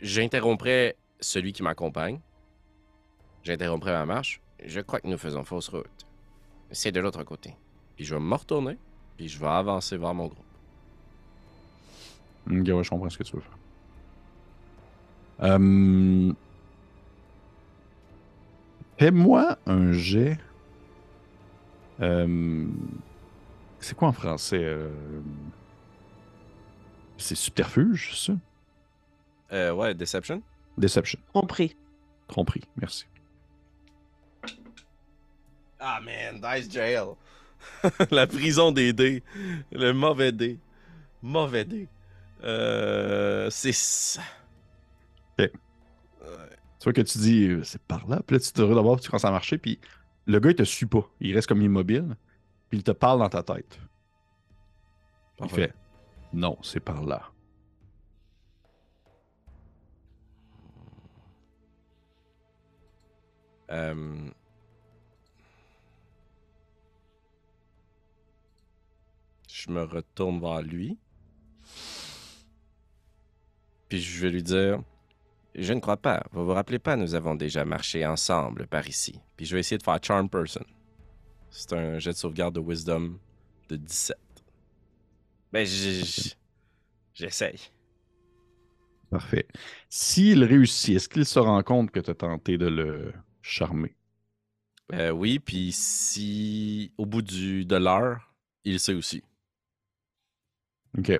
J'interromprai 0.00 0.94
celui 1.18 1.52
qui 1.52 1.64
m'accompagne. 1.64 2.20
J'interromprai 3.42 3.90
ma 3.90 4.06
marche. 4.06 4.40
Je 4.64 4.80
crois 4.82 5.00
que 5.00 5.08
nous 5.08 5.18
faisons 5.18 5.42
fausse 5.42 5.68
route. 5.68 6.06
C'est 6.70 6.92
de 6.92 7.00
l'autre 7.00 7.24
côté. 7.24 7.52
Puis 7.96 8.04
je 8.04 8.14
vais 8.14 8.20
me 8.20 8.36
retourner. 8.36 8.78
Puis 9.16 9.26
je 9.26 9.40
vais 9.40 9.48
avancer 9.48 9.96
vers 9.96 10.14
mon 10.14 10.28
groupe. 10.28 10.44
Ok, 12.46 12.68
ouais, 12.68 12.84
je 12.84 12.88
comprends 12.88 13.10
ce 13.10 13.18
que 13.18 13.24
tu 13.24 13.34
veux 13.34 13.42
faire. 13.42 13.58
Euh, 15.42 16.32
Fais-moi 18.98 19.58
un 19.66 19.92
jet. 19.92 20.38
Euh, 22.00 22.66
C'est 23.80 23.96
quoi 23.96 24.08
en 24.08 24.12
français 24.12 24.62
euh, 24.62 24.90
C'est 27.18 27.34
subterfuge, 27.34 28.16
ça? 28.16 28.32
Euh, 29.52 29.72
ouais, 29.72 29.94
Deception. 29.94 30.42
Deception. 30.78 31.18
Compris. 31.32 31.76
Tromperie, 32.28 32.62
merci. 32.76 33.06
Ah 35.78 36.00
man, 36.00 36.40
Dice 36.40 36.72
Jail. 36.72 37.04
La 38.10 38.26
prison 38.26 38.72
des 38.72 38.92
dés. 38.92 39.22
Le 39.70 39.92
mauvais 39.92 40.32
dé. 40.32 40.58
Mauvais 41.22 41.64
dé. 41.64 41.88
Euh. 42.42 43.50
C'est 43.50 43.72
ça. 43.74 44.22
Ok. 45.38 45.50
Tu 46.84 46.90
vois 46.90 46.92
que 46.92 47.00
tu 47.00 47.16
dis, 47.16 47.48
euh, 47.48 47.62
c'est 47.62 47.80
par 47.80 48.06
là. 48.08 48.20
Puis 48.26 48.36
là, 48.36 48.40
tu 48.40 48.52
te 48.52 48.60
d'abord, 48.60 49.00
tu 49.00 49.08
commences 49.08 49.24
à 49.24 49.30
marcher, 49.30 49.56
puis 49.56 49.80
le 50.26 50.38
gars, 50.38 50.50
il 50.50 50.54
te 50.54 50.64
suit 50.64 50.84
pas. 50.84 51.08
Il 51.18 51.34
reste 51.34 51.48
comme 51.48 51.62
immobile, 51.62 52.14
puis 52.68 52.76
il 52.76 52.84
te 52.84 52.90
parle 52.90 53.20
dans 53.20 53.28
ta 53.30 53.42
tête. 53.42 53.80
Il 55.40 55.48
fait, 55.48 55.72
non, 56.34 56.58
c'est 56.60 56.80
par 56.80 57.02
là. 57.02 57.22
Euh, 63.70 64.28
Je 69.48 69.70
me 69.70 69.84
retourne 69.84 70.38
vers 70.38 70.60
lui. 70.60 70.98
Puis 73.88 74.02
je 74.02 74.20
vais 74.20 74.28
lui 74.30 74.42
dire 74.42 74.82
Je 75.54 75.72
ne 75.72 75.80
crois 75.80 75.96
pas. 75.96 76.24
Vous 76.32 76.44
vous 76.44 76.52
rappelez 76.52 76.78
pas, 76.78 76.96
nous 76.96 77.14
avons 77.14 77.34
déjà 77.34 77.64
marché 77.64 78.04
ensemble 78.04 78.66
par 78.66 78.88
ici. 78.88 79.20
Puis 79.36 79.46
je 79.46 79.54
vais 79.54 79.60
essayer 79.60 79.78
de 79.78 79.82
faire 79.82 79.98
Charm 80.02 80.28
Person. 80.28 80.64
C'est 81.50 81.72
un 81.72 81.98
jet 81.98 82.10
de 82.10 82.16
sauvegarde 82.16 82.56
de 82.56 82.60
Wisdom 82.60 83.18
de 83.68 83.76
17. 83.76 84.16
Ben, 85.52 85.64
j'essaye. 87.14 87.60
Parfait. 89.10 89.46
S'il 89.88 90.42
réussit, 90.42 90.96
est-ce 90.96 91.08
qu'il 91.08 91.24
se 91.24 91.38
rend 91.38 91.62
compte 91.62 91.92
que 91.92 92.00
tu 92.00 92.10
as 92.10 92.14
tenté 92.14 92.58
de 92.58 92.66
le 92.66 93.12
charmer? 93.40 93.94
Euh, 94.92 95.10
oui, 95.10 95.38
puis 95.38 95.70
si 95.72 96.92
au 96.98 97.06
bout 97.06 97.22
du, 97.22 97.64
de 97.64 97.76
l'heure, 97.76 98.34
il 98.64 98.80
sait 98.80 98.94
aussi. 98.94 99.22
OK. 100.98 101.12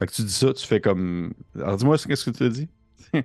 Fait 0.00 0.06
que 0.06 0.12
tu 0.12 0.22
dis 0.22 0.32
ça, 0.32 0.52
tu 0.54 0.66
fais 0.66 0.80
comme. 0.80 1.34
Alors 1.54 1.76
dis-moi, 1.76 1.98
qu'est-ce 1.98 2.24
que 2.30 2.36
tu 2.36 2.44
as 2.44 2.48
dit? 2.48 2.68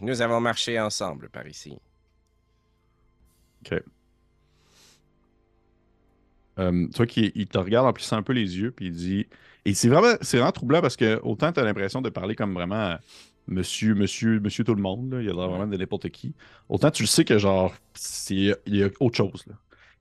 Nous 0.00 0.22
avons 0.22 0.40
marché 0.40 0.78
ensemble 0.80 1.28
par 1.28 1.46
ici. 1.46 1.76
Euh, 6.58 6.86
tu 6.88 6.96
vois 6.96 7.06
qu'il 7.06 7.32
il 7.34 7.46
te 7.48 7.58
regarde 7.58 7.86
en 7.86 7.92
plissant 7.92 8.16
un 8.16 8.22
peu 8.22 8.32
les 8.32 8.58
yeux, 8.58 8.70
puis 8.70 8.86
il 8.86 8.92
dit. 8.92 9.26
Et 9.64 9.74
c'est 9.74 9.88
vraiment, 9.88 10.16
c'est 10.20 10.38
vraiment 10.38 10.52
troublant 10.52 10.80
parce 10.80 10.96
que 10.96 11.20
autant 11.22 11.52
tu 11.52 11.60
as 11.60 11.64
l'impression 11.64 12.00
de 12.02 12.08
parler 12.10 12.34
comme 12.34 12.54
vraiment 12.54 12.96
monsieur, 13.46 13.94
monsieur, 13.94 14.40
monsieur 14.40 14.64
tout 14.64 14.74
le 14.74 14.82
monde, 14.82 15.12
là, 15.12 15.20
il 15.22 15.28
a 15.28 15.32
l'air 15.32 15.48
vraiment 15.48 15.66
de 15.66 15.76
n'importe 15.76 16.08
qui. 16.10 16.34
Autant 16.68 16.90
tu 16.90 17.02
le 17.02 17.08
sais 17.08 17.24
que 17.24 17.38
genre, 17.38 17.74
c'est- 17.94 18.56
il 18.66 18.76
y 18.76 18.82
a 18.84 18.88
autre 19.00 19.16
chose. 19.16 19.44
Là. 19.46 19.54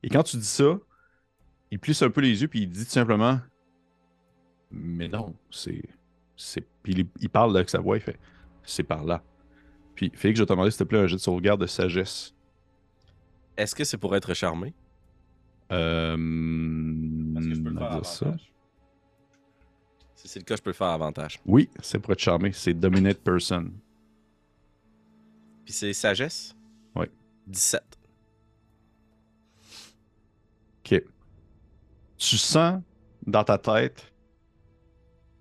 Et 0.04 0.10
quand 0.10 0.24
tu 0.24 0.38
dis 0.38 0.46
ça, 0.46 0.80
il 1.72 1.80
plisse 1.80 2.02
un 2.02 2.10
peu 2.12 2.22
les 2.22 2.42
yeux, 2.42 2.48
puis 2.48 2.62
il 2.64 2.70
dit 2.70 2.86
tout 2.86 2.92
simplement 2.92 3.40
Mais 4.72 5.08
non, 5.08 5.36
c'est. 5.50 5.82
c'est... 6.36 6.66
Puis 6.84 6.94
il, 6.94 7.08
il 7.20 7.30
parle 7.30 7.56
avec 7.56 7.70
sa 7.70 7.80
voix, 7.80 7.98
il 7.98 8.02
fait 8.02 8.20
C'est 8.64 8.84
par 8.84 9.04
là. 9.04 9.24
Puis 9.96 10.12
Félix, 10.16 10.38
je 10.38 10.44
vais 10.44 10.48
te 10.48 10.54
demander 10.54 10.72
s'il 10.72 10.80
te 10.80 10.84
plaît 10.86 11.00
un 11.00 11.08
jet 11.08 11.16
de 11.16 11.22
sauvegarde 11.22 11.62
de 11.62 11.68
sagesse. 11.68 12.34
Est-ce 13.58 13.76
que 13.76 13.84
c'est 13.84 13.98
pour 13.98 14.16
être 14.16 14.34
charmé? 14.34 14.74
Euh... 15.72 16.16
Est-ce 17.38 17.50
que 17.50 17.56
je 17.56 17.62
peux 17.62 17.70
le 17.70 17.78
faire 17.78 17.92
avantage? 17.92 18.54
Si 20.16 20.28
c'est 20.28 20.40
le 20.40 20.46
cas, 20.46 20.56
je 20.56 20.62
peux 20.62 20.70
le 20.70 20.76
faire 20.76 20.88
avantage. 20.88 21.40
Oui, 21.46 21.70
c'est 21.82 22.00
pour 22.00 22.14
être 22.14 22.20
charmé. 22.20 22.52
C'est 22.52 22.74
Dominate 22.74 23.20
Person. 23.20 23.72
Puis 25.64 25.74
c'est 25.74 25.94
sagesse? 25.94 26.56
Oui. 26.96 27.06
17. 27.48 27.82
OK. 30.80 31.04
Tu 32.18 32.38
sens 32.38 32.82
dans 33.26 33.44
ta 33.44 33.58
tête 33.58 34.09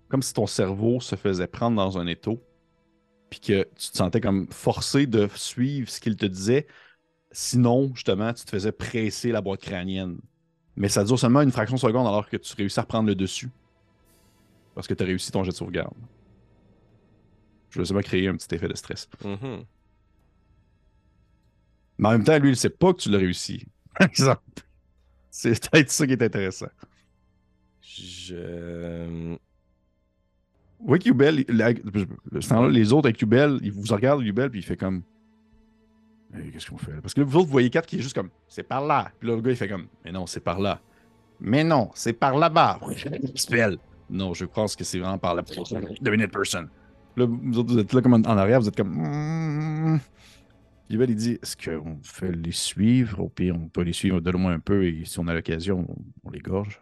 comme 0.09 0.21
si 0.21 0.33
ton 0.33 0.47
cerveau 0.47 0.99
se 0.99 1.15
faisait 1.15 1.47
prendre 1.47 1.77
dans 1.77 1.97
un 1.97 2.07
étau, 2.07 2.43
puis 3.29 3.39
que 3.39 3.63
tu 3.75 3.91
te 3.91 3.97
sentais 3.97 4.21
comme 4.21 4.47
forcé 4.51 5.05
de 5.05 5.29
suivre 5.35 5.89
ce 5.89 5.99
qu'il 5.99 6.15
te 6.15 6.25
disait. 6.25 6.67
Sinon, 7.31 7.91
justement, 7.93 8.33
tu 8.33 8.43
te 8.43 8.49
faisais 8.49 8.71
presser 8.71 9.31
la 9.31 9.41
boîte 9.41 9.61
crânienne. 9.61 10.17
Mais 10.75 10.89
ça 10.89 11.03
dure 11.03 11.19
seulement 11.19 11.41
une 11.41 11.51
fraction 11.51 11.75
de 11.75 11.81
seconde 11.81 12.07
alors 12.07 12.27
que 12.27 12.37
tu 12.37 12.55
réussis 12.55 12.79
à 12.79 12.83
reprendre 12.83 13.07
le 13.07 13.15
dessus. 13.15 13.51
Parce 14.73 14.87
que 14.87 14.93
tu 14.93 15.03
as 15.03 15.05
réussi 15.05 15.31
ton 15.31 15.43
jet 15.43 15.51
de 15.51 15.55
sauvegarde. 15.55 15.93
Je 17.69 17.79
veux 17.79 17.85
seulement 17.85 18.01
créer 18.01 18.27
un 18.27 18.35
petit 18.35 18.55
effet 18.55 18.67
de 18.67 18.75
stress. 18.75 19.07
Mhm. 19.23 19.63
Mais 21.99 22.07
en 22.07 22.11
même 22.11 22.23
temps, 22.23 22.39
lui, 22.39 22.49
il 22.49 22.55
sait 22.55 22.69
pas 22.69 22.93
que 22.93 23.01
tu 23.01 23.09
l'as 23.09 23.17
réussi. 23.19 23.65
Par 23.97 24.07
exemple. 24.07 24.41
C'est 25.29 25.69
peut-être 25.69 25.91
ça 25.91 26.07
qui 26.07 26.13
est 26.13 26.23
intéressant. 26.23 26.69
Je. 27.81 29.37
Oui, 30.79 30.99
temps-là, 32.47 32.69
les 32.69 32.93
autres 32.93 33.07
avec 33.07 33.17
Qbel, 33.17 33.59
ils 33.61 33.71
vous 33.71 33.83
regardent 33.93 34.23
Qbel, 34.23 34.49
puis 34.49 34.59
il 34.59 34.63
fait 34.63 34.77
comme. 34.77 35.01
Qu'est-ce 36.53 36.69
qu'on 36.69 36.77
fait 36.77 36.91
là? 36.91 37.01
Parce 37.01 37.13
que 37.13 37.21
vous 37.21 37.37
autres, 37.37 37.47
vous 37.47 37.51
voyez 37.51 37.69
4 37.69 37.85
qui 37.85 37.97
est 37.97 38.01
juste 38.01 38.15
comme. 38.15 38.29
C'est 38.47 38.63
par 38.63 38.85
là. 38.85 39.11
Puis 39.19 39.27
là, 39.27 39.35
le 39.35 39.41
gars, 39.41 39.51
il 39.51 39.57
fait 39.57 39.67
comme. 39.67 39.87
Mais 40.05 40.11
non, 40.11 40.25
c'est 40.25 40.39
par 40.39 40.59
là. 40.59 40.79
Mais 41.39 41.63
non, 41.63 41.89
c'est 41.95 42.13
par 42.13 42.37
là-bas. 42.37 42.79
Spell. 43.35 43.77
Non, 44.09 44.33
je 44.33 44.45
pense 44.45 44.75
que 44.75 44.83
c'est 44.83 44.99
vraiment 44.99 45.17
par 45.17 45.35
là. 45.35 45.43
Dominate 46.01 46.31
person. 46.31 46.67
Là, 47.17 47.25
vous 47.25 47.57
autres, 47.57 47.73
vous 47.73 47.79
êtes 47.79 47.93
là 47.93 48.01
comme 48.01 48.13
en 48.13 48.23
arrière, 48.23 48.61
vous 48.61 48.67
êtes 48.67 48.77
comme. 48.77 48.95
Hmm. 48.95 49.99
Qbel, 50.89 51.09
il 51.09 51.15
dit 51.15 51.39
Est-ce 51.41 51.57
qu'on 51.57 51.97
fait 52.03 52.31
les 52.31 52.51
suivre? 52.51 53.19
Au 53.19 53.29
pire, 53.29 53.55
on 53.55 53.67
peut 53.67 53.81
les 53.81 53.93
suivre 53.93 54.21
de 54.21 54.31
loin 54.31 54.53
un 54.53 54.59
peu, 54.59 54.85
et 54.85 55.03
si 55.05 55.19
on 55.19 55.27
a 55.27 55.33
l'occasion, 55.33 55.85
on, 55.89 56.27
on 56.27 56.31
les 56.31 56.39
gorge. 56.39 56.81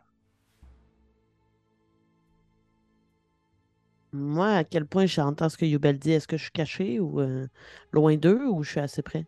Moi, 4.17 4.47
à 4.49 4.63
quel 4.63 4.85
point 4.85 5.05
j'entends 5.05 5.47
ce 5.47 5.57
que 5.57 5.65
Yubel 5.65 5.99
dit, 5.99 6.11
est-ce 6.11 6.27
que 6.27 6.37
je 6.37 6.43
suis 6.43 6.51
caché 6.51 6.99
ou 6.99 7.21
euh, 7.21 7.47
loin 7.91 8.15
d'eux 8.17 8.47
ou 8.47 8.63
je 8.63 8.71
suis 8.71 8.79
assez 8.79 9.03
près? 9.03 9.25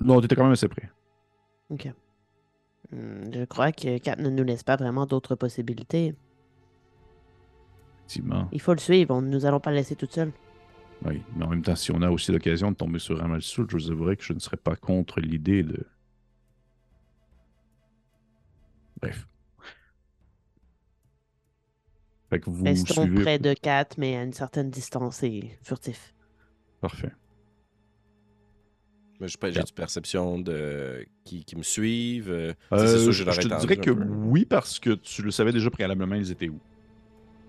Non, 0.00 0.20
t'étais 0.20 0.36
quand 0.36 0.44
même 0.44 0.52
assez 0.52 0.68
près. 0.68 0.90
Ok. 1.70 1.88
Hmm, 2.92 3.30
je 3.34 3.44
crois 3.44 3.72
que 3.72 3.98
Kat 3.98 4.16
ne 4.16 4.30
nous 4.30 4.44
laisse 4.44 4.62
pas 4.62 4.76
vraiment 4.76 5.06
d'autres 5.06 5.34
possibilités. 5.34 6.14
Effectivement. 8.06 8.48
Il 8.52 8.60
faut 8.60 8.72
le 8.72 8.78
suivre, 8.78 9.14
on- 9.14 9.22
nous 9.22 9.44
allons 9.44 9.60
pas 9.60 9.70
le 9.70 9.76
laisser 9.76 9.96
toute 9.96 10.12
seule. 10.12 10.32
Oui, 11.04 11.22
mais 11.36 11.44
en 11.44 11.48
même 11.48 11.62
temps, 11.62 11.76
si 11.76 11.90
on 11.92 12.00
a 12.02 12.10
aussi 12.10 12.32
l'occasion 12.32 12.70
de 12.70 12.76
tomber 12.76 12.98
sur 12.98 13.18
Ramal 13.18 13.42
Soul, 13.42 13.66
je 13.70 13.76
vous 13.76 13.90
avouerai 13.90 14.16
que 14.16 14.24
je 14.24 14.32
ne 14.32 14.38
serais 14.38 14.56
pas 14.56 14.76
contre 14.76 15.20
l'idée 15.20 15.62
de. 15.62 15.84
Bref. 19.00 19.26
Fait 22.30 22.40
que 22.40 22.50
vous 22.50 22.64
Restons 22.64 23.02
suivez. 23.04 23.22
près 23.22 23.38
de 23.38 23.54
Kat, 23.54 23.86
mais 23.96 24.16
à 24.16 24.22
une 24.22 24.32
certaine 24.32 24.70
distance 24.70 25.22
et 25.22 25.58
furtif. 25.62 26.14
Parfait. 26.80 27.12
Mais 29.20 29.26
j'ai 29.28 29.36
pas- 29.38 29.50
j'ai 29.50 29.62
du 29.62 29.72
perception 29.72 30.38
de 30.38 31.04
qui, 31.24 31.44
qui 31.44 31.56
me 31.56 31.62
suivent. 31.62 32.30
euh, 32.30 32.52
Euh, 32.72 32.86
c'est 32.86 32.98
sûr, 33.02 33.12
je 33.12 33.24
je 33.24 33.40
te 33.48 33.58
dirais 33.60 33.76
que 33.76 33.90
peu. 33.90 34.04
oui, 34.04 34.44
parce 34.44 34.78
que 34.78 34.90
tu 34.90 35.22
le 35.22 35.30
savais 35.32 35.52
déjà 35.52 35.70
préalablement, 35.70 36.14
ils 36.14 36.30
étaient 36.30 36.48
où. 36.48 36.60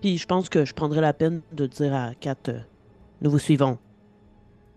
Puis 0.00 0.18
je 0.18 0.26
pense 0.26 0.48
que 0.48 0.64
je 0.64 0.72
prendrai 0.74 1.00
la 1.00 1.12
peine 1.12 1.42
de 1.52 1.66
dire 1.66 1.94
à 1.94 2.14
Kat, 2.14 2.34
euh, 2.48 2.60
nous 3.20 3.30
vous 3.30 3.38
suivons. 3.38 3.78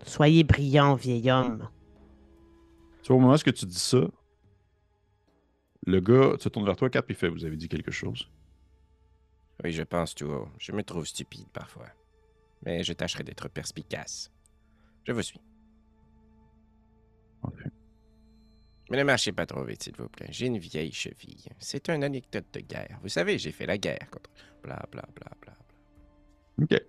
Soyez 0.05 0.43
brillant, 0.43 0.95
vieil 0.95 1.31
homme. 1.31 1.69
Tu 3.01 3.07
vois, 3.07 3.15
au 3.15 3.19
moment 3.19 3.33
où 3.33 3.37
tu 3.37 3.65
dis 3.65 3.79
ça, 3.79 4.01
le 5.87 5.99
gars 5.99 6.33
se 6.39 6.49
tourne 6.49 6.65
vers 6.65 6.75
toi, 6.75 6.89
Cap, 6.89 7.09
et 7.09 7.13
fait 7.13 7.29
Vous 7.29 7.43
avez 7.45 7.55
dit 7.55 7.69
quelque 7.69 7.91
chose 7.91 8.29
Oui, 9.63 9.71
je 9.71 9.83
pense, 9.83 10.13
tu 10.13 10.25
vois. 10.25 10.49
Je 10.59 10.71
me 10.71 10.83
trouve 10.83 11.05
stupide 11.05 11.47
parfois. 11.53 11.87
Mais 12.65 12.83
je 12.83 12.93
tâcherai 12.93 13.23
d'être 13.23 13.47
perspicace. 13.49 14.31
Je 15.05 15.11
vous 15.11 15.21
suis. 15.21 15.39
Parfait. 17.41 17.71
Mais 18.89 18.97
ne 18.97 19.03
marchez 19.03 19.31
pas 19.31 19.45
trop 19.45 19.63
vite, 19.63 19.83
s'il 19.83 19.95
vous 19.95 20.09
plaît. 20.09 20.27
J'ai 20.29 20.47
une 20.47 20.57
vieille 20.57 20.91
cheville. 20.91 21.45
C'est 21.59 21.89
une 21.89 22.03
anecdote 22.03 22.45
de 22.53 22.59
guerre. 22.59 22.99
Vous 23.01 23.09
savez, 23.09 23.37
j'ai 23.37 23.51
fait 23.51 23.65
la 23.65 23.77
guerre 23.77 24.09
contre. 24.11 24.29
Bla 24.61 24.85
bla 24.91 25.03
bla 25.15 25.31
bla. 25.41 25.53
bla. 26.57 26.63
OK. 26.63 26.81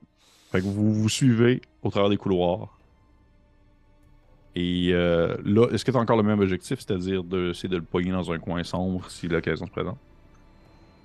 Fait 0.53 0.61
que 0.61 0.65
vous 0.65 0.93
vous 0.93 1.09
suivez 1.09 1.63
au 1.83 1.91
travers 1.91 2.11
des 2.11 2.17
couloirs. 2.17 2.79
Et 4.55 4.91
euh, 4.93 5.37
là, 5.45 5.69
est-ce 5.73 5.85
que 5.85 5.91
tu 5.91 5.97
as 5.97 6.01
encore 6.01 6.17
le 6.17 6.23
même 6.23 6.39
objectif, 6.39 6.79
c'est-à-dire 6.79 7.25
de, 7.25 7.53
c'est 7.53 7.67
de 7.67 7.77
le 7.77 7.83
poigner 7.83 8.13
dans 8.13 8.31
un 8.31 8.39
coin 8.39 8.63
sombre 8.63 9.11
si 9.11 9.27
l'occasion 9.27 9.67
se 9.67 9.73
présente? 9.73 9.99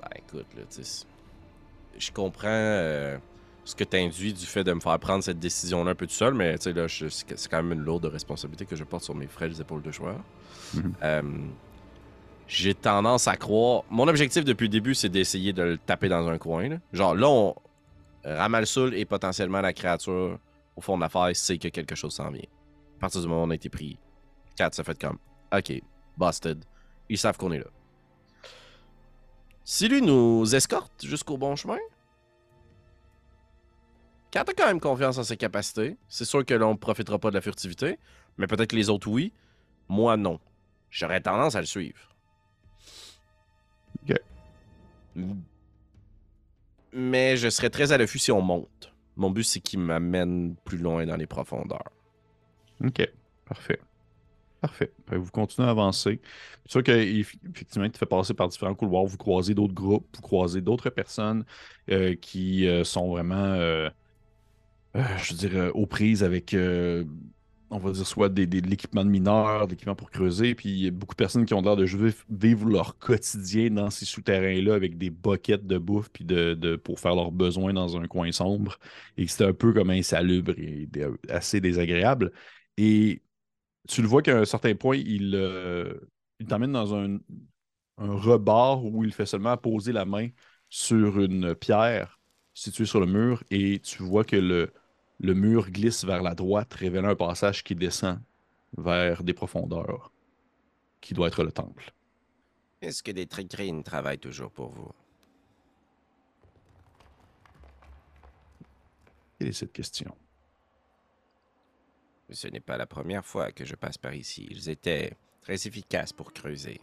Ben 0.01 0.09
écoute, 0.15 0.45
là, 0.55 0.63
tu 0.69 0.83
sais. 0.83 1.07
Je 1.99 2.11
comprends 2.11 2.47
euh, 2.49 3.17
ce 3.65 3.75
que 3.75 3.83
t'induis 3.83 4.33
du 4.33 4.45
fait 4.45 4.63
de 4.63 4.73
me 4.73 4.79
faire 4.79 4.97
prendre 4.99 5.23
cette 5.23 5.37
décision-là 5.39 5.91
un 5.91 5.95
peu 5.95 6.07
tout 6.07 6.13
seul, 6.13 6.33
mais 6.33 6.57
tu 6.57 6.63
sais, 6.63 6.73
là, 6.73 6.87
c'est 6.87 7.09
c'est 7.11 7.49
quand 7.51 7.61
même 7.61 7.73
une 7.73 7.85
lourde 7.85 8.05
responsabilité 8.05 8.65
que 8.65 8.75
je 8.75 8.83
porte 8.83 9.03
sur 9.03 9.13
mes 9.13 9.27
frêles 9.27 9.59
épaules 9.61 9.81
de 9.83 9.91
joueur. 9.91 10.17
Mhm. 10.73 10.93
Euh, 11.03 11.21
J'ai 12.47 12.73
tendance 12.73 13.27
à 13.27 13.35
croire. 13.35 13.83
Mon 13.91 14.07
objectif 14.07 14.43
depuis 14.43 14.63
le 14.65 14.69
début, 14.71 14.95
c'est 14.95 15.09
d'essayer 15.09 15.53
de 15.53 15.61
le 15.61 15.77
taper 15.77 16.09
dans 16.09 16.27
un 16.27 16.37
coin. 16.39 16.69
là. 16.69 16.77
Genre, 16.93 17.13
là, 17.13 17.29
on. 17.29 17.55
Ramalsoul 18.25 18.95
et 18.95 19.05
potentiellement 19.05 19.61
la 19.61 19.71
créature, 19.71 20.37
au 20.75 20.81
fond 20.81 20.97
de 20.97 21.01
l'affaire, 21.01 21.29
sait 21.35 21.57
que 21.57 21.67
quelque 21.69 21.95
chose 21.95 22.13
s'en 22.13 22.31
vient. 22.31 22.43
À 22.97 22.99
partir 23.01 23.21
du 23.21 23.27
moment 23.27 23.43
où 23.43 23.45
on 23.47 23.49
a 23.51 23.55
été 23.55 23.69
pris, 23.69 23.97
4 24.57 24.73
ça 24.75 24.83
fait 24.83 24.99
comme. 24.99 25.17
Ok, 25.55 25.71
busted. 26.17 26.63
Ils 27.07 27.17
savent 27.17 27.37
qu'on 27.37 27.51
est 27.51 27.59
là. 27.59 27.65
Si 29.71 29.87
lui 29.87 30.01
nous 30.01 30.55
escorte 30.55 31.05
jusqu'au 31.05 31.37
bon 31.37 31.55
chemin, 31.55 31.77
Kat 34.31 34.41
a 34.41 34.53
quand 34.57 34.65
même 34.65 34.79
confiance 34.79 35.19
en 35.19 35.23
ses 35.23 35.37
capacités. 35.37 35.95
C'est 36.07 36.25
sûr 36.25 36.43
que 36.43 36.55
là, 36.55 36.65
on 36.65 36.71
ne 36.71 36.77
profitera 36.77 37.19
pas 37.19 37.29
de 37.29 37.35
la 37.35 37.41
furtivité, 37.41 37.99
mais 38.39 38.47
peut-être 38.47 38.71
que 38.71 38.75
les 38.75 38.89
autres, 38.89 39.07
oui. 39.07 39.31
Moi, 39.87 40.17
non. 40.17 40.39
J'aurais 40.89 41.21
tendance 41.21 41.53
à 41.53 41.59
le 41.59 41.67
suivre. 41.67 41.99
Ok. 44.01 44.19
Mais 46.91 47.37
je 47.37 47.47
serais 47.49 47.69
très 47.69 47.91
à 47.91 47.99
l'affût 47.99 48.17
si 48.17 48.31
on 48.31 48.41
monte. 48.41 48.91
Mon 49.17 49.29
but, 49.29 49.43
c'est 49.43 49.59
qu'il 49.59 49.81
m'amène 49.81 50.55
plus 50.65 50.79
loin 50.79 51.05
dans 51.05 51.15
les 51.15 51.27
profondeurs. 51.27 51.91
OK. 52.83 53.07
Parfait. 53.45 53.79
Parfait. 54.61 54.91
Fait 55.07 55.15
que 55.15 55.21
vous 55.21 55.31
continuez 55.31 55.67
à 55.67 55.71
avancer. 55.71 56.19
C'est 56.65 56.71
sûr 56.71 56.83
qu'effectivement, 56.83 57.85
il 57.85 57.91
te 57.91 57.97
fait 57.97 58.05
passer 58.05 58.33
par 58.33 58.49
différents 58.49 58.75
couloirs. 58.75 59.05
Vous 59.05 59.17
croisez 59.17 59.53
d'autres 59.53 59.73
groupes, 59.73 60.07
vous 60.15 60.21
croisez 60.21 60.61
d'autres 60.61 60.89
personnes 60.89 61.45
euh, 61.89 62.15
qui 62.15 62.67
euh, 62.67 62.83
sont 62.83 63.09
vraiment, 63.09 63.35
euh, 63.35 63.89
je 64.93 65.33
veux 65.33 65.47
dire, 65.47 65.71
aux 65.75 65.85
prises 65.85 66.23
avec, 66.23 66.53
on 67.71 67.77
va 67.77 67.91
dire, 67.91 68.05
soit 68.05 68.27
de 68.27 68.43
l'équipement 68.67 69.05
de 69.05 69.09
mineurs, 69.09 69.65
de 69.67 69.71
l'équipement 69.71 69.95
pour 69.95 70.11
creuser. 70.11 70.55
Puis 70.55 70.69
il 70.69 70.79
y 70.79 70.87
a 70.87 70.91
beaucoup 70.91 71.13
de 71.13 71.17
personnes 71.17 71.45
qui 71.45 71.53
ont 71.53 71.61
l'air 71.61 71.77
de 71.77 71.85
vivre, 72.29 72.69
leur 72.69 72.97
quotidien 72.97 73.69
dans 73.69 73.89
ces 73.89 74.05
souterrains-là 74.05 74.73
avec 74.73 74.97
des 74.97 75.09
boquettes 75.09 75.67
de 75.67 75.77
bouffe 75.77 76.09
puis 76.09 76.25
de, 76.25 76.75
pour 76.75 76.99
faire 76.99 77.15
leurs 77.15 77.31
besoins 77.31 77.71
dans 77.71 77.95
un 77.95 78.07
coin 78.07 78.29
sombre. 78.33 78.77
Et 79.15 79.25
c'est 79.27 79.45
un 79.45 79.53
peu 79.53 79.71
comme 79.71 79.89
insalubre 79.91 80.51
et 80.57 80.89
assez 81.29 81.61
désagréable. 81.61 82.33
Et 82.77 83.21
tu 83.87 84.01
le 84.01 84.07
vois 84.07 84.21
qu'à 84.21 84.37
un 84.37 84.45
certain 84.45 84.75
point, 84.75 84.97
il, 84.97 85.33
euh, 85.35 85.93
il 86.39 86.47
t'emmène 86.47 86.73
dans 86.73 86.93
un, 86.95 87.17
un 87.97 88.13
rebord 88.15 88.85
où 88.85 89.03
il 89.03 89.13
fait 89.13 89.25
seulement 89.25 89.57
poser 89.57 89.91
la 89.91 90.05
main 90.05 90.29
sur 90.69 91.19
une 91.19 91.55
pierre 91.55 92.19
située 92.53 92.85
sur 92.85 92.99
le 92.99 93.05
mur 93.05 93.43
et 93.49 93.79
tu 93.79 94.03
vois 94.03 94.23
que 94.23 94.35
le, 94.35 94.71
le 95.19 95.33
mur 95.33 95.69
glisse 95.71 96.03
vers 96.03 96.21
la 96.21 96.35
droite, 96.35 96.73
révélant 96.73 97.09
un 97.09 97.15
passage 97.15 97.63
qui 97.63 97.75
descend 97.75 98.19
vers 98.77 99.23
des 99.23 99.33
profondeurs, 99.33 100.11
qui 101.01 101.13
doit 101.13 101.27
être 101.27 101.43
le 101.43 101.51
temple. 101.51 101.93
Est-ce 102.81 103.03
que 103.03 103.11
des 103.11 103.27
trigrines 103.27 103.83
travaillent 103.83 104.19
toujours 104.19 104.51
pour 104.51 104.69
vous? 104.69 104.91
Quelle 109.37 109.49
est 109.49 109.53
cette 109.53 109.73
question? 109.73 110.15
Ce 112.31 112.47
n'est 112.47 112.59
pas 112.59 112.77
la 112.77 112.85
première 112.85 113.25
fois 113.25 113.51
que 113.51 113.65
je 113.65 113.75
passe 113.75 113.97
par 113.97 114.13
ici. 114.13 114.47
Ils 114.51 114.69
étaient 114.69 115.13
très 115.41 115.55
efficaces 115.67 116.13
pour 116.13 116.31
creuser. 116.31 116.79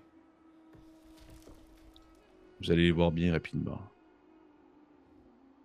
Vous 2.60 2.70
allez 2.70 2.84
les 2.84 2.92
voir 2.92 3.12
bien 3.12 3.32
rapidement. 3.32 3.80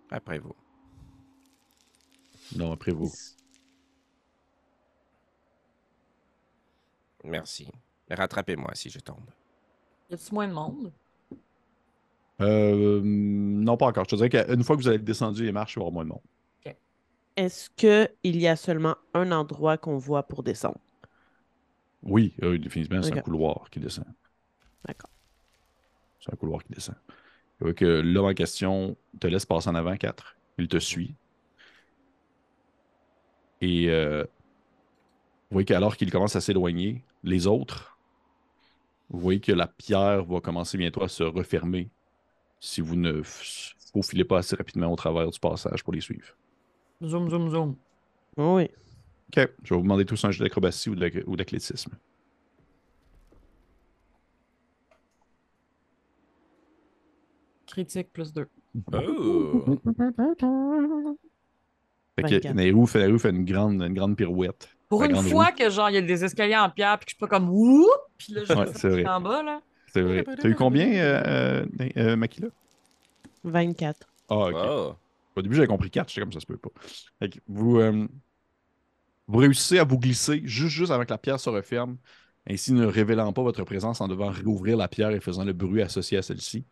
Après 0.09 0.39
vous. 0.39 0.55
Non, 2.55 2.73
après 2.73 2.91
vous. 2.91 3.11
Merci. 7.23 7.67
Rattrapez-moi 8.09 8.71
si 8.75 8.89
je 8.89 8.99
tombe. 8.99 9.29
Y 10.09 10.15
a-tu 10.15 10.33
moins 10.33 10.47
de 10.47 10.53
monde? 10.53 10.91
Euh, 12.41 13.01
non, 13.03 13.77
pas 13.77 13.87
encore. 13.87 14.03
Je 14.05 14.09
te 14.09 14.15
dirais 14.15 14.29
qu'une 14.29 14.63
fois 14.63 14.75
que 14.75 14.81
vous 14.81 14.87
avez 14.87 14.97
descendu 14.97 15.45
les 15.45 15.51
marches, 15.51 15.75
il 15.75 15.79
va 15.79 15.85
y 15.85 15.87
avoir 15.87 15.93
moins 15.93 16.03
de 16.03 16.09
monde. 16.09 16.21
Est-ce 17.35 17.69
qu'il 17.69 18.37
y 18.37 18.47
a 18.47 18.55
seulement 18.55 18.95
un 19.13 19.31
endroit 19.31 19.77
qu'on 19.77 19.97
voit 19.97 20.23
pour 20.23 20.43
descendre? 20.43 20.79
Oui, 22.03 22.33
euh, 22.41 22.57
définitivement, 22.57 23.01
c'est 23.01 23.17
un 23.17 23.21
couloir 23.21 23.69
qui 23.69 23.79
descend. 23.79 24.05
D'accord. 24.85 25.09
C'est 26.19 26.33
un 26.33 26.35
couloir 26.35 26.63
qui 26.63 26.73
descend. 26.73 26.95
Vous 27.59 27.65
voyez 27.65 27.75
que 27.75 27.85
l'homme 27.85 28.25
en 28.25 28.33
question 28.33 28.97
te 29.19 29.27
laisse 29.27 29.45
passer 29.45 29.69
en 29.69 29.75
avant 29.75 29.95
4. 29.95 30.35
Il 30.57 30.67
te 30.67 30.79
suit. 30.79 31.15
Et 33.61 33.89
euh, 33.89 34.23
vous 34.23 35.55
voyez 35.55 35.65
qu'alors 35.65 35.95
qu'il 35.95 36.11
commence 36.11 36.35
à 36.35 36.41
s'éloigner, 36.41 37.03
les 37.23 37.45
autres, 37.45 37.97
vous 39.09 39.19
voyez 39.19 39.39
que 39.39 39.51
la 39.51 39.67
pierre 39.67 40.23
va 40.25 40.41
commencer 40.41 40.77
bientôt 40.77 41.03
à 41.03 41.07
se 41.07 41.23
refermer 41.23 41.89
si 42.59 42.81
vous 42.81 42.95
ne 42.95 43.21
faufilez 43.23 44.23
pas 44.23 44.39
assez 44.39 44.55
rapidement 44.55 44.91
au 44.91 44.95
travers 44.95 45.29
du 45.29 45.39
passage 45.39 45.83
pour 45.83 45.93
les 45.93 46.01
suivre. 46.01 46.35
Zoom, 47.03 47.29
zoom, 47.29 47.49
zoom. 47.49 47.75
Oui. 48.37 48.63
OK. 48.63 49.49
Je 49.63 49.73
vais 49.73 49.75
vous 49.75 49.81
demander 49.81 50.05
tous 50.05 50.23
un 50.23 50.31
jeu 50.31 50.43
d'acrobatie 50.43 50.89
ou 50.89 51.35
d'athlétisme. 51.35 51.91
Critique 57.65 58.11
plus 58.11 58.33
2. 58.33 58.47
Oh! 58.93 59.77
Fait 62.15 62.23
que 62.23 62.35
24. 62.35 62.53
Nairou 62.55 62.85
fait, 62.85 62.99
Nairou 62.99 63.17
fait 63.17 63.29
une, 63.29 63.45
grande, 63.45 63.81
une 63.81 63.93
grande 63.93 64.17
pirouette. 64.17 64.69
Pour 64.89 65.03
une 65.03 65.15
fois 65.15 65.53
que 65.53 65.69
genre 65.69 65.89
il 65.89 65.93
y 65.93 65.97
a 65.97 66.01
des 66.01 66.25
escaliers 66.25 66.57
en 66.57 66.69
pierre 66.69 66.99
puis 66.99 67.05
que 67.05 67.11
je 67.11 67.15
suis 67.15 67.19
pas 67.19 67.27
comme 67.27 67.49
woup 67.49 67.87
puis 68.17 68.33
là 68.33 68.43
je 68.43 68.53
Ouais, 68.53 68.65
vrai. 68.65 69.07
en 69.07 69.21
bas 69.21 69.41
là. 69.41 69.61
C'est 69.87 70.01
vrai. 70.01 70.23
T'as 70.23 70.49
eu 70.49 70.55
combien, 70.55 70.93
euh, 70.93 71.63
euh, 71.79 71.89
euh, 71.97 72.15
Makila? 72.15 72.47
24. 73.43 74.07
Ah, 74.29 74.35
ok. 74.35 74.55
Oh! 74.55 74.93
Au 75.35 75.41
début, 75.41 75.55
j'avais 75.55 75.67
compris 75.67 75.89
4, 75.89 76.09
j'étais 76.09 76.21
comme 76.21 76.33
ça 76.33 76.39
se 76.39 76.45
peut 76.45 76.57
pas. 76.57 76.69
Euh, 77.21 78.07
vous 79.27 79.37
réussissez 79.37 79.79
à 79.79 79.83
vous 79.83 79.97
glisser 79.97 80.41
juste, 80.43 80.75
juste 80.75 80.91
avant 80.91 81.05
que 81.05 81.11
la 81.11 81.17
pierre 81.17 81.39
se 81.39 81.49
referme, 81.49 81.97
ainsi 82.49 82.73
ne 82.73 82.85
révélant 82.85 83.31
pas 83.33 83.43
votre 83.43 83.63
présence 83.63 84.01
en 84.01 84.07
devant 84.07 84.31
rouvrir 84.31 84.77
la 84.77 84.87
pierre 84.87 85.11
et 85.11 85.19
faisant 85.19 85.45
le 85.45 85.53
bruit 85.53 85.81
associé 85.81 86.17
à 86.17 86.21
celle-ci. 86.21 86.65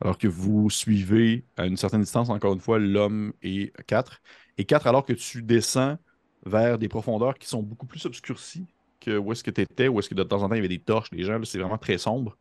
Alors 0.00 0.16
que 0.16 0.28
vous 0.28 0.70
suivez 0.70 1.44
à 1.56 1.66
une 1.66 1.76
certaine 1.76 2.00
distance, 2.00 2.30
encore 2.30 2.54
une 2.54 2.60
fois, 2.60 2.78
l'homme 2.78 3.34
et 3.42 3.72
4. 3.86 4.22
Et 4.56 4.64
4, 4.64 4.86
alors 4.86 5.04
que 5.04 5.12
tu 5.12 5.42
descends 5.42 5.98
vers 6.46 6.78
des 6.78 6.88
profondeurs 6.88 7.34
qui 7.38 7.48
sont 7.48 7.62
beaucoup 7.62 7.86
plus 7.86 8.06
obscurcies 8.06 8.66
que 9.00 9.18
où 9.18 9.32
est-ce 9.32 9.44
que 9.44 9.50
tu 9.50 9.60
étais, 9.62 9.88
où 9.88 9.98
est-ce 9.98 10.08
que 10.08 10.14
de 10.14 10.22
temps 10.22 10.42
en 10.42 10.48
temps 10.48 10.54
il 10.54 10.58
y 10.58 10.60
avait 10.60 10.68
des 10.68 10.80
torches, 10.80 11.10
des 11.10 11.22
gens, 11.24 11.38
c'est 11.44 11.58
vraiment 11.58 11.78
très 11.78 11.98
sombre. 11.98 12.36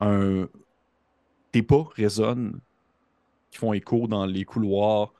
Un... 0.00 0.48
Tes 1.52 1.62
pas 1.62 1.88
résonnent 1.96 2.60
qui 3.50 3.58
font 3.58 3.72
écho 3.72 4.06
dans 4.06 4.26
les 4.26 4.44
couloirs 4.44 5.12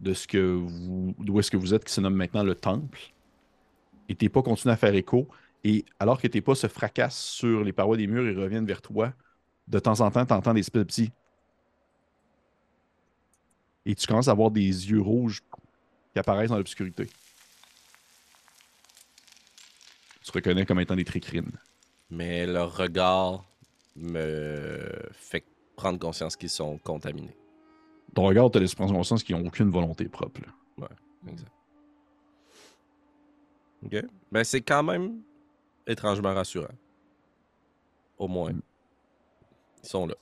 de 0.00 0.14
ce 0.14 0.26
que 0.26 0.38
vous, 0.38 1.14
d'où 1.18 1.38
est-ce 1.38 1.50
que 1.50 1.56
vous 1.56 1.74
êtes, 1.74 1.84
qui 1.84 1.92
se 1.92 2.00
nomme 2.00 2.14
maintenant 2.14 2.42
le 2.42 2.54
temple. 2.54 2.98
Et 4.08 4.14
tes 4.14 4.28
pas 4.28 4.42
continuent 4.42 4.72
à 4.72 4.76
faire 4.76 4.94
écho. 4.94 5.28
Et 5.64 5.84
alors 6.00 6.20
que 6.20 6.26
tes 6.26 6.40
pas 6.40 6.56
se 6.56 6.66
fracassent 6.66 7.20
sur 7.20 7.62
les 7.62 7.72
parois 7.72 7.96
des 7.96 8.08
murs 8.08 8.26
et 8.26 8.34
reviennent 8.34 8.66
vers 8.66 8.82
toi, 8.82 9.12
de 9.68 9.78
temps 9.78 10.00
en 10.00 10.10
temps, 10.10 10.26
tu 10.26 10.32
entends 10.32 10.54
des 10.54 10.60
espèces 10.60 10.84
petits. 10.84 11.12
Et 13.86 13.94
tu 13.94 14.06
commences 14.06 14.28
à 14.28 14.34
voir 14.34 14.50
des 14.50 14.60
yeux 14.60 15.00
rouges 15.00 15.40
qui 16.12 16.18
apparaissent 16.18 16.50
dans 16.50 16.58
l'obscurité. 16.58 17.08
Tu 20.24 20.30
reconnais 20.32 20.66
comme 20.66 20.80
étant 20.80 20.96
des 20.96 21.04
tricrines. 21.04 21.50
Mais 22.10 22.46
leur 22.46 22.76
regard 22.76 23.44
me 23.96 24.78
fait 25.12 25.44
prendre 25.76 25.98
conscience 25.98 26.36
qu'ils 26.36 26.50
sont 26.50 26.78
contaminés. 26.78 27.36
Ton 28.14 28.24
regard 28.24 28.50
te 28.50 28.58
laisse 28.58 28.74
prendre 28.74 28.92
conscience 28.92 29.22
qu'ils 29.22 29.36
n'ont 29.36 29.46
aucune 29.46 29.70
volonté 29.70 30.08
propre. 30.08 30.40
là. 30.42 30.88
Exact. 31.28 31.52
Ok. 33.84 34.04
Ben, 34.30 34.44
c'est 34.44 34.60
quand 34.60 34.82
même 34.82 35.22
étrangement 35.86 36.34
rassurant. 36.34 36.74
Au 38.18 38.28
moins. 38.28 38.52
Mm. 38.52 38.62
Ils 39.82 39.88
sont 39.88 40.06
là. 40.06 40.14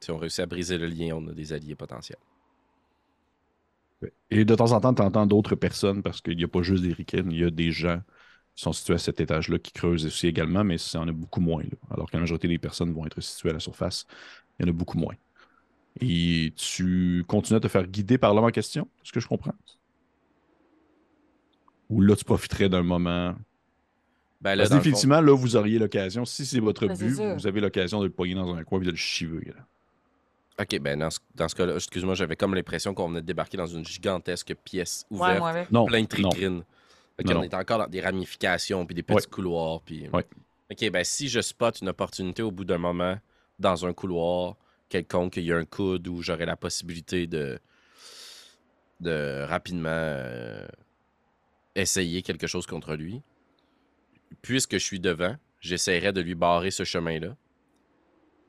Si 0.00 0.12
on 0.12 0.18
réussit 0.18 0.40
à 0.40 0.46
briser 0.46 0.78
le 0.78 0.86
lien, 0.86 1.16
on 1.16 1.26
a 1.28 1.32
des 1.32 1.52
alliés 1.52 1.74
potentiels. 1.74 2.18
Et 4.30 4.44
de 4.44 4.54
temps 4.54 4.70
en 4.70 4.80
temps, 4.80 4.94
tu 4.94 5.02
entends 5.02 5.26
d'autres 5.26 5.56
personnes 5.56 6.02
parce 6.02 6.20
qu'il 6.20 6.36
n'y 6.36 6.44
a 6.44 6.48
pas 6.48 6.62
juste 6.62 6.84
des 6.84 6.92
ricaines, 6.92 7.32
il 7.32 7.40
y 7.40 7.44
a 7.44 7.50
des 7.50 7.72
gens 7.72 8.00
qui 8.54 8.62
sont 8.62 8.72
situés 8.72 8.94
à 8.94 8.98
cet 8.98 9.20
étage-là 9.20 9.58
qui 9.58 9.72
creusent 9.72 10.06
aussi 10.06 10.28
également, 10.28 10.62
mais 10.62 10.76
il 10.76 10.94
y 10.94 10.98
en 10.98 11.08
a 11.08 11.12
beaucoup 11.12 11.40
moins. 11.40 11.62
là. 11.62 11.76
Alors 11.90 12.08
que 12.08 12.16
la 12.16 12.20
majorité 12.20 12.46
des 12.46 12.58
personnes 12.58 12.92
vont 12.92 13.06
être 13.06 13.20
situées 13.20 13.50
à 13.50 13.54
la 13.54 13.60
surface, 13.60 14.06
il 14.58 14.66
y 14.66 14.68
en 14.68 14.72
a 14.72 14.72
beaucoup 14.72 14.98
moins. 14.98 15.14
Et 16.00 16.52
tu 16.56 17.24
continues 17.26 17.56
à 17.56 17.60
te 17.60 17.68
faire 17.68 17.86
guider 17.86 18.18
par 18.18 18.34
l'homme 18.34 18.44
en 18.44 18.50
question, 18.50 18.88
est-ce 19.02 19.12
que 19.12 19.20
je 19.20 19.26
comprends? 19.28 19.54
Ou 21.90 22.00
là, 22.02 22.14
tu 22.16 22.24
profiterais 22.24 22.68
d'un 22.68 22.82
moment? 22.82 23.34
Ben, 24.40 24.54
là, 24.54 24.62
Parce 24.64 24.68
fond- 24.70 24.76
définitivement, 24.76 25.20
là, 25.20 25.34
vous 25.36 25.56
auriez 25.56 25.78
l'occasion, 25.78 26.24
si 26.24 26.46
c'est 26.46 26.60
votre 26.60 26.86
Ben, 26.86 26.96
but, 26.96 27.10
vous 27.34 27.46
avez 27.46 27.60
l'occasion 27.60 28.00
de 28.00 28.04
le 28.04 28.10
pogner 28.12 28.34
dans 28.34 28.54
un 28.54 28.62
coin 28.62 28.80
et 28.80 28.84
de 28.84 28.90
le 28.90 28.96
chiver. 28.96 29.52
là. 29.56 29.64
Ok, 30.60 30.78
ben 30.80 30.98
dans 30.98 31.10
ce, 31.10 31.20
dans 31.36 31.48
ce 31.48 31.54
cas-là, 31.54 31.76
excuse-moi, 31.76 32.14
j'avais 32.14 32.34
comme 32.36 32.54
l'impression 32.54 32.92
qu'on 32.92 33.08
venait 33.08 33.20
de 33.20 33.26
débarquer 33.26 33.56
dans 33.56 33.66
une 33.66 33.84
gigantesque 33.84 34.54
pièce 34.64 35.06
Ouais, 35.10 35.38
ouverte. 35.40 35.70
Non, 35.70 35.86
plein 35.86 36.02
de. 36.02 36.06
Ok, 36.06 36.40
Non, 37.26 37.30
on 37.30 37.34
non. 37.34 37.42
est 37.44 37.54
encore 37.54 37.78
dans 37.78 37.86
des 37.88 38.00
ramifications, 38.00 38.84
puis 38.84 38.94
des 38.94 39.02
petits 39.02 39.16
Ouais. 39.16 39.30
couloirs, 39.30 39.80
puis... 39.82 40.08
Ouais. 40.12 40.24
Ok, 40.70 40.90
ben 40.90 41.02
si 41.04 41.28
je 41.28 41.40
spot 41.40 41.80
une 41.80 41.88
opportunité 41.88 42.42
au 42.42 42.50
bout 42.50 42.64
d'un 42.64 42.78
moment, 42.78 43.16
dans 43.58 43.86
un 43.86 43.92
couloir 43.92 44.56
quelconque, 44.88 45.36
il 45.36 45.44
y 45.44 45.52
a 45.52 45.56
un 45.56 45.64
coude 45.64 46.08
où 46.08 46.22
j'aurais 46.22 46.46
la 46.46 46.56
possibilité 46.56 47.26
de... 47.26 47.58
de 49.00 49.44
rapidement 49.46 49.88
euh, 49.90 50.66
essayer 51.74 52.22
quelque 52.22 52.46
chose 52.46 52.66
contre 52.66 52.94
lui, 52.96 53.22
puisque 54.42 54.74
je 54.74 54.84
suis 54.84 55.00
devant, 55.00 55.36
j'essaierai 55.60 56.12
de 56.12 56.20
lui 56.20 56.34
barrer 56.34 56.70
ce 56.70 56.84
chemin-là, 56.84 57.36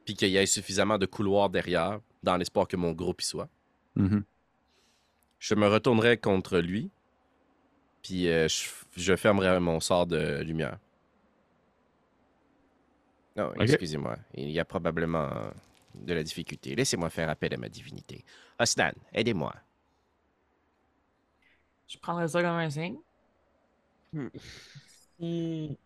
puis 0.05 0.15
qu'il 0.15 0.29
y 0.29 0.37
ait 0.37 0.45
suffisamment 0.45 0.97
de 0.97 1.05
couloirs 1.05 1.49
derrière, 1.49 1.99
dans 2.23 2.37
l'espoir 2.37 2.67
que 2.67 2.75
mon 2.75 2.91
groupe 2.93 3.21
y 3.21 3.25
soit. 3.25 3.49
Mhm. 3.95 4.23
Je 5.39 5.55
me 5.55 5.67
retournerai 5.67 6.17
contre 6.17 6.59
lui, 6.59 6.89
puis 8.01 8.27
euh, 8.27 8.47
je, 8.47 8.69
je 8.97 9.15
fermerai 9.15 9.59
mon 9.59 9.79
sort 9.79 10.07
de 10.07 10.41
lumière. 10.41 10.79
Non, 13.35 13.53
excusez-moi. 13.53 14.17
Il 14.33 14.49
y 14.49 14.59
a 14.59 14.65
probablement 14.65 15.29
de 15.93 16.13
la 16.13 16.23
difficulté. 16.23 16.75
Laissez-moi 16.75 17.09
faire 17.09 17.29
appel 17.29 17.53
à 17.53 17.57
ma 17.57 17.69
divinité. 17.69 18.23
Osnan, 18.59 18.93
aidez-moi. 19.13 19.53
Je 21.87 21.97
prendrais 21.97 22.27
ça 22.27 22.41
comme 22.41 22.51
un 22.51 22.69
signe. 22.69 22.97
Hmm. 24.13 24.27
Si 25.19 25.77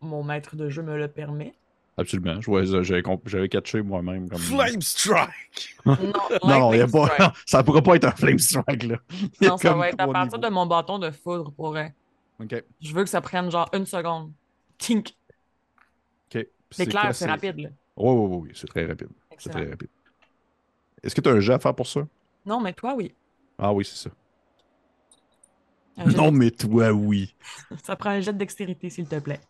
mon 0.00 0.22
maître 0.24 0.56
de 0.56 0.68
jeu 0.68 0.82
me 0.82 0.96
le 0.96 1.08
permet. 1.08 1.54
Absolument. 1.96 2.40
J'avais 2.40 3.48
catché 3.48 3.82
moi-même. 3.82 4.28
Comme... 4.28 4.40
Strike! 4.80 5.76
Non, 5.84 5.96
Non, 6.44 6.72
il 6.72 6.78
y 6.78 6.80
a 6.80 6.88
pas... 6.88 7.34
ça 7.46 7.58
ne 7.58 7.62
pourra 7.62 7.82
pas 7.82 7.96
être 7.96 8.04
un 8.04 8.12
flame 8.12 8.38
strike. 8.38 8.84
Là. 8.84 8.98
Non, 9.40 9.56
ça 9.56 9.74
va 9.74 9.88
être 9.88 10.00
à 10.00 10.08
partir 10.08 10.38
de 10.38 10.48
mon 10.48 10.66
bâton 10.66 10.98
de 10.98 11.10
foudre 11.10 11.52
pour 11.52 11.70
vrai. 11.70 11.94
OK. 12.40 12.64
Je 12.80 12.94
veux 12.94 13.04
que 13.04 13.10
ça 13.10 13.20
prenne 13.20 13.50
genre 13.50 13.68
une 13.72 13.86
seconde. 13.86 14.32
Tink. 14.78 15.14
OK. 16.34 16.46
L'éclair, 16.78 17.02
quoi, 17.02 17.12
c'est 17.12 17.26
rapide. 17.26 17.72
Oui, 18.02 18.10
oui, 18.10 18.36
oui, 18.42 18.50
c'est 18.54 18.66
très 18.66 18.84
rapide. 18.84 19.10
C'est 19.38 19.50
très 19.50 19.68
rapide. 19.70 19.88
Est-ce 21.02 21.14
que 21.14 21.20
tu 21.20 21.28
as 21.28 21.32
un 21.32 21.40
jet 21.40 21.52
à 21.52 21.58
faire 21.60 21.74
pour 21.74 21.86
ça? 21.86 22.06
Non, 22.44 22.60
mais 22.60 22.72
toi, 22.72 22.94
oui. 22.96 23.14
Ah 23.58 23.72
oui, 23.72 23.84
c'est 23.84 24.08
ça. 24.08 24.10
Un 25.98 26.06
Non, 26.06 26.32
mais 26.32 26.50
toi, 26.50 26.90
oui. 26.92 27.34
Ça 27.84 27.94
prend 27.94 28.10
un 28.10 28.20
jet 28.20 28.32
de 28.32 28.38
dextérité, 28.38 28.90
s'il 28.90 29.06
te 29.06 29.18
plaît. 29.20 29.40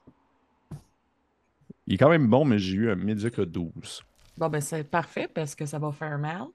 Il 1.86 1.94
est 1.94 1.96
quand 1.96 2.10
même 2.10 2.28
bon, 2.28 2.44
mais 2.44 2.58
j'ai 2.58 2.76
eu 2.76 2.90
un 2.90 2.94
médiocre 2.94 3.44
12. 3.46 4.02
Bon, 4.36 4.48
ben 4.48 4.60
c'est 4.60 4.84
parfait 4.84 5.28
parce 5.28 5.54
que 5.54 5.64
ça 5.66 5.78
va 5.78 5.92
faire 5.92 6.18
mal. 6.18 6.46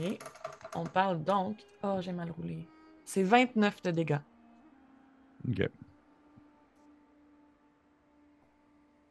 Et 0.00 0.18
on 0.74 0.84
parle 0.84 1.22
donc. 1.22 1.58
Oh, 1.82 1.98
j'ai 2.00 2.12
mal 2.12 2.30
roulé. 2.30 2.66
C'est 3.04 3.22
29 3.22 3.82
de 3.82 3.90
dégâts. 3.90 4.18
OK. 5.48 5.68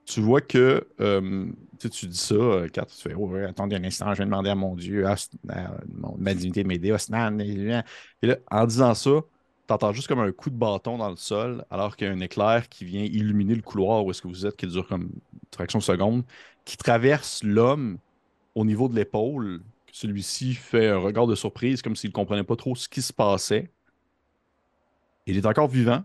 Tu 0.06 0.22
vois 0.22 0.42
que 0.42 0.88
euh, 1.02 1.48
tu 1.80 2.08
dis 2.08 2.18
ça, 2.18 2.36
euh, 2.36 2.68
Kat, 2.70 2.86
tu 2.86 3.02
fais 3.02 3.16
Oh, 3.16 3.34
attendez 3.48 3.76
un 3.76 3.84
instant, 3.84 4.14
je 4.14 4.20
vais 4.20 4.26
demander 4.26 4.52
à 4.52 4.56
mon 4.56 4.76
Dieu, 4.76 5.06
à, 5.08 5.16
à 5.50 5.72
ma 6.18 6.34
divinité 6.36 6.62
de 6.64 6.68
m'aider, 6.68 6.92
Osnan. 6.92 7.40
Et 7.40 7.56
là, 8.22 8.38
en 8.52 8.66
disant 8.68 8.94
ça, 8.94 9.22
tu 9.68 9.74
entends 9.74 9.94
juste 9.94 10.08
comme 10.08 10.20
un 10.20 10.32
coup 10.32 10.52
de 10.52 10.56
bâton 10.56 10.98
dans 11.00 11.10
le 11.10 11.16
sol, 11.16 11.66
alors 11.72 11.96
qu'il 11.96 12.08
y 12.08 12.10
a 12.10 12.14
un 12.14 12.20
éclair 12.20 12.70
qui 12.70 12.86
vient 12.86 13.04
illuminer 13.04 13.56
le 13.56 13.64
couloir 13.64 14.06
où 14.06 14.12
est-ce 14.12 14.22
que 14.22 14.28
vous 14.28 14.46
êtes, 14.46 14.56
qui 14.56 14.68
dure 14.68 14.88
comme 14.88 15.04
une 15.04 15.42
fraction 15.56 15.80
de 15.80 15.84
seconde, 15.84 16.24
qui 16.66 16.78
traverse 16.78 17.42
l'homme 17.44 17.98
au 18.56 18.66
niveau 18.66 18.90
de 18.90 18.96
l'épaule. 18.96 19.62
Celui-ci 19.92 20.56
fait 20.56 20.90
un 20.90 20.98
regard 21.00 21.28
de 21.28 21.36
surprise, 21.36 21.82
comme 21.82 21.96
s'il 21.96 22.12
ne 22.12 22.14
comprenait 22.16 22.44
pas 22.44 22.56
trop 22.58 22.76
ce 22.76 22.90
qui 22.90 23.02
se 23.02 23.14
passait. 23.14 23.72
Il 25.28 25.38
est 25.38 25.46
encore 25.46 25.68
vivant. 25.68 26.04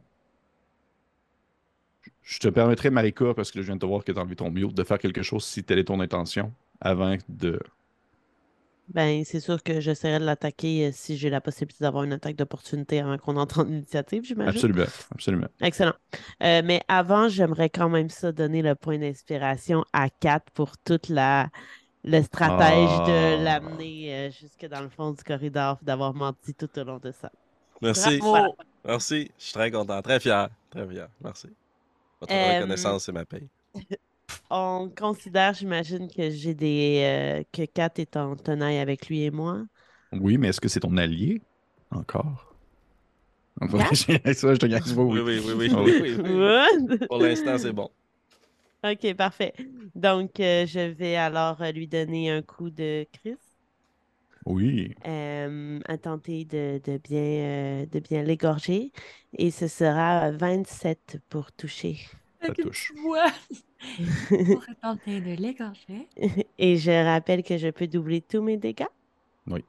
Je 2.31 2.39
te 2.39 2.47
permettrai, 2.49 2.91
Marika, 2.91 3.35
parce 3.35 3.51
que 3.51 3.61
je 3.61 3.67
viens 3.67 3.75
de 3.75 3.81
te 3.81 3.87
voir 3.87 4.05
que 4.05 4.13
tu 4.13 4.17
as 4.17 4.21
enlevé 4.23 4.37
ton 4.37 4.53
mute, 4.53 4.73
de 4.73 4.85
faire 4.85 5.01
quelque 5.01 5.21
chose 5.21 5.45
si 5.45 5.65
telle 5.65 5.81
est 5.81 5.85
ton 5.85 5.99
intention 5.99 6.53
avant 6.81 7.17
de. 7.29 7.59
Ben, 8.95 9.25
c'est 9.25 9.41
sûr 9.41 9.61
que 9.65 9.81
j'essaierai 9.81 10.21
de 10.21 10.25
l'attaquer 10.25 10.87
euh, 10.87 10.91
si 10.93 11.17
j'ai 11.17 11.29
la 11.29 11.41
possibilité 11.41 11.83
d'avoir 11.83 12.05
une 12.05 12.13
attaque 12.13 12.37
d'opportunité 12.37 13.01
avant 13.01 13.19
qu'on 13.19 13.37
entre 13.37 13.61
en 13.65 13.67
initiative, 13.67 14.25
j'imagine. 14.25 14.51
Absolument, 14.51 14.87
absolument. 15.13 15.47
Excellent. 15.61 15.95
Euh, 16.45 16.63
mais 16.65 16.83
avant, 16.87 17.29
j'aimerais 17.29 17.69
quand 17.69 17.89
même 17.89 18.11
ça 18.11 18.31
donner 18.31 18.63
le 18.63 18.77
point 18.77 18.99
d'inspiration 18.99 19.85
à 19.93 20.09
Kat 20.09 20.43
pour 20.55 20.79
toute 20.79 21.09
la 21.09 21.49
le 22.05 22.23
stratège 22.23 22.91
de 23.09 23.37
Ah. 23.39 23.43
l'amener 23.43 24.15
euh, 24.15 24.31
jusque 24.31 24.67
dans 24.67 24.81
le 24.81 24.89
fond 24.89 25.11
du 25.11 25.23
corridor, 25.25 25.79
d'avoir 25.83 26.15
menti 26.15 26.55
tout 26.55 26.71
au 26.79 26.85
long 26.85 26.99
de 26.99 27.11
ça. 27.11 27.31
Merci. 27.83 28.19
Bravo. 28.19 28.57
Merci. 28.85 29.31
Je 29.37 29.45
suis 29.45 29.53
très 29.53 29.71
content. 29.73 30.01
Très 30.01 30.21
fier. 30.21 30.49
Très 30.71 30.89
fier. 30.89 31.09
Merci. 31.23 31.49
Votre 32.21 32.35
Euh, 32.35 32.39
reconnaissance, 32.39 33.05
c'est 33.05 33.13
ma 33.13 33.25
paye. 33.27 33.49
On 34.51 34.91
considère, 34.97 35.55
j'imagine, 35.55 36.09
que 36.09 36.31
j'ai 36.31 36.55
des 36.55 37.03
euh, 37.05 37.45
que 37.53 37.65
Kat 37.67 37.91
est 37.97 38.17
en 38.17 38.37
tenaille 38.37 38.79
avec 38.79 39.09
lui 39.09 39.23
et 39.23 39.31
moi. 39.31 39.65
Oui, 40.13 40.39
mais 40.39 40.49
est-ce 40.49 40.61
que 40.61 40.69
c'est 40.69 40.81
ton 40.81 40.97
allié 40.97 41.41
encore? 41.91 42.55
Kat? 43.77 43.95
ça, 44.35 44.55
je 44.55 44.59
te 44.59 44.67
gagne 44.67 44.83
pas, 44.95 45.03
Oui, 45.03 45.21
oui. 45.21 45.21
oui, 45.21 45.39
oui, 45.41 45.53
oui. 45.55 45.71
Ah 45.73 45.83
oui, 45.83 45.95
oui, 46.01 46.21
oui. 46.25 46.41
What? 46.41 47.09
Pour 47.09 47.19
l'instant, 47.19 47.59
c'est 47.59 47.73
bon. 47.73 47.91
Ok, 48.85 49.15
parfait. 49.15 49.53
Donc, 49.95 50.41
euh, 50.41 50.67
je 50.67 50.81
vais 50.81 51.17
alors 51.17 51.63
lui 51.75 51.87
donner 51.89 52.31
un 52.31 52.43
coup 52.43 52.71
de 52.71 53.07
Chris. 53.13 53.37
Oui. 54.51 54.95
euh, 55.07 55.81
à 55.87 55.99
tenter 55.99 56.45
de, 56.45 56.81
de 56.85 56.99
bien, 56.99 57.21
euh, 57.21 57.87
de 57.87 58.01
bien 58.01 58.23
l'égorger. 58.23 58.93
Et 59.39 59.51
ce 59.51 59.69
sera 59.69 60.31
27 60.33 61.19
pour 61.29 61.53
toucher. 61.53 61.99
Avec 62.41 62.59
une 62.59 62.69
touche. 62.69 62.93
petite 62.93 62.97
voix. 63.03 63.31
Pour 64.51 64.65
tenter 64.83 65.21
de 65.21 65.33
l'égorger. 65.33 66.09
Et 66.59 66.77
je 66.79 66.91
rappelle 67.05 67.43
que 67.43 67.57
je 67.59 67.69
peux 67.71 67.87
doubler 67.87 68.21
tous 68.23 68.43
mes 68.43 68.57
dégâts. 68.59 68.87
Oui. 69.47 69.65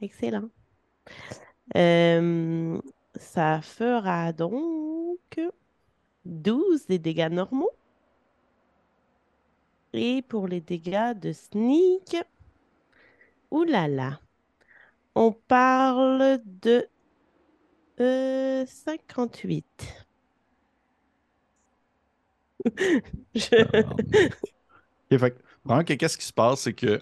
Excellent. 0.00 0.50
Euh, 1.76 2.80
ça 3.16 3.60
fera 3.62 4.32
donc 4.32 5.40
12 6.24 6.86
des 6.86 6.98
dégâts 6.98 7.30
normaux. 7.30 7.70
Et 9.92 10.22
pour 10.22 10.48
les 10.48 10.60
dégâts 10.60 11.14
de 11.18 11.32
sneak, 11.32 12.16
oulala, 13.50 14.20
on 15.14 15.32
parle 15.32 16.40
de 16.46 16.88
euh, 18.00 18.64
58. 18.66 20.04
Je- 23.34 23.94
Euh, 25.12 25.18
vraiment, 25.64 25.84
que 25.84 25.92
qu'est-ce 25.94 26.18
qui 26.18 26.24
se 26.26 26.32
passe, 26.32 26.60
c'est 26.62 26.72
que, 26.74 26.98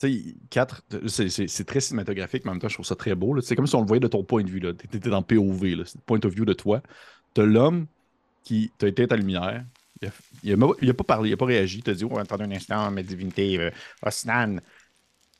tu 0.00 0.08
sais, 0.24 0.36
4, 0.50 0.82
c'est- 1.08 1.64
très 1.64 1.80
cinématographique, 1.80 2.44
mais 2.44 2.50
en 2.50 2.54
même 2.54 2.60
temps, 2.62 2.68
je 2.68 2.74
trouve 2.74 2.86
ça 2.86 2.96
très 2.96 3.14
beau. 3.14 3.34
là. 3.34 3.42
C'est 3.42 3.56
comme 3.56 3.66
si 3.66 3.74
on 3.76 3.80
le 3.82 3.86
voyait 3.86 4.00
de 4.00 4.08
ton 4.08 4.24
point 4.24 4.42
de 4.44 4.50
vue. 4.50 4.60
Tu 4.60 4.68
étais 4.96 5.10
dans 5.10 5.22
POV, 5.22 5.76
là. 5.76 5.84
point 6.06 6.20
of 6.24 6.32
view 6.34 6.44
de 6.44 6.54
toi. 6.54 6.82
Tu 7.34 7.42
as 7.42 7.46
l'homme 7.46 7.86
qui 8.44 8.72
t'a 8.78 8.88
été 8.88 9.08
ta 9.08 9.16
lumière. 9.16 9.64
Il 10.44 10.52
a, 10.54 10.56
il 10.82 10.90
a 10.90 10.94
pas- 10.94 11.04
parlé, 11.04 11.30
il 11.30 11.32
a 11.34 11.36
pas 11.38 11.46
réagi. 11.46 11.78
Il 11.78 11.84
t'a 11.84 11.94
dit, 11.94 12.04
oh, 12.04 12.18
attendez 12.18 12.44
un 12.44 12.52
instant, 12.52 12.90
ma 12.92 13.02
divinité, 13.02 13.58
euh, 13.60 13.70
Osnan. 14.04 14.60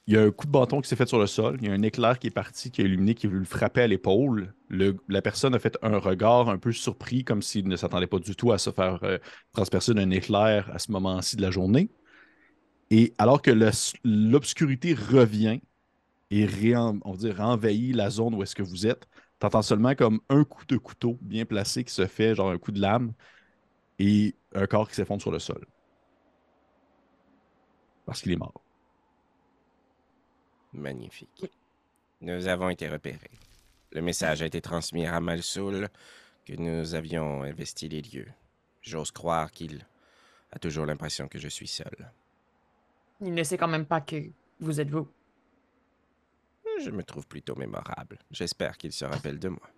Il 0.07 0.13
y 0.15 0.17
a 0.19 0.23
un 0.23 0.31
coup 0.31 0.47
de 0.47 0.51
bâton 0.53 0.81
qui 0.83 0.89
s'est 0.89 0.97
fait 0.97 1.09
sur 1.09 1.19
le 1.19 1.27
sol. 1.27 1.57
Il 1.63 1.69
y 1.69 1.71
a 1.71 1.73
un 1.75 1.83
éclair 1.83 2.19
qui 2.19 2.27
est 2.27 2.31
parti, 2.31 2.71
qui 2.71 2.83
a 2.83 2.85
illuminé, 2.85 3.15
qui 3.15 3.27
a 3.27 3.29
voulu 3.31 3.41
le 3.41 3.47
frapper 3.47 3.83
à 3.83 3.87
l'épaule. 3.87 4.55
Le- 4.69 4.97
La 5.09 5.23
personne 5.23 5.55
a 5.55 5.59
fait 5.59 5.79
un 5.83 5.99
regard 5.99 6.49
un 6.51 6.59
peu 6.59 6.73
surpris, 6.73 7.25
comme 7.25 7.41
s'il 7.43 7.69
ne 7.69 7.77
s'attendait 7.77 8.07
pas 8.07 8.19
du 8.19 8.37
tout 8.37 8.53
à 8.53 8.59
se 8.59 8.71
faire 8.71 8.99
euh, 9.05 9.19
transpercer 9.53 9.95
d'un 9.95 10.11
éclair 10.11 10.71
à 10.75 10.79
ce 10.79 10.93
moment-ci 10.93 11.37
de 11.37 11.43
la 11.43 11.51
journée. 11.51 11.91
Et 12.91 13.15
alors 13.19 13.43
que 13.43 13.51
l'obscurité 14.05 14.95
revient 14.95 15.61
et 16.31 16.47
réen- 16.47 17.01
on 17.05 17.17
la 17.95 18.11
zone 18.11 18.35
où 18.35 18.43
est-ce 18.45 18.57
que 18.57 18.63
vous 18.65 18.87
êtes, 18.87 19.07
tu 19.41 19.47
entends 19.47 19.63
seulement 19.63 19.95
comme 19.97 20.21
un 20.31 20.45
coup 20.45 20.67
de 20.67 20.77
couteau 20.79 21.19
bien 21.23 21.47
placé 21.47 21.85
qui 21.85 21.95
se 21.95 22.07
fait, 22.07 22.35
genre 22.37 22.51
un 22.51 22.59
coup 22.59 22.73
de 22.73 22.81
lame, 22.81 23.15
et 24.01 24.37
un 24.55 24.67
corps 24.67 24.89
qui 24.89 24.97
s'effondre 24.97 25.23
sur 25.23 25.33
le 25.33 25.41
sol. 25.41 25.67
Parce 28.07 28.23
qu'il 28.23 28.33
est 28.33 28.37
mort. 28.37 28.64
Magnifique. 30.75 31.51
Nous 32.21 32.49
avons 32.49 32.69
été 32.69 32.89
repérés. 32.89 33.39
Le 33.93 34.03
message 34.03 34.43
a 34.43 34.47
été 34.47 34.61
transmis 34.61 35.07
à 35.07 35.21
Malsoul 35.21 35.89
que 36.45 36.55
nous 36.55 36.95
avions 36.95 37.43
investi 37.43 37.89
les 37.89 38.03
lieux. 38.03 38.29
J'ose 38.83 39.11
croire 39.11 39.51
qu'il 39.51 39.87
a 40.53 40.59
toujours 40.59 40.87
l'impression 40.87 41.29
que 41.29 41.39
je 41.39 41.49
suis 41.49 41.69
seul. 41.69 42.11
Il 43.21 43.33
ne 43.33 43.43
sait 43.43 43.57
quand 43.57 43.69
même 43.69 43.87
pas 43.87 44.01
que 44.01 44.17
vous 44.61 44.81
êtes 44.81 44.91
vous. 44.91 45.09
Je 46.81 46.91
me 46.91 47.03
trouve 47.03 47.27
plutôt 47.27 47.55
mémorable. 47.55 48.19
J'espère 48.31 48.77
qu'il 48.77 48.93
se 48.93 49.05
rappelle 49.05 49.39
de 49.39 49.49
moi. 49.49 49.69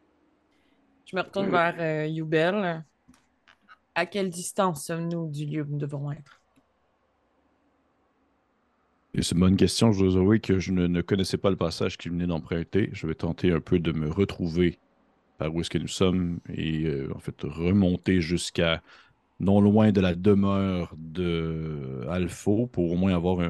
Je 1.04 1.14
me 1.14 1.22
retourne 1.22 1.50
vers 1.50 1.76
euh, 1.78 2.06
Yubel. 2.06 2.84
À 3.94 4.06
quelle 4.06 4.30
distance 4.30 4.86
sommes-nous 4.86 5.30
du 5.30 5.44
lieu 5.44 5.62
où 5.62 5.66
nous 5.66 5.78
devons 5.78 6.10
être? 6.10 6.40
C'est 9.22 9.34
une 9.34 9.40
bonne 9.40 9.56
question. 9.56 9.92
Je 9.92 10.04
dois 10.04 10.20
avouer 10.20 10.40
que 10.40 10.58
je 10.58 10.72
ne, 10.72 11.00
connaissais 11.00 11.38
pas 11.38 11.48
le 11.48 11.56
passage 11.56 11.96
qu'il 11.96 12.12
venait 12.12 12.26
d'emprunter. 12.26 12.90
Je 12.92 13.06
vais 13.06 13.14
tenter 13.14 13.50
un 13.50 13.60
peu 13.60 13.78
de 13.78 13.92
me 13.92 14.10
retrouver 14.10 14.78
par 15.38 15.54
où 15.54 15.60
est-ce 15.60 15.70
que 15.70 15.78
nous 15.78 15.88
sommes 15.88 16.38
et 16.52 16.84
euh, 16.84 17.10
en 17.14 17.18
fait 17.18 17.34
remonter 17.42 18.20
jusqu'à 18.20 18.82
non 19.40 19.60
loin 19.60 19.90
de 19.92 20.00
la 20.00 20.14
demeure 20.14 20.94
de 20.96 22.06
Alpha 22.10 22.66
pour 22.72 22.92
au 22.92 22.96
moins 22.96 23.14
avoir 23.14 23.40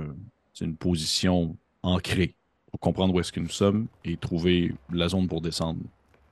une 0.60 0.76
position 0.76 1.56
ancrée 1.82 2.34
pour 2.70 2.80
comprendre 2.80 3.14
où 3.14 3.20
est-ce 3.20 3.32
que 3.32 3.40
nous 3.40 3.48
sommes 3.48 3.86
et 4.04 4.16
trouver 4.16 4.72
la 4.90 5.08
zone 5.08 5.28
pour 5.28 5.40
descendre 5.40 5.80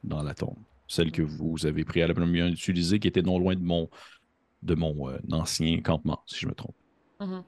dans 0.02 0.22
la 0.22 0.34
tombe. 0.34 0.58
Celle 0.86 1.10
que 1.10 1.22
vous 1.22 1.66
avez 1.66 1.84
préalablement 1.84 2.46
utilisée 2.46 2.98
qui 2.98 3.08
était 3.08 3.22
non 3.22 3.38
loin 3.38 3.54
de 3.54 3.62
mon, 3.62 3.88
de 4.62 4.74
mon 4.74 5.08
euh, 5.08 5.18
ancien 5.32 5.80
campement, 5.80 6.22
si 6.26 6.40
je 6.40 6.46
me 6.46 6.54
trompe. 6.54 6.74
Mhm. 7.20 7.28
Hmm, 7.36 7.42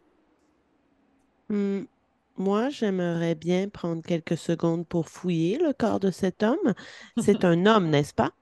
Moi, 2.39 2.71
j'aimerais 2.71 3.35
bien 3.35 3.69
prendre 3.69 4.03
quelques 4.03 4.39
secondes 4.39 4.87
pour 4.87 5.09
fouiller 5.11 5.59
le 5.59 5.73
corps 5.75 6.01
de 6.01 6.11
cet 6.11 6.43
homme. 6.43 6.75
C'est 7.19 7.45
un 7.45 7.67
homme, 7.67 7.91
n'est-ce 7.91 8.15
pas? 8.15 8.33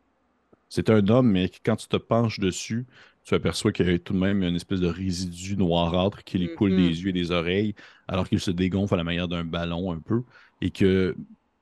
C'est 0.69 0.91
un 0.91 1.07
homme, 1.09 1.31
mais 1.31 1.51
quand 1.65 1.77
tu 1.77 1.87
te 1.89 1.97
penches 1.97 2.41
dessus, 2.41 2.87
tu 3.23 3.35
aperçois 3.35 3.73
qu'il 3.73 3.87
y 3.89 3.91
a 3.95 3.99
tout 3.99 4.13
de 4.13 4.19
même 4.19 4.43
une 4.43 4.57
espèce 4.57 4.81
de 4.81 4.89
résidu 4.89 5.57
noirâtre 5.57 6.25
qui 6.25 6.39
lui 6.39 6.51
coule 6.51 6.71
Mhm. 6.71 6.77
des 6.77 7.03
yeux 7.03 7.09
et 7.11 7.13
des 7.13 7.31
oreilles, 7.31 7.75
alors 8.09 8.29
qu'il 8.29 8.41
se 8.41 8.51
dégonfle 8.51 8.95
à 8.95 8.97
la 8.99 9.05
manière 9.05 9.29
d'un 9.29 9.45
ballon 9.45 9.93
un 9.93 10.01
peu, 10.01 10.25
et 10.61 10.71
que 10.71 11.17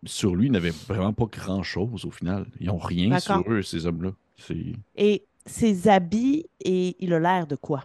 sur 0.05 0.35
lui, 0.35 0.47
il 0.47 0.53
n'avait 0.53 0.71
vraiment 0.71 1.13
pas 1.13 1.27
grand-chose 1.27 2.05
au 2.05 2.11
final. 2.11 2.47
Ils 2.61 2.67
n'ont 2.69 2.79
rien 2.79 3.17
sur 3.19 3.51
eux, 3.51 3.63
ces 3.63 3.87
hommes-là. 3.87 4.13
C'est- 4.37 4.73
Et 4.95 5.27
ses 5.45 5.87
habits, 5.89 6.47
et 6.65 6.97
il 7.05 7.13
a 7.13 7.21
l'air 7.21 7.47
de 7.47 7.57
quoi? 7.57 7.85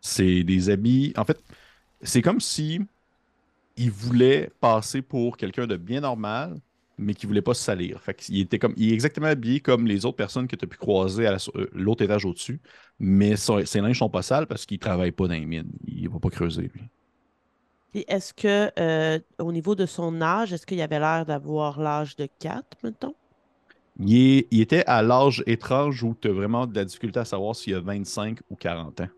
C'est 0.00 0.44
des 0.44 0.70
habits. 0.70 1.12
En 1.16 1.24
fait, 1.24 1.40
c'est 2.02 2.22
comme 2.22 2.40
si 2.40 2.80
il 3.76 3.90
voulait 3.90 4.50
passer 4.60 5.02
pour 5.02 5.36
quelqu'un 5.36 5.66
de 5.66 5.76
bien 5.76 6.00
normal, 6.00 6.60
mais 6.98 7.14
qui 7.14 7.26
voulait 7.26 7.42
pas 7.42 7.54
se 7.54 7.62
salir. 7.64 8.00
Fait 8.02 8.14
qu'il 8.14 8.38
était 8.40 8.58
comme, 8.58 8.74
il 8.76 8.90
est 8.90 8.94
exactement 8.94 9.26
habillé 9.28 9.60
comme 9.60 9.86
les 9.86 10.04
autres 10.06 10.16
personnes 10.16 10.46
que 10.48 10.56
tu 10.56 10.64
as 10.64 10.68
pu 10.68 10.76
croiser 10.78 11.26
à 11.26 11.36
euh, 11.56 11.68
l'autre 11.72 12.04
étage 12.04 12.24
au-dessus, 12.26 12.60
mais 12.98 13.36
son- 13.36 13.64
ses 13.66 13.80
linges 13.80 13.98
sont 13.98 14.10
pas 14.10 14.22
sales 14.22 14.46
parce 14.46 14.66
qu'il 14.66 14.78
travaille 14.78 15.12
pas 15.12 15.26
dans 15.28 15.34
les 15.34 15.46
mines. 15.46 15.70
Il 15.86 16.08
va 16.10 16.20
pas 16.20 16.30
creuser, 16.30 16.70
lui. 16.74 16.82
Et 17.94 18.04
est-ce 18.12 18.34
que, 18.34 18.70
euh, 18.78 19.18
au 19.38 19.50
niveau 19.52 19.74
de 19.74 19.86
son 19.86 20.20
âge, 20.22 20.52
est-ce 20.52 20.66
qu'il 20.66 20.80
avait 20.82 20.98
l'air 20.98 21.24
d'avoir 21.26 21.80
l'âge 21.80 22.16
de 22.16 22.26
4, 22.38 22.76
mettons? 22.82 23.14
Il, 23.98 24.14
est- 24.14 24.48
il 24.50 24.60
était 24.60 24.84
à 24.86 25.02
l'âge 25.02 25.42
étrange 25.46 26.02
où 26.02 26.14
tu 26.20 26.28
as 26.28 26.32
vraiment 26.32 26.66
de 26.66 26.74
la 26.74 26.84
difficulté 26.84 27.20
à 27.20 27.24
savoir 27.24 27.56
s'il 27.56 27.74
a 27.74 27.80
25 27.80 28.40
ou 28.50 28.56
40 28.56 29.00
ans. 29.00 29.08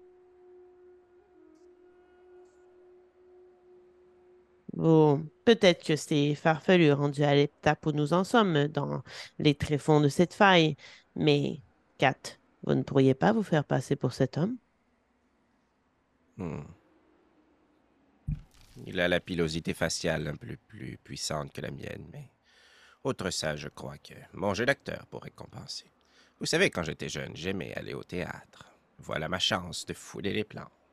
Bon, 4.75 5.25
peut-être 5.45 5.85
que 5.85 5.95
c'est 5.95 6.35
farfelu 6.35 6.93
rendu 6.93 7.22
à 7.22 7.35
l'étape 7.35 7.87
où 7.87 7.93
nous 7.93 8.12
en 8.12 8.25
sommes 8.25 8.66
dans 8.66 9.03
les 9.39 9.55
tréfonds 9.55 10.01
de 10.01 10.09
cette 10.09 10.35
faille. 10.35 10.77
Mais, 11.14 11.61
Kat, 11.99 12.39
vous 12.64 12.75
ne 12.75 12.83
pourriez 12.83 13.14
pas 13.14 13.33
vous 13.33 13.45
faire 13.45 13.64
passer 13.64 13.95
pour 13.95 14.12
cet 14.12 14.37
homme? 14.37 14.57
Hmm. 16.37 16.64
Il 18.85 18.99
a 18.99 19.07
la 19.07 19.20
pilosité 19.20 19.75
faciale 19.75 20.27
un 20.27 20.37
peu 20.37 20.57
plus 20.66 20.99
puissante 21.05 21.53
que 21.53 21.61
la 21.61 21.70
mienne, 21.70 22.09
mais 22.12 22.33
outre 23.05 23.31
ça, 23.31 23.55
je 23.55 23.68
crois 23.68 23.99
que 23.99 24.14
mon 24.33 24.55
jeu 24.55 24.66
d'acteur 24.66 25.07
pourrait 25.07 25.31
compenser. 25.31 25.87
Vous 26.41 26.47
savez, 26.47 26.70
quand 26.70 26.83
j'étais 26.83 27.09
jeune, 27.09 27.37
j'aimais 27.37 27.72
aller 27.75 27.95
au 27.95 28.03
théâtre. 28.03 28.66
Voilà 28.99 29.29
ma 29.29 29.39
chance 29.39 29.87
de 29.87 29.95
fouler 29.95 30.33
les 30.33 30.43
planches. 30.43 30.84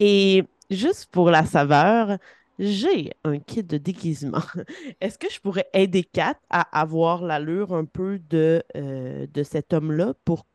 Et 0.00 0.44
juste 0.70 1.06
pour 1.12 1.30
la 1.30 1.46
saveur, 1.46 2.18
j'ai 2.58 3.12
un 3.24 3.38
kit 3.40 3.62
de 3.64 3.78
déguisement. 3.78 4.42
Est-ce 5.00 5.18
que 5.18 5.30
je 5.30 5.40
pourrais 5.40 5.66
aider 5.74 6.04
Kat 6.04 6.36
à 6.50 6.62
avoir 6.80 7.22
l'allure 7.22 7.74
un 7.74 7.84
peu 7.86 8.18
de, 8.30 8.62
euh, 8.76 9.26
de 9.32 9.42
cet 9.42 9.72
homme-là 9.72 10.14
pour. 10.24 10.46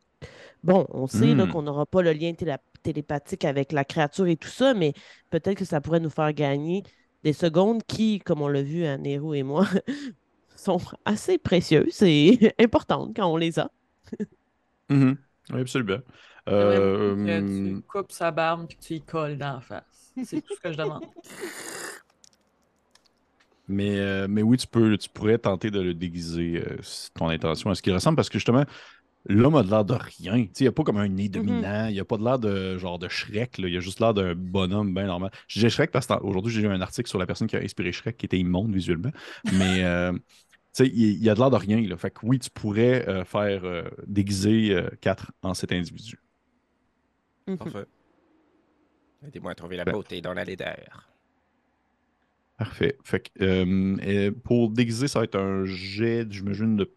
Bon, 0.64 0.86
on 0.90 1.06
sait 1.08 1.34
Hmm. 1.34 1.50
qu'on 1.50 1.62
n'aura 1.62 1.86
pas 1.86 2.02
le 2.02 2.12
lien 2.12 2.32
télé- 2.34 2.56
télépathique 2.82 3.44
avec 3.44 3.72
la 3.72 3.84
créature 3.84 4.26
et 4.28 4.36
tout 4.36 4.48
ça, 4.48 4.74
mais 4.74 4.94
peut-être 5.30 5.58
que 5.58 5.64
ça 5.66 5.80
pourrait 5.80 6.00
nous 6.00 6.10
faire 6.10 6.32
gagner 6.34 6.84
des 7.24 7.32
secondes 7.34 7.82
qui, 7.86 8.20
comme 8.20 8.42
on 8.42 8.48
l'a 8.48 8.62
vu 8.62 8.84
à 8.86 8.98
Nero 8.98 9.34
et 9.34 9.42
moi, 9.44 9.66
sont 10.56 10.80
assez 11.04 11.38
précieuses 11.38 12.02
et 12.02 12.54
importantes 12.60 13.12
quand 13.16 13.26
on 13.26 13.36
les 13.38 13.58
a. 13.58 13.70
Mhm. 14.88 15.18
Oui, 15.52 15.60
absolument. 15.60 16.02
Euh, 16.48 17.16
que 17.16 17.74
tu 17.74 17.82
coupes 17.82 18.12
sa 18.12 18.30
barbe 18.30 18.66
et 18.70 18.74
que 18.74 18.80
tu 18.80 18.94
y 18.94 19.00
colles 19.00 19.38
dans 19.38 19.54
la 19.54 19.60
face. 19.60 20.12
C'est 20.24 20.40
tout 20.40 20.54
ce 20.54 20.60
que 20.60 20.72
je 20.72 20.78
demande. 20.78 21.04
Mais, 23.68 23.98
euh, 23.98 24.28
mais 24.30 24.42
oui, 24.42 24.58
tu 24.58 24.68
peux, 24.68 24.96
tu 24.96 25.08
pourrais 25.08 25.38
tenter 25.38 25.72
de 25.72 25.80
le 25.80 25.92
déguiser, 25.92 26.62
euh, 26.64 26.76
si 26.82 27.10
ton 27.12 27.28
intention, 27.28 27.68
à 27.68 27.74
ce 27.74 27.82
qu'il 27.82 27.92
ressemble, 27.92 28.14
parce 28.14 28.28
que 28.28 28.38
justement, 28.38 28.64
l'homme 29.28 29.56
a 29.56 29.64
de 29.64 29.70
l'air 29.70 29.84
de 29.84 29.94
rien. 29.94 30.36
Tu 30.36 30.50
sais, 30.52 30.60
il 30.60 30.62
n'y 30.64 30.68
a 30.68 30.72
pas 30.72 30.84
comme 30.84 30.98
un 30.98 31.08
nez 31.08 31.28
dominant, 31.28 31.86
il 31.88 31.94
n'y 31.94 31.98
a 31.98 32.04
pas 32.04 32.16
de 32.16 32.22
l'air 32.22 32.38
de 32.38 32.78
genre 32.78 33.00
de 33.00 33.08
Shrek, 33.08 33.58
là. 33.58 33.66
il 33.66 33.76
a 33.76 33.80
juste 33.80 33.98
l'air 33.98 34.14
d'un 34.14 34.36
bonhomme 34.36 34.94
bien 34.94 35.06
normal. 35.06 35.32
Je 35.48 35.54
disais 35.54 35.68
Shrek 35.68 35.90
parce 35.90 36.06
qu'aujourd'hui, 36.06 36.52
j'ai 36.52 36.62
lu 36.62 36.68
un 36.68 36.80
article 36.80 37.08
sur 37.08 37.18
la 37.18 37.26
personne 37.26 37.48
qui 37.48 37.56
a 37.56 37.60
inspiré 37.60 37.90
Shrek, 37.90 38.16
qui 38.16 38.26
était 38.26 38.38
immonde 38.38 38.72
visuellement. 38.72 39.10
Mais 39.52 39.82
euh, 39.84 40.12
tu 40.12 40.84
sais, 40.84 40.86
il, 40.88 41.22
il 41.22 41.30
a 41.30 41.34
de 41.34 41.40
l'air 41.40 41.50
de 41.50 41.56
rien. 41.56 41.80
Là. 41.80 41.96
Fait 41.96 42.10
que 42.10 42.20
oui, 42.22 42.38
tu 42.38 42.50
pourrais 42.50 43.08
euh, 43.08 43.24
faire 43.24 43.64
euh, 43.64 43.84
déguiser 44.06 44.74
euh, 44.74 44.90
quatre 45.00 45.32
en 45.42 45.54
cet 45.54 45.72
individu. 45.72 46.20
Mhm. 47.46 47.58
Parfait. 47.58 47.86
Aidez-moi 49.26 49.52
à 49.52 49.54
trouver 49.54 49.76
la 49.76 49.84
Ben. 49.84 49.92
beauté 49.92 50.20
dans 50.20 50.34
la 50.34 50.44
laideur. 50.44 51.08
Parfait. 52.58 52.96
Fait 53.04 53.20
que 53.20 53.44
euh, 53.44 53.96
euh, 54.02 54.30
pour 54.44 54.70
déguiser, 54.70 55.08
ça 55.08 55.18
va 55.20 55.24
être 55.24 55.38
un 55.38 55.64
jet, 55.64 56.26
j'imagine, 56.30 56.76
de. 56.76 56.90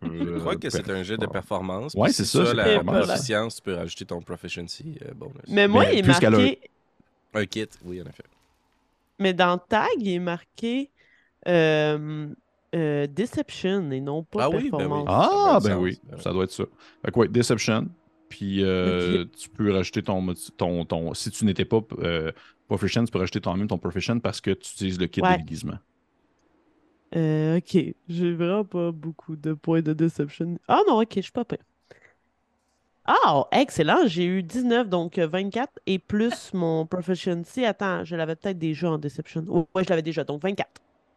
Je 0.02 0.38
crois 0.38 0.56
que 0.56 0.68
c'est 0.70 0.88
un 0.90 1.02
jet 1.02 1.16
de 1.16 1.26
performance. 1.26 1.94
Ouais, 1.94 2.10
c'est 2.12 2.24
ça, 2.24 2.46
c'est 2.46 2.54
la 2.54 2.64
performance. 2.64 3.06
proficience, 3.06 3.56
tu 3.56 3.62
peux 3.62 3.74
rajouter 3.74 4.04
ton 4.04 4.20
proficiency 4.20 4.98
euh, 5.06 5.12
bonus. 5.14 5.36
Mais 5.48 5.66
moi, 5.68 5.84
Mais 5.84 5.98
il 5.98 5.98
est 5.98 6.08
marqué. 6.08 6.60
Un 7.34 7.46
kit, 7.46 7.68
oui, 7.84 8.02
en 8.02 8.06
effet. 8.06 8.24
Mais 9.18 9.32
dans 9.32 9.58
Tag, 9.58 9.88
il 9.98 10.14
est 10.14 10.18
marqué 10.18 10.90
euh, 11.48 12.28
euh, 12.74 13.06
Deception 13.06 13.90
et 13.90 14.00
non 14.00 14.22
pas 14.24 14.44
Ah 14.44 14.50
oui, 14.50 14.54
ben 14.54 14.62
oui. 14.62 14.70
Performance. 14.70 15.06
Ah, 15.08 15.58
Ça 15.60 15.68
ben 15.68 15.74
ben 15.76 15.82
oui. 15.82 16.00
ça 16.18 16.32
doit 16.32 16.44
être 16.44 16.50
ça. 16.52 16.64
Fait 17.04 17.10
que 17.10 17.18
ouais, 17.20 17.28
Deception. 17.28 17.88
Puis 18.32 18.64
euh, 18.64 19.26
tu 19.38 19.50
peux 19.50 19.70
rajouter 19.74 20.02
ton, 20.02 20.32
ton, 20.56 20.86
ton. 20.86 21.12
Si 21.12 21.30
tu 21.30 21.44
n'étais 21.44 21.66
pas 21.66 21.80
euh, 21.98 22.32
Proficient, 22.66 23.04
tu 23.04 23.10
peux 23.12 23.18
rajouter 23.18 23.42
toi-même 23.42 23.66
ton 23.66 23.76
Proficient 23.76 24.18
parce 24.20 24.40
que 24.40 24.52
tu 24.52 24.72
utilises 24.72 24.98
le 24.98 25.06
kit 25.06 25.20
Ouais. 25.20 25.32
de 25.34 25.42
déguisement. 25.42 25.76
Euh, 27.14 27.58
ok, 27.58 27.76
j'ai 28.08 28.32
vraiment 28.32 28.64
pas 28.64 28.90
beaucoup 28.90 29.36
de 29.36 29.52
points 29.52 29.82
de 29.82 29.92
Deception. 29.92 30.58
Ah 30.66 30.80
non, 30.88 31.02
ok, 31.02 31.12
je 31.16 31.20
suis 31.20 31.30
pas 31.30 31.44
pire. 31.44 31.58
Ah, 33.04 33.44
excellent, 33.52 34.06
j'ai 34.06 34.24
eu 34.24 34.42
19, 34.42 34.88
donc 34.88 35.18
euh, 35.18 35.26
24, 35.26 35.70
et 35.84 35.98
plus 35.98 36.54
mon 36.54 36.86
Proficiency. 36.86 37.66
Attends, 37.66 38.02
je 38.06 38.16
l'avais 38.16 38.34
peut-être 38.34 38.58
déjà 38.58 38.92
en 38.92 38.96
Deception. 38.96 39.44
Oh, 39.48 39.68
ouais, 39.74 39.84
je 39.84 39.90
l'avais 39.90 40.00
déjà, 40.00 40.24
donc 40.24 40.40
24. 40.42 40.70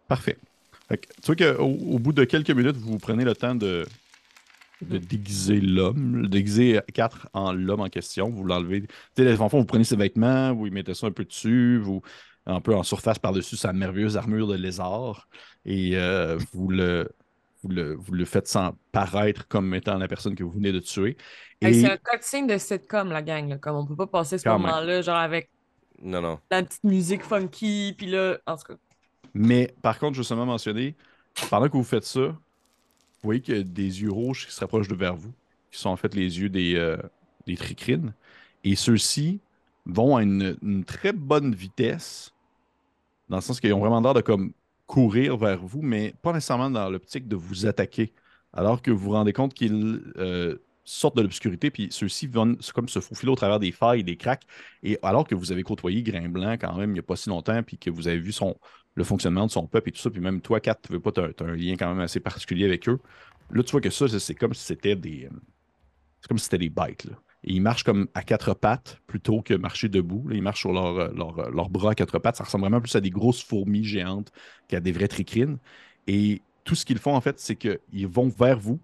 Parfait. 0.09 0.35
Que, 0.89 0.95
tu 0.97 1.33
vois 1.33 1.35
qu'au 1.37 1.63
au 1.63 1.97
bout 1.97 2.11
de 2.11 2.25
quelques 2.25 2.51
minutes, 2.51 2.75
vous 2.75 2.97
prenez 2.97 3.23
le 3.23 3.33
temps 3.35 3.55
de, 3.55 3.85
de 4.81 4.97
Mhm. 4.97 5.05
déguiser 5.05 5.61
l'homme, 5.61 6.23
de 6.23 6.27
déguiser 6.27 6.79
4 6.93 7.27
en 7.33 7.53
l'homme 7.53 7.81
en 7.81 7.89
question. 7.89 8.29
Vous 8.29 8.43
l'enlevez. 8.43 8.83
En 9.39 9.49
fond, 9.49 9.59
vous 9.59 9.65
prenez 9.65 9.83
ses 9.85 9.95
vêtements, 9.95 10.53
vous 10.53 10.67
y 10.67 10.71
mettez 10.71 10.93
ça 10.93 11.07
un 11.07 11.11
peu 11.11 11.25
dessus, 11.25 11.79
vous 11.79 12.01
un 12.47 12.61
peu 12.61 12.75
en 12.75 12.83
surface 12.83 13.17
par-dessus 13.17 13.55
sa 13.57 13.73
merveilleuse 13.73 14.17
armure 14.17 14.47
de 14.47 14.55
lézard, 14.55 15.27
et 15.65 15.97
euh, 15.97 16.37
vous, 16.53 16.67
le, 16.69 17.09
vous, 17.63 17.69
le, 17.69 17.95
vous 17.95 18.13
le 18.13 18.23
faites 18.25 18.47
sans 18.47 18.77
paraître 18.91 19.47
comme 19.47 19.73
étant 19.73 19.97
la 19.97 20.07
personne 20.07 20.35
que 20.35 20.43
vous 20.43 20.51
venez 20.51 20.71
de 20.71 20.79
tuer. 20.79 21.17
Hey, 21.61 21.81
c'est 21.81 21.89
un 21.91 21.97
cutscene 21.97 22.45
de 22.45 22.57
sitcom, 22.59 23.09
la 23.11 23.23
gang. 23.23 23.49
Là. 23.49 23.57
Comme 23.57 23.77
on 23.77 23.85
peut 23.87 23.95
pas 23.95 24.05
passer 24.07 24.37
ce 24.37 24.47
moment-là, 24.47 25.01
genre 25.01 25.15
avec 25.17 25.49
Non, 26.03 26.21
non. 26.21 26.39
la 26.51 26.61
petite 26.61 26.83
musique 26.83 27.23
funky, 27.23 27.95
puis 27.97 28.07
là, 28.07 28.37
en 28.45 28.57
tout 28.57 28.65
cas. 28.73 28.75
Mais 29.33 29.73
par 29.81 29.97
contre, 29.97 30.13
je 30.13 30.19
veux 30.19 30.23
seulement 30.23 30.45
mentionner, 30.45 30.95
pendant 31.49 31.67
que 31.67 31.73
vous 31.77 31.83
faites 31.83 32.03
ça, 32.05 32.37
vous 33.25 33.29
voyez 33.29 33.41
qu'il 33.41 33.57
y 33.57 33.59
a 33.59 33.63
des 33.63 34.03
yeux 34.03 34.11
rouges 34.11 34.45
qui 34.45 34.53
se 34.53 34.59
rapprochent 34.59 34.87
de 34.87 34.93
vers 34.93 35.15
vous, 35.15 35.33
qui 35.71 35.79
sont 35.79 35.89
en 35.89 35.95
fait 35.95 36.13
les 36.13 36.39
yeux 36.39 36.47
des, 36.47 36.75
euh, 36.75 36.95
tricrines. 37.55 38.13
Et 38.63 38.75
ceux-ci 38.75 39.39
vont 39.87 40.15
à 40.15 40.21
une, 40.21 40.83
très 40.85 41.11
bonne 41.11 41.55
vitesse, 41.55 42.35
dans 43.27 43.37
le 43.37 43.41
sens 43.41 43.59
qu'ils 43.59 43.73
ont 43.73 43.79
vraiment 43.79 43.99
l'air 43.99 44.13
de 44.13 44.23
courir 44.85 45.37
vers 45.37 45.57
vous, 45.57 45.81
mais 45.81 46.13
pas 46.21 46.33
nécessairement 46.33 46.69
dans 46.69 46.87
l'optique 46.87 47.27
de 47.27 47.35
vous 47.35 47.65
attaquer. 47.65 48.13
Alors 48.53 48.83
que 48.83 48.91
vous 48.91 49.05
vous 49.05 49.11
rendez 49.13 49.33
compte 49.33 49.55
qu'ils 49.55 50.03
euh, 50.17 50.57
sortent 50.83 51.17
de 51.17 51.23
l'obscurité, 51.23 51.71
puis 51.71 51.87
ceux-ci 51.89 52.27
vont 52.27 52.55
comme 52.75 52.89
se 52.89 52.99
faufiler 52.99 53.31
au 53.31 53.35
travers 53.35 53.59
des 53.59 53.71
failles, 53.71 54.03
des 54.03 54.17
cracks. 54.17 54.45
Et 54.83 54.99
alors 55.01 55.27
que 55.27 55.33
vous 55.33 55.51
avez 55.51 55.63
côtoyé 55.63 56.03
Grain 56.03 56.29
Blanc 56.29 56.57
quand 56.61 56.77
même 56.77 56.91
il 56.91 56.93
n'y 56.93 56.99
a 56.99 57.03
pas 57.03 57.15
si 57.15 57.29
longtemps, 57.29 57.63
puis 57.63 57.79
que 57.79 57.89
vous 57.89 58.07
avez 58.07 58.19
vu 58.19 58.31
son, 58.31 58.55
le 58.95 59.03
fonctionnement 59.03 59.45
de 59.45 59.51
son 59.51 59.67
peuple 59.67 59.89
et 59.89 59.91
tout 59.91 60.01
ça, 60.01 60.09
puis 60.09 60.21
même 60.21 60.41
toi, 60.41 60.59
Kat, 60.59 60.75
tu 60.75 60.93
veux 60.93 60.99
pas, 60.99 61.11
t'as 61.11 61.27
as 61.27 61.43
un 61.43 61.55
lien 61.55 61.75
quand 61.77 61.89
même 61.89 61.99
assez 61.99 62.19
particulier 62.19 62.65
avec 62.65 62.87
eux. 62.89 62.99
Là, 63.51 63.63
tu 63.63 63.71
vois 63.71 63.81
que 63.81 63.89
ça, 63.89 64.07
c'est- 64.07 64.35
comme 64.35 64.53
si 64.53 64.63
c'était 64.65 64.95
des. 64.95 65.25
euh, 65.25 65.29
C'est 66.21 66.27
comme 66.27 66.37
si 66.39 66.45
c'était 66.45 66.57
des 66.57 66.69
bêtes. 66.69 67.05
Là. 67.05 67.13
Et 67.43 67.53
ils 67.53 67.61
marchent 67.61 67.83
comme 67.83 68.07
à 68.15 68.23
quatre 68.23 68.53
pattes 68.55 68.99
plutôt 69.07 69.41
que 69.41 69.53
marcher 69.53 69.89
debout. 69.89 70.27
Ils 70.31 70.41
marchent 70.41 70.61
sur 70.61 70.73
leurs 70.73 70.97
euh, 70.97 71.09
euh, 71.13 71.69
bras 71.69 71.91
à 71.91 71.95
quatre 71.95 72.17
pattes. 72.19 72.37
Ça 72.37 72.43
ressemble 72.43 72.63
vraiment 72.63 72.81
plus 72.81 72.95
à 72.95 73.01
des 73.01 73.11
grosses 73.11 73.43
fourmis 73.43 73.83
géantes 73.83 74.31
qu'à 74.67 74.79
des 74.79 74.91
vraies 74.91 75.07
tricrines. 75.07 75.57
Et 76.07 76.41
tout 76.63 76.75
ce 76.75 76.85
qu'ils 76.85 76.97
font, 76.99 77.15
en 77.15 77.21
fait, 77.21 77.39
c'est 77.39 77.55
qu'ils 77.55 78.07
vont 78.07 78.29
vers 78.29 78.59
vous, 78.59 78.79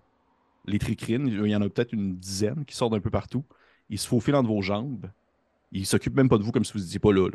les 0.66 0.80
tricrines. 0.80 1.28
Il 1.28 1.47
y 1.47 1.55
en 1.55 1.62
a 1.62 1.70
peut-être 1.70 1.93
une 1.93 2.18
dizaine 2.18 2.66
qui 2.66 2.76
sortent 2.76 2.93
d'un 2.93 2.99
peu 2.99 3.09
partout. 3.09 3.45
Ils 3.89 3.99
se 3.99 4.07
faufilent 4.07 4.36
entre 4.36 4.49
vos 4.49 4.62
jambes. 4.62 5.09
Ils 5.72 5.86
s'occupent 5.86 6.16
même 6.16 6.30
pas 6.30 6.38
de 6.38 6.43
vous 6.43 6.51
comme 6.51 6.66
si 6.66 6.74
vous 6.74 6.80
n'étiez 6.80 6.99
pas 6.99 7.14
là. 7.14 7.30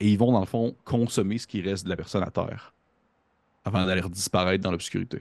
Et 0.00 0.10
ils 0.10 0.18
vont, 0.18 0.32
dans 0.32 0.40
le 0.40 0.46
fond, 0.46 0.76
consommer 0.84 1.38
ce 1.38 1.46
qui 1.46 1.62
reste 1.62 1.84
de 1.84 1.90
la 1.90 1.96
personne 1.96 2.22
à 2.22 2.30
terre 2.30 2.74
avant 3.64 3.86
d'aller 3.86 4.02
disparaître 4.08 4.62
dans 4.62 4.70
l'obscurité. 4.70 5.20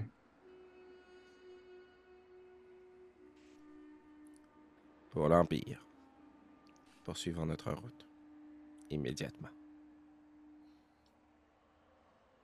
Pour 5.11 5.29
l'Empire. 5.29 5.85
Poursuivons 7.05 7.45
notre 7.45 7.71
route. 7.71 8.05
Immédiatement. 8.89 9.49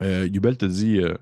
Euh, 0.02 0.28
Yubel 0.28 0.58
te 0.58 0.66
dit 0.66 1.00
euh, 1.00 1.16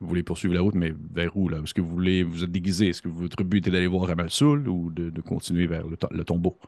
vous 0.00 0.08
voulez 0.08 0.22
poursuivre 0.22 0.54
la 0.54 0.60
route, 0.60 0.74
mais 0.74 0.92
vers 1.12 1.34
où 1.36 1.48
là? 1.48 1.58
Est-ce 1.58 1.72
que 1.72 1.80
vous 1.80 1.88
voulez 1.88 2.22
vous 2.22 2.44
êtes 2.44 2.52
déguisé? 2.52 2.88
Est-ce 2.88 3.00
que 3.00 3.08
votre 3.08 3.42
but 3.42 3.66
est 3.66 3.70
d'aller 3.70 3.86
voir 3.86 4.08
Ramalsoul 4.08 4.68
ou 4.68 4.90
de, 4.90 5.08
de 5.08 5.20
continuer 5.22 5.66
vers 5.66 5.86
le 5.86 6.24
tombeau? 6.24 6.58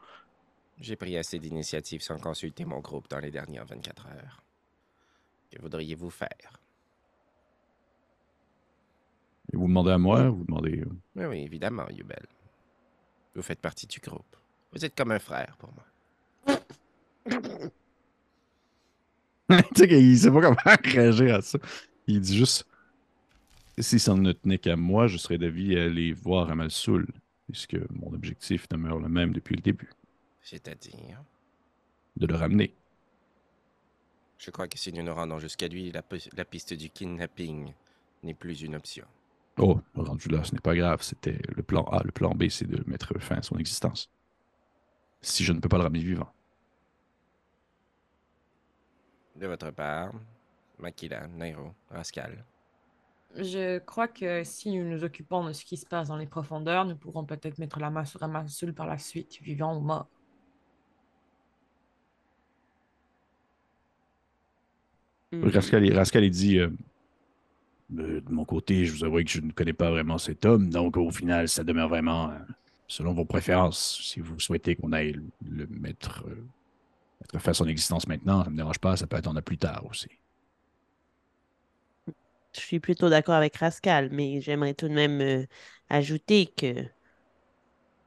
J'ai 0.79 0.95
pris 0.95 1.17
assez 1.17 1.39
d'initiatives 1.39 2.01
sans 2.01 2.19
consulter 2.19 2.65
mon 2.65 2.79
groupe 2.79 3.09
dans 3.09 3.19
les 3.19 3.31
dernières 3.31 3.65
24 3.65 4.07
heures. 4.07 4.43
Que 5.51 5.59
voudriez-vous 5.61 6.09
faire? 6.09 6.61
Et 9.51 9.57
Vous 9.57 9.67
demandez 9.67 9.91
à 9.91 9.97
moi 9.97 10.29
Vous 10.29 10.43
demandez. 10.43 10.79
euh, 10.81 10.89
Oui, 11.15 11.25
oui, 11.25 11.39
évidemment, 11.43 11.89
Yubel. 11.89 12.25
Vous 13.33 13.41
faites 13.41 13.59
partie 13.61 13.87
du 13.87 13.99
groupe. 13.99 14.35
Vous 14.71 14.83
êtes 14.85 14.95
comme 14.95 15.11
un 15.11 15.19
frère 15.19 15.57
pour 15.57 15.71
moi. 15.73 15.83
tu 19.49 19.55
sais 19.75 19.87
qu'il 19.87 20.17
sait 20.19 20.31
pas 20.31 20.41
comment 20.41 20.57
réagir 20.83 21.35
à 21.35 21.41
ça. 21.41 21.57
Il 22.07 22.19
dit 22.21 22.37
juste 22.37 22.65
si 23.79 23.99
ça 23.99 24.13
ne 24.15 24.31
tenait 24.31 24.57
qu'à 24.57 24.75
moi, 24.75 25.07
je 25.07 25.17
serais 25.17 25.37
d'avis 25.37 25.77
à 25.77 25.83
aller 25.83 26.11
voir 26.13 26.47
Ramalsoul, 26.47 27.07
puisque 27.47 27.77
mon 27.91 28.13
objectif 28.13 28.67
demeure 28.69 28.99
le 28.99 29.07
même 29.07 29.33
depuis 29.33 29.55
le 29.55 29.61
début, 29.61 29.89
C'est-à-dire, 30.49 31.21
de 32.15 32.25
le 32.25 32.33
ramener. 32.35 32.73
je 34.37 34.49
crois 34.49 34.69
que 34.69 34.77
si 34.77 34.93
nous 34.93 35.03
nous 35.03 35.13
rendons 35.13 35.39
jusqu'à 35.39 35.67
lui, 35.67 35.91
la, 35.91 36.01
la 36.37 36.45
piste 36.45 36.73
du 36.73 36.89
kidnapping 36.89 37.73
n'est 38.23 38.33
plus 38.33 38.61
une 38.61 38.75
option. 38.75 39.05
Oh, 39.57 39.81
rendu 39.93 40.29
là, 40.29 40.45
ce 40.45 40.53
n'est 40.53 40.61
pas 40.61 40.73
grave. 40.73 41.01
C'était 41.01 41.37
le 41.53 41.63
plan 41.63 41.83
A. 41.91 42.01
Le 42.01 42.13
plan 42.13 42.29
B, 42.33 42.47
c'est 42.47 42.65
de 42.65 42.81
mettre 42.89 43.19
fin 43.19 43.35
à 43.35 43.41
son 43.41 43.57
existence. 43.57 44.09
Si 45.19 45.43
je 45.43 45.51
ne 45.51 45.59
peux 45.59 45.67
pas 45.67 45.79
le 45.79 45.83
ramener 45.83 45.99
vivant. 45.99 46.31
De 49.35 49.47
votre 49.47 49.71
part, 49.71 50.13
Makila, 50.79 51.27
Nairo, 51.27 51.73
Rascal, 51.89 52.45
Je 53.35 53.79
crois 53.79 54.07
que 54.07 54.45
si 54.45 54.71
nous 54.71 54.89
nous 54.89 55.03
occupons 55.03 55.43
de 55.43 55.51
ce 55.51 55.65
qui 55.65 55.75
se 55.75 55.85
passe 55.85 56.07
dans 56.07 56.15
les 56.15 56.25
profondeurs, 56.25 56.85
nous 56.85 56.95
pourrons 56.95 57.25
peut-être 57.25 57.57
mettre 57.57 57.79
la 57.81 57.89
main 57.89 58.05
sur 58.05 58.21
Ramassul 58.21 58.73
par 58.73 58.87
la 58.87 58.97
suite, 58.97 59.41
vivant 59.41 59.75
ou 59.75 59.81
mort. 59.81 60.07
Mhm. 65.31 65.51
Rascal, 65.53 65.93
Rascal, 65.93 66.23
il 66.25 66.31
dit 66.31 66.59
euh, 66.59 66.69
Euh, 67.97 68.21
De 68.21 68.31
mon 68.31 68.45
côté, 68.45 68.85
je 68.85 68.93
vous 68.93 69.03
avoue 69.03 69.23
que 69.23 69.29
je 69.29 69.41
ne 69.41 69.51
connais 69.51 69.73
pas 69.73 69.89
vraiment 69.91 70.17
cet 70.17 70.45
homme, 70.45 70.69
donc 70.69 70.97
au 70.97 71.11
final, 71.11 71.47
ça 71.47 71.63
demeure 71.63 71.89
vraiment 71.89 72.29
euh, 72.31 72.33
selon 72.87 73.13
vos 73.13 73.25
préférences. 73.25 73.99
Si 74.03 74.19
vous 74.19 74.39
souhaitez 74.39 74.75
qu'on 74.75 74.91
aille 74.91 75.13
le, 75.13 75.23
le 75.65 75.67
mettre, 75.67 76.23
euh, 76.27 76.35
Ça 77.33 77.39
fait 77.39 77.53
son 77.55 77.67
existence 77.67 78.07
maintenant, 78.07 78.43
ça 78.43 78.49
me 78.51 78.57
dérange 78.57 78.79
pas, 78.79 78.97
ça 78.97 79.07
peut 79.07 79.17
attendre 79.17 79.41
plus 79.41 79.57
tard 79.59 79.85
aussi. 79.89 80.09
Je 82.55 82.59
suis 82.61 82.79
plutôt 82.79 83.09
d'accord 83.09 83.35
avec 83.35 83.55
Rascal, 83.57 84.09
mais 84.11 84.41
j'aimerais 84.41 84.73
tout 84.73 84.87
de 84.89 84.93
même 84.93 85.45
ajouter 85.89 86.47
que 86.47 86.85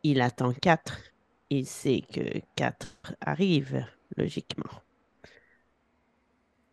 il 0.03 0.21
attend 0.21 0.53
4. 0.53 0.99
Il 1.49 1.67
sait 1.67 2.03
que 2.13 2.41
4 2.55 3.17
arrive, 3.21 3.87
logiquement. 4.17 4.83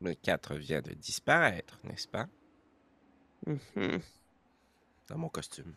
Le 0.01 0.13
4 0.13 0.55
vient 0.55 0.81
de 0.81 0.93
disparaître, 0.93 1.79
n'est-ce 1.83 2.07
pas? 2.07 2.27
Mhm. 3.45 3.99
Dans 5.09 5.17
mon 5.17 5.29
costume. 5.29 5.75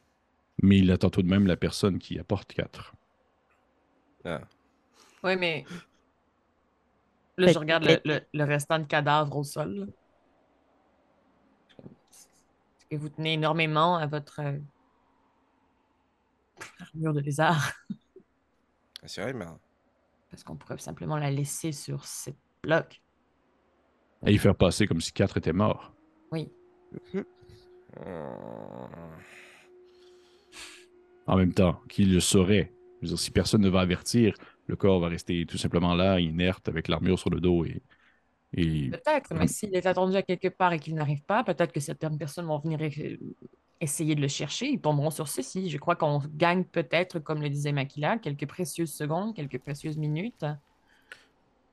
Mais 0.62 0.78
il 0.78 0.90
attend 0.90 1.08
tout 1.10 1.22
de 1.22 1.28
même 1.28 1.46
la 1.46 1.56
personne 1.56 1.98
qui 1.98 2.18
apporte 2.18 2.52
4. 2.52 2.94
Ah. 4.24 4.42
Oui, 5.24 5.36
mais. 5.36 5.64
Là, 7.38 7.46
Fait 7.46 7.52
je 7.54 7.58
regarde 7.58 7.84
le, 7.84 7.98
le- 8.04 8.20
le 8.34 8.44
restant 8.44 8.78
de 8.78 8.84
cadavres 8.84 9.36
au 9.36 9.44
sol. 9.44 9.88
Est-ce 11.78 12.86
que 12.90 12.96
vous 12.96 13.08
tenez 13.08 13.34
énormément 13.34 13.96
à 13.96 14.06
votre 14.06 14.40
euh, 14.40 14.58
armure 16.80 17.14
de 17.14 17.20
lézard? 17.20 17.72
Assurément. 19.02 19.58
Parce 20.30 20.44
qu'on 20.44 20.56
pourrait 20.56 20.76
simplement 20.78 21.16
la 21.16 21.30
laisser 21.30 21.72
sur 21.72 22.04
cette 22.04 22.36
bloc. 22.62 23.00
Et 24.26 24.32
y 24.32 24.38
faire 24.38 24.54
passer 24.54 24.86
comme 24.86 25.00
si 25.00 25.12
4 25.12 25.38
était 25.38 25.52
mort. 25.52 25.94
Oui. 26.30 26.48
Hmm. 27.14 27.22
En 31.26 31.36
même 31.36 31.52
temps, 31.52 31.80
qui 31.88 32.04
le 32.04 32.20
saurait? 32.20 32.72
Je 33.00 33.06
veux 33.06 33.08
dire, 33.08 33.18
si 33.18 33.30
personne 33.30 33.62
ne 33.62 33.68
va 33.68 33.80
avertir, 33.80 34.34
le 34.66 34.76
corps 34.76 35.00
va 35.00 35.08
rester 35.08 35.46
tout 35.46 35.58
simplement 35.58 35.94
là, 35.94 36.20
inerte, 36.20 36.68
avec 36.68 36.88
l'armure 36.88 37.18
sur 37.18 37.30
le 37.30 37.40
dos 37.40 37.64
et. 37.64 37.82
et... 38.52 38.90
Peut-être, 38.90 39.34
mais 39.34 39.46
s'il 39.46 39.74
est 39.74 39.86
attendu 39.86 40.16
à 40.16 40.22
quelque 40.22 40.48
part 40.48 40.72
et 40.72 40.78
qu'il 40.78 40.94
n'arrive 40.94 41.22
pas, 41.22 41.42
peut-être 41.44 41.72
que 41.72 41.80
certaines 41.80 42.18
personnes 42.18 42.46
vont 42.46 42.58
venir 42.58 42.80
essayer 43.80 44.14
de 44.14 44.20
le 44.20 44.28
chercher. 44.28 44.66
Ils 44.66 44.80
tomberont 44.80 45.10
sur 45.10 45.28
ceci. 45.28 45.70
Je 45.70 45.78
crois 45.78 45.96
qu'on 45.96 46.20
gagne 46.34 46.64
peut-être, 46.64 47.18
comme 47.18 47.40
le 47.40 47.48
disait 47.48 47.72
Makila, 47.72 48.18
quelques 48.18 48.46
précieuses 48.46 48.92
secondes, 48.92 49.34
quelques 49.34 49.58
précieuses 49.58 49.96
minutes. 49.96 50.44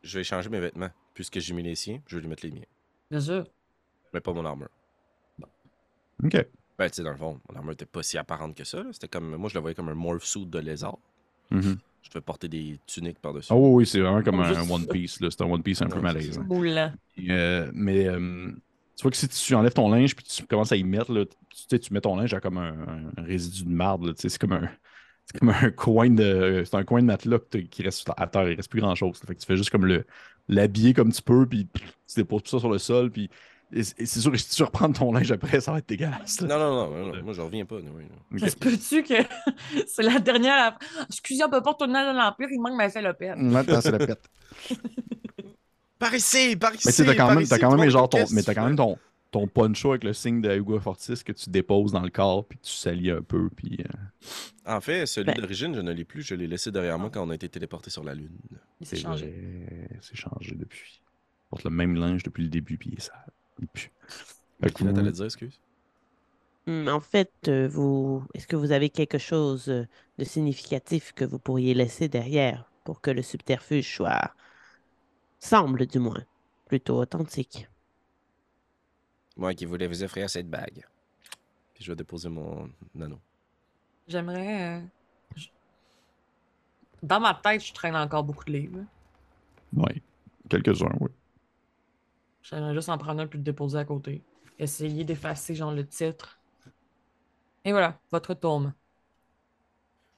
Je 0.03 0.19
vais 0.19 0.23
changer 0.23 0.49
mes 0.49 0.59
vêtements. 0.59 0.91
Puisque 1.17 1.39
j'ai 1.39 1.55
mis 1.55 1.63
les 1.63 1.73
siens, 1.73 1.99
je 2.05 2.15
vais 2.15 2.21
lui 2.21 2.29
mettre 2.29 2.45
les 2.45 2.51
miens. 2.51 2.61
Bien 3.09 3.19
sûr. 3.19 3.43
Mais 4.13 4.19
pas 4.21 4.33
mon 4.33 4.45
armure. 4.45 4.69
OK. 6.23 6.45
Ben, 6.77 6.89
tu 6.89 6.97
sais, 6.97 7.03
dans 7.03 7.09
le 7.09 7.17
fond, 7.17 7.39
mon 7.49 7.55
armure 7.55 7.71
était 7.73 7.87
pas 7.87 8.03
si 8.03 8.19
apparente 8.19 8.53
que 8.55 8.63
ça. 8.63 8.83
là. 8.83 8.89
C'était 8.91 9.07
comme. 9.07 9.35
Moi, 9.35 9.49
je 9.49 9.55
la 9.55 9.61
voyais 9.61 9.73
comme 9.73 9.89
un 9.89 9.95
morph 9.95 10.23
suit 10.23 10.45
de 10.45 10.59
lézard. 10.59 10.99
Mhm. 11.49 11.77
Je 12.03 12.09
devais 12.11 12.21
porter 12.21 12.47
des 12.47 12.79
tuniques 12.85 13.17
par-dessus. 13.17 13.47
Ah 13.51 13.55
oui, 13.55 13.69
oui, 13.77 13.85
c'est 13.87 13.99
vraiment 13.99 14.21
comme 14.21 14.39
Oh, 14.39 14.43
un 14.43 14.69
One. 14.69 14.85
Piece. 14.87 15.19
là. 15.19 15.29
C'est 15.31 15.41
un 15.41 15.47
One 15.51 15.63
Piece 15.63 15.81
un 15.81 15.87
peu 15.87 15.99
Ouais. 15.99 16.91
Et, 17.17 17.31
euh, 17.31 17.71
mais 17.73 18.05
euh, 18.07 18.51
tu 18.95 19.01
vois 19.01 19.09
que 19.09 19.17
si 19.17 19.27
tu 19.27 19.55
enlèves 19.55 19.73
ton 19.73 19.89
linge 19.89 20.15
puis 20.15 20.23
tu 20.23 20.45
commences 20.45 20.71
à 20.71 20.75
y 20.75 20.83
mettre, 20.83 21.11
là, 21.11 21.25
tu, 21.25 21.35
sais, 21.67 21.79
tu 21.79 21.91
mets 21.93 22.01
ton 22.01 22.15
linge 22.15 22.31
à 22.35 22.39
comme 22.39 22.59
un, 22.59 23.09
un 23.17 23.23
résidu 23.23 23.63
de 23.65 23.69
marde. 23.71 24.05
là, 24.05 24.13
tu 24.13 24.21
sais, 24.21 24.29
C'est 24.29 24.39
comme 24.39 24.53
un. 24.53 24.69
C'est 25.29 25.39
comme 25.39 25.49
un 25.49 25.71
coin 25.71 26.09
de. 26.09 26.63
C'est 26.65 26.75
un 26.75 26.83
coin 26.83 27.01
de 27.01 27.05
matelas 27.05 27.39
qui 27.69 27.83
reste 27.83 28.09
à 28.15 28.27
terre, 28.27 28.49
il 28.49 28.55
reste 28.55 28.71
plus 28.71 28.79
grand 28.79 28.95
chose. 28.95 29.19
Fait 29.27 29.35
que 29.35 29.39
tu 29.39 29.45
fais 29.45 29.57
juste 29.57 29.69
comme 29.69 29.85
le 29.85 30.05
l'habiller 30.47 30.93
comme 30.93 31.11
tu 31.11 31.21
peux, 31.21 31.45
puis 31.45 31.67
tu 31.73 32.15
déposes 32.15 32.43
tout 32.43 32.51
ça 32.51 32.59
sur 32.59 32.69
le 32.69 32.77
sol, 32.77 33.11
puis. 33.11 33.29
C'est 33.69 34.07
sûr 34.07 34.31
que 34.31 34.37
si 34.37 34.49
tu 34.49 34.63
reprends 34.63 34.89
ton 34.89 35.11
linge 35.11 35.29
après, 35.29 35.59
ça 35.59 35.73
va 35.73 35.79
être 35.79 35.89
dégueulasse. 35.89 36.39
Non, 36.39 36.57
non, 36.57 36.57
non, 36.57 36.89
non, 36.89 37.13
non, 37.13 37.23
moi 37.23 37.33
je 37.33 37.41
reviens 37.41 37.65
pas. 37.65 37.75
non. 37.81 37.91
Ça 38.37 38.47
se 38.47 38.55
peut-tu 38.55 39.03
que 39.03 39.15
c'est 39.87 40.03
la 40.03 40.19
dernière. 40.19 40.79
Excusez, 41.09 41.43
on 41.43 41.49
peut 41.49 41.61
pas 41.61 41.71
retourner 41.71 41.95
dans 41.95 42.13
l'Empire, 42.13 42.47
il 42.49 42.61
manque 42.61 42.77
ma 42.77 42.89
salopette. 42.89 43.35
Maintenant, 43.35 43.81
c'est 43.81 43.91
la 43.91 43.97
pète. 43.97 44.29
Par 45.99 46.15
ici, 46.15 46.55
par 46.55 46.73
ici. 46.75 46.87
Mais 47.01 47.15
t'as 47.45 47.59
quand 47.59 47.75
même, 47.75 47.89
genre 47.89 48.07
ton, 48.07 48.23
mais 48.31 48.43
t'as 48.43 48.53
quand 48.53 48.65
même 48.65 48.77
ton, 48.77 48.97
ton 49.31 49.47
poncho 49.47 49.91
avec 49.91 50.03
le 50.03 50.13
signe 50.13 50.41
de 50.41 50.55
Hugo 50.55 50.79
Fortis 50.79 51.23
que 51.23 51.31
tu 51.31 51.49
déposes 51.49 51.91
dans 51.91 52.01
le 52.01 52.09
corps 52.09 52.45
puis 52.45 52.57
que 52.57 52.63
tu 52.63 52.71
salis 52.71 53.11
un 53.11 53.21
peu 53.21 53.49
puis 53.49 53.77
euh, 53.81 54.73
En 54.75 54.81
fait, 54.81 55.05
celui 55.05 55.27
Ben- 55.27 55.35
d'origine, 55.41 55.75
je 55.75 55.81
ne 55.81 55.91
l'ai 55.91 56.05
plus. 56.05 56.21
Je 56.21 56.35
l'ai 56.35 56.47
laissé 56.47 56.71
derrière 56.71 56.97
moi 56.97 57.09
quand 57.09 57.25
on 57.25 57.29
a 57.29 57.35
été 57.35 57.49
téléporté 57.49 57.89
sur 57.89 58.03
la 58.03 58.13
Lune. 58.15 58.37
Il 58.79 58.87
s'est 58.87 58.95
c'est 58.95 59.01
changé. 59.01 59.33
c'est 60.01 60.15
changé 60.15 60.55
depuis. 60.55 61.01
Il 61.01 61.49
porte 61.49 61.63
le 61.63 61.69
même 61.69 61.95
linge 61.95 62.23
depuis 62.23 62.43
le 62.43 62.49
début 62.49 62.77
puis 62.77 62.89
il 62.91 62.97
est 62.97 63.01
sale. 63.01 63.31
Il 63.59 63.67
pue. 63.67 63.91
Fait 64.61 64.71
que 64.71 64.83
dire, 65.11 65.25
excuse? 65.25 65.59
Hmm, 66.65 66.87
En 66.89 66.99
fait, 66.99 67.31
euh, 67.47 67.67
vous, 67.67 68.23
est-ce 68.33 68.47
que 68.47 68.55
vous 68.55 68.71
avez 68.71 68.89
quelque 68.89 69.17
chose 69.17 69.69
euh, 69.69 69.87
de 70.17 70.23
significatif 70.23 71.13
que 71.13 71.23
vous 71.25 71.39
pourriez 71.39 71.73
laisser 71.73 72.09
derrière 72.09 72.69
pour 72.83 73.01
que 73.01 73.11
le 73.11 73.21
subterfuge 73.21 73.95
soit, 73.95 74.33
semble 75.39 75.85
du 75.87 75.99
moins, 75.99 76.23
plutôt 76.67 76.97
authentique? 76.99 77.67
Moi 79.37 79.53
qui 79.53 79.65
voulais 79.65 79.87
vous 79.87 80.03
offrir 80.03 80.29
cette 80.29 80.49
bague. 80.49 80.85
Puis 81.73 81.83
je 81.83 81.91
vais 81.91 81.95
déposer 81.95 82.27
mon 82.29 82.69
anneau. 82.99 83.19
J'aimerais. 84.07 84.77
euh, 84.81 85.41
Dans 87.03 87.19
ma 87.19 87.33
tête, 87.35 87.63
je 87.63 87.73
traîne 87.73 87.95
encore 87.95 88.23
beaucoup 88.23 88.45
de 88.45 88.51
livres. 88.53 88.83
Ouais, 89.73 90.01
quelques-uns, 90.49 90.91
oui. 90.99 91.09
J'aimerais 92.41 92.73
juste 92.73 92.89
en 92.89 92.97
prendre 92.97 93.21
un 93.21 93.27
puis 93.27 93.37
le 93.37 93.43
déposer 93.43 93.77
à 93.77 93.85
côté. 93.85 94.23
Essayer 94.57 95.03
d'effacer, 95.03 95.53
genre, 95.53 95.71
le 95.73 95.85
titre. 95.85 96.39
Et 97.65 97.71
voilà, 97.71 97.99
votre 98.11 98.33
tome. 98.33 98.73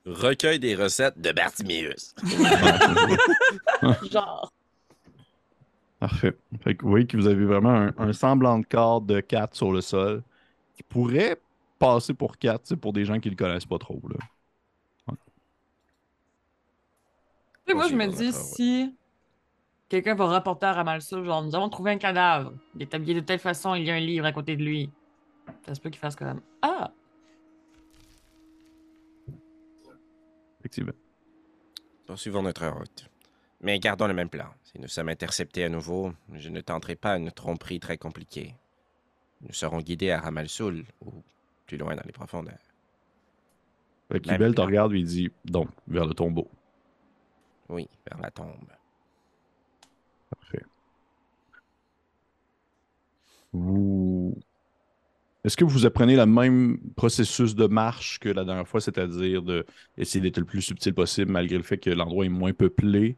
Recueil 0.05 0.59
des 0.59 0.75
recettes 0.75 1.19
de 1.19 1.31
Bartimius. 1.31 2.15
Genre. 4.11 4.53
Parfait. 5.99 6.37
Fait 6.61 6.75
que 6.75 6.83
vous 6.83 6.89
voyez 6.89 7.05
que 7.05 7.17
vous 7.17 7.27
avez 7.27 7.45
vraiment 7.45 7.71
un, 7.71 7.93
un 7.97 8.13
semblant 8.13 8.59
de 8.59 8.65
corps 8.65 9.01
de 9.01 9.19
4 9.19 9.55
sur 9.55 9.71
le 9.71 9.81
sol 9.81 10.23
qui 10.75 10.83
pourrait 10.83 11.37
passer 11.77 12.13
pour 12.13 12.37
4 12.37 12.75
pour 12.75 12.93
des 12.93 13.05
gens 13.05 13.19
qui 13.19 13.29
le 13.29 13.35
connaissent 13.35 13.65
pas 13.65 13.79
trop. 13.79 14.01
Là. 14.07 15.15
Et 17.67 17.73
moi, 17.73 17.87
je 17.87 17.95
me 17.95 18.07
dis, 18.07 18.27
ouais. 18.27 18.31
si 18.31 18.95
quelqu'un 19.89 20.15
va 20.15 20.25
rapporter 20.25 20.65
à 20.65 20.73
Ramalsa, 20.73 21.23
genre, 21.23 21.43
nous 21.43 21.53
avons 21.55 21.69
trouvé 21.69 21.91
un 21.91 21.97
cadavre. 21.97 22.53
Il 22.75 22.81
est 22.81 22.93
habillé 22.93 23.13
de 23.13 23.19
telle 23.19 23.39
façon, 23.39 23.75
il 23.75 23.83
y 23.83 23.91
a 23.91 23.93
un 23.93 23.99
livre 23.99 24.25
à 24.25 24.31
côté 24.31 24.55
de 24.55 24.63
lui. 24.63 24.89
Ça 25.65 25.75
se 25.75 25.79
peut 25.79 25.89
qu'il 25.89 25.99
fasse 25.99 26.15
comme 26.15 26.41
Ah! 26.61 26.91
Effectivement. 30.59 30.93
Poursuivons 32.07 32.41
notre 32.41 32.67
route. 32.67 33.09
Mais 33.61 33.77
gardons 33.79 34.07
le 34.07 34.13
même 34.13 34.29
plan. 34.29 34.47
Si 34.71 34.79
nous 34.79 34.87
sommes 34.87 35.09
interceptés 35.09 35.63
à 35.63 35.69
nouveau, 35.69 36.13
je 36.35 36.49
ne 36.49 36.61
tenterai 36.61 36.95
pas 36.95 37.17
une 37.17 37.31
tromperie 37.31 37.79
très 37.79 37.97
compliquée. 37.97 38.53
Nous 39.41 39.51
serons 39.51 39.79
guidés 39.79 40.11
à 40.11 40.19
Ramalsoul 40.19 40.83
ou 41.01 41.23
plus 41.65 41.77
loin 41.77 41.95
dans 41.95 42.03
les 42.05 42.11
profondeurs. 42.11 42.59
Fait 44.11 44.19
que 44.19 44.27
Même 44.27 44.35
Ibel 44.35 44.53
te 44.53 44.61
regarde 44.61 44.93
et 44.93 44.99
il 44.99 45.05
dit 45.05 45.31
donc 45.45 45.69
vers 45.87 46.05
le 46.05 46.13
tombeau. 46.13 46.47
Oui, 47.67 47.87
vers 48.07 48.21
la 48.21 48.29
tombe. 48.29 48.67
Parfait. 50.29 50.63
Vous. 53.51 54.37
Est-ce 55.43 55.57
que 55.57 55.65
vous 55.65 55.87
apprenez 55.87 56.15
le 56.15 56.27
même 56.27 56.77
processus 56.95 57.55
de 57.55 57.65
marche 57.65 58.19
que 58.19 58.29
la 58.29 58.43
dernière 58.43 58.67
fois, 58.67 58.81
c'est-à-dire 58.81 59.41
de 59.41 59.65
essayer 59.97 60.21
d'être 60.21 60.37
le 60.37 60.45
plus 60.45 60.61
subtil 60.61 60.93
possible 60.93 61.31
malgré 61.31 61.57
le 61.57 61.63
fait 61.63 61.79
que 61.79 61.89
l'endroit 61.89 62.25
est 62.25 62.29
moins 62.29 62.53
peuplé, 62.53 63.17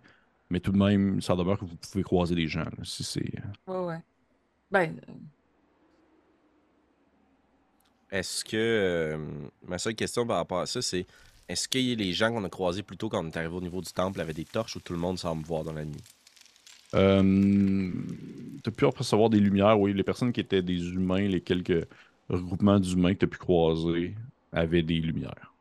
mais 0.51 0.59
tout 0.59 0.71
de 0.73 0.77
même, 0.77 1.21
ça 1.21 1.35
demeure 1.35 1.57
que 1.57 1.65
vous 1.65 1.75
pouvez 1.75 2.03
croiser 2.03 2.35
des 2.35 2.47
gens. 2.47 2.65
là, 2.65 2.83
si 2.83 3.03
c'est. 3.03 3.31
Ouais, 3.65 3.79
ouais. 3.79 3.99
Ben, 4.69 4.99
euh, 5.09 5.13
Est-ce 8.11 8.43
que. 8.43 8.57
euh, 8.57 9.17
ma 9.65 9.77
seule 9.77 9.95
question 9.95 10.27
par 10.27 10.37
rapport 10.37 10.59
à 10.59 10.65
ça, 10.65 10.81
c'est 10.81 11.05
est-ce 11.47 11.67
que 11.69 11.77
les 11.77 12.13
gens 12.13 12.31
qu'on 12.31 12.43
a 12.43 12.49
croisés 12.49 12.83
plus 12.83 12.97
tôt 12.97 13.07
quand 13.07 13.23
on 13.23 13.27
est 13.29 13.37
arrivé 13.37 13.53
au 13.55 13.61
niveau 13.61 13.81
du 13.81 13.91
temple 13.91 14.19
avaient 14.19 14.33
des 14.33 14.45
torches 14.45 14.75
ou 14.75 14.81
tout 14.81 14.93
le 14.93 14.99
monde 14.99 15.17
semble 15.17 15.43
voir 15.45 15.63
dans 15.63 15.73
la 15.73 15.85
nuit? 15.85 16.03
Euh, 16.95 17.91
t'as 18.61 18.71
pu 18.71 18.85
apercevoir 18.85 19.29
des 19.29 19.39
lumières, 19.39 19.79
oui. 19.79 19.93
Les 19.93 20.03
personnes 20.03 20.33
qui 20.33 20.41
étaient 20.41 20.61
des 20.61 20.89
humains, 20.89 21.27
les 21.27 21.39
quelques 21.41 21.87
regroupements 22.27 22.79
d'humains 22.79 23.13
que 23.13 23.19
t'as 23.19 23.27
pu 23.27 23.37
croiser 23.37 24.15
avaient 24.51 24.83
des 24.83 24.99
lumières. 24.99 25.53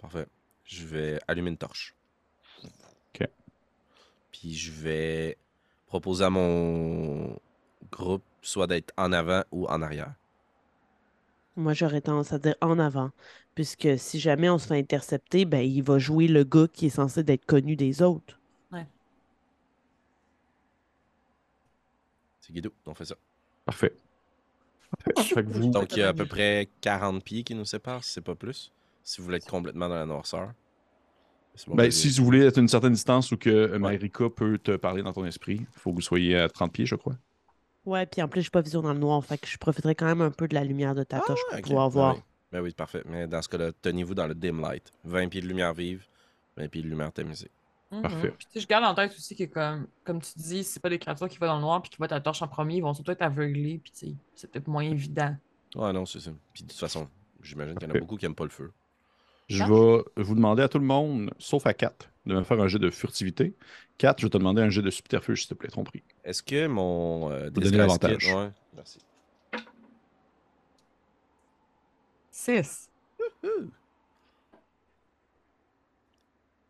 Parfait. 0.00 0.26
Je 0.64 0.84
vais 0.86 1.20
allumer 1.28 1.50
une 1.50 1.56
torche. 1.56 1.94
Puis 4.42 4.54
je 4.54 4.72
vais 4.72 5.38
proposer 5.86 6.24
à 6.24 6.30
mon 6.30 7.38
groupe 7.92 8.24
soit 8.40 8.66
d'être 8.66 8.92
en 8.96 9.12
avant 9.12 9.44
ou 9.52 9.68
en 9.68 9.80
arrière. 9.82 10.14
Moi, 11.54 11.74
j'aurais 11.74 12.00
tendance 12.00 12.32
à 12.32 12.40
dire 12.40 12.56
en 12.60 12.80
avant, 12.80 13.12
puisque 13.54 13.86
si 13.98 14.18
jamais 14.18 14.50
on 14.50 14.58
se 14.58 14.66
fait 14.66 14.78
intercepter, 14.78 15.44
ben, 15.44 15.60
il 15.60 15.84
va 15.84 16.00
jouer 16.00 16.26
le 16.26 16.42
gars 16.42 16.66
qui 16.66 16.86
est 16.86 16.90
censé 16.90 17.20
être 17.20 17.46
connu 17.46 17.76
des 17.76 18.02
autres. 18.02 18.40
C'est 22.40 22.52
Guido, 22.52 22.72
on 22.86 22.94
fait 22.94 23.04
ça. 23.04 23.14
Parfait. 23.64 23.92
Parfait. 25.14 25.42
Vous, 25.42 25.70
Donc 25.70 25.92
il 25.92 26.00
y 26.00 26.02
a 26.02 26.08
à 26.08 26.14
peu 26.14 26.26
près 26.26 26.68
40 26.80 27.22
pieds 27.22 27.44
qui 27.44 27.54
nous 27.54 27.64
séparent, 27.64 28.02
si 28.02 28.14
c'est 28.14 28.20
pas 28.20 28.34
plus. 28.34 28.72
Si 29.04 29.20
vous 29.20 29.26
voulez 29.26 29.36
être 29.36 29.46
complètement 29.46 29.88
dans 29.88 29.94
la 29.94 30.06
noirceur. 30.06 30.52
Ben, 31.68 31.90
si 31.90 32.08
vous 32.10 32.24
voulez 32.24 32.46
être 32.46 32.58
à 32.58 32.60
une 32.60 32.68
certaine 32.68 32.92
distance 32.94 33.30
ou 33.32 33.36
que 33.36 33.76
Marika 33.76 34.30
peut 34.30 34.58
te 34.58 34.76
parler 34.76 35.02
dans 35.02 35.12
ton 35.12 35.24
esprit, 35.26 35.56
il 35.60 35.78
faut 35.80 35.90
que 35.90 35.96
vous 35.96 36.00
soyez 36.00 36.36
à 36.38 36.48
30 36.48 36.72
pieds, 36.72 36.86
je 36.86 36.94
crois. 36.94 37.16
Ouais, 37.84 38.06
puis 38.06 38.22
en 38.22 38.28
plus, 38.28 38.42
j'ai 38.42 38.50
pas 38.50 38.60
vision 38.62 38.80
dans 38.80 38.92
le 38.92 38.98
noir, 38.98 39.24
fait 39.24 39.38
que 39.38 39.46
je 39.46 39.58
profiterai 39.58 39.94
quand 39.94 40.06
même 40.06 40.22
un 40.22 40.30
peu 40.30 40.48
de 40.48 40.54
la 40.54 40.64
lumière 40.64 40.94
de 40.94 41.02
ta 41.02 41.18
Ah, 41.18 41.22
torche 41.26 41.40
pour 41.50 41.60
pouvoir 41.60 41.88
Ben 41.88 41.92
voir. 41.94 42.14
oui. 42.16 42.22
Ben 42.52 42.60
oui, 42.62 42.72
parfait. 42.72 43.02
Mais 43.06 43.26
dans 43.26 43.40
ce 43.42 43.48
cas-là, 43.48 43.72
tenez-vous 43.82 44.14
dans 44.14 44.26
le 44.26 44.34
dim 44.34 44.60
light. 44.60 44.92
20 45.04 45.28
pieds 45.28 45.40
de 45.40 45.46
lumière 45.48 45.72
vive, 45.74 46.06
20 46.56 46.68
pieds 46.68 46.82
de 46.82 46.88
lumière 46.88 47.12
tamisée. 47.12 47.50
Mhm. 47.90 48.02
Parfait. 48.02 48.32
Puis, 48.38 48.60
je 48.60 48.66
garde 48.66 48.84
en 48.84 48.94
tête 48.94 49.12
aussi 49.12 49.34
que, 49.36 49.44
comme, 49.44 49.86
comme 50.04 50.20
tu 50.22 50.32
dis, 50.36 50.62
c'est 50.64 50.80
pas 50.80 50.88
des 50.88 50.98
créatures 50.98 51.28
qui 51.28 51.38
vont 51.38 51.46
dans 51.46 51.56
le 51.56 51.60
noir 51.62 51.82
puis 51.82 51.90
qui 51.90 51.96
voient 51.98 52.08
ta 52.08 52.20
torche 52.20 52.40
en 52.42 52.48
premier, 52.48 52.76
ils 52.76 52.82
vont 52.82 52.94
surtout 52.94 53.10
être 53.10 53.22
aveuglés, 53.22 53.80
puis 53.82 54.16
c'est 54.34 54.50
peut-être 54.50 54.68
moins 54.68 54.84
évident. 54.84 55.34
Ouais, 55.74 55.92
non, 55.92 56.06
c'est 56.06 56.20
ça. 56.20 56.30
Puis 56.54 56.62
de 56.64 56.68
toute 56.68 56.78
façon, 56.78 57.08
j'imagine 57.42 57.74
qu'il 57.74 57.88
y 57.88 57.92
en 57.92 57.94
a 57.94 57.98
beaucoup 57.98 58.16
qui 58.16 58.24
aiment 58.26 58.34
pas 58.34 58.44
le 58.44 58.50
feu. 58.50 58.70
Je 59.52 59.64
vais 59.64 60.22
vous 60.22 60.34
demander 60.34 60.62
à 60.62 60.68
tout 60.68 60.78
le 60.78 60.84
monde, 60.84 61.30
sauf 61.38 61.66
à 61.66 61.74
4, 61.74 62.10
de 62.26 62.34
me 62.34 62.42
faire 62.42 62.60
un 62.60 62.68
jet 62.68 62.78
de 62.78 62.90
furtivité. 62.90 63.54
4, 63.98 64.20
je 64.20 64.26
vais 64.26 64.30
te 64.30 64.38
demander 64.38 64.62
un 64.62 64.70
jet 64.70 64.82
de 64.82 64.90
subterfuge, 64.90 65.42
s'il 65.42 65.48
te 65.50 65.54
plaît, 65.54 65.68
ton 65.68 65.84
prix. 65.84 66.02
Est-ce 66.24 66.42
que 66.42 66.66
mon 66.66 67.30
euh, 67.30 67.50
disguise 67.50 67.74
l'avantage. 67.74 68.32
Ouais, 68.34 68.50
merci. 68.74 68.98
6. 72.30 72.90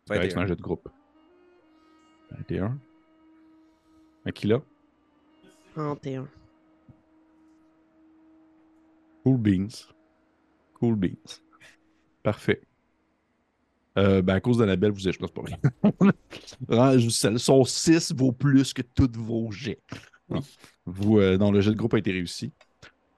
C'est 0.04 0.16
correct, 0.16 0.30
c'est 0.30 0.36
21. 0.36 0.40
un 0.40 0.46
jet 0.46 0.56
de 0.56 0.62
groupe. 0.62 0.88
21. 2.32 2.78
Aquila. 4.26 4.60
31. 5.74 6.28
Cool 9.24 9.38
beans. 9.38 9.68
Cool 10.74 10.96
beans. 10.96 11.40
Parfait. 12.22 12.60
Euh, 13.98 14.22
ben 14.22 14.34
à 14.34 14.40
cause 14.40 14.58
d'Annabelle, 14.58 14.90
vous 14.92 15.06
êtes. 15.08 15.20
Non, 15.20 15.28
c'est 15.28 15.34
pas 15.34 15.42
vrai. 15.42 16.02
Vraiment, 16.66 16.98
je- 16.98 17.08
celle- 17.10 17.38
Son 17.38 17.64
6 17.64 18.12
vaut 18.14 18.32
plus 18.32 18.72
que 18.72 18.82
tous 18.82 19.10
vos 19.18 19.50
jets. 19.52 19.78
Non. 20.30 20.40
Vous, 20.86 21.18
euh, 21.18 21.36
non, 21.36 21.52
le 21.52 21.60
jet 21.60 21.70
de 21.70 21.76
groupe 21.76 21.94
a 21.94 21.98
été 21.98 22.10
réussi. 22.12 22.52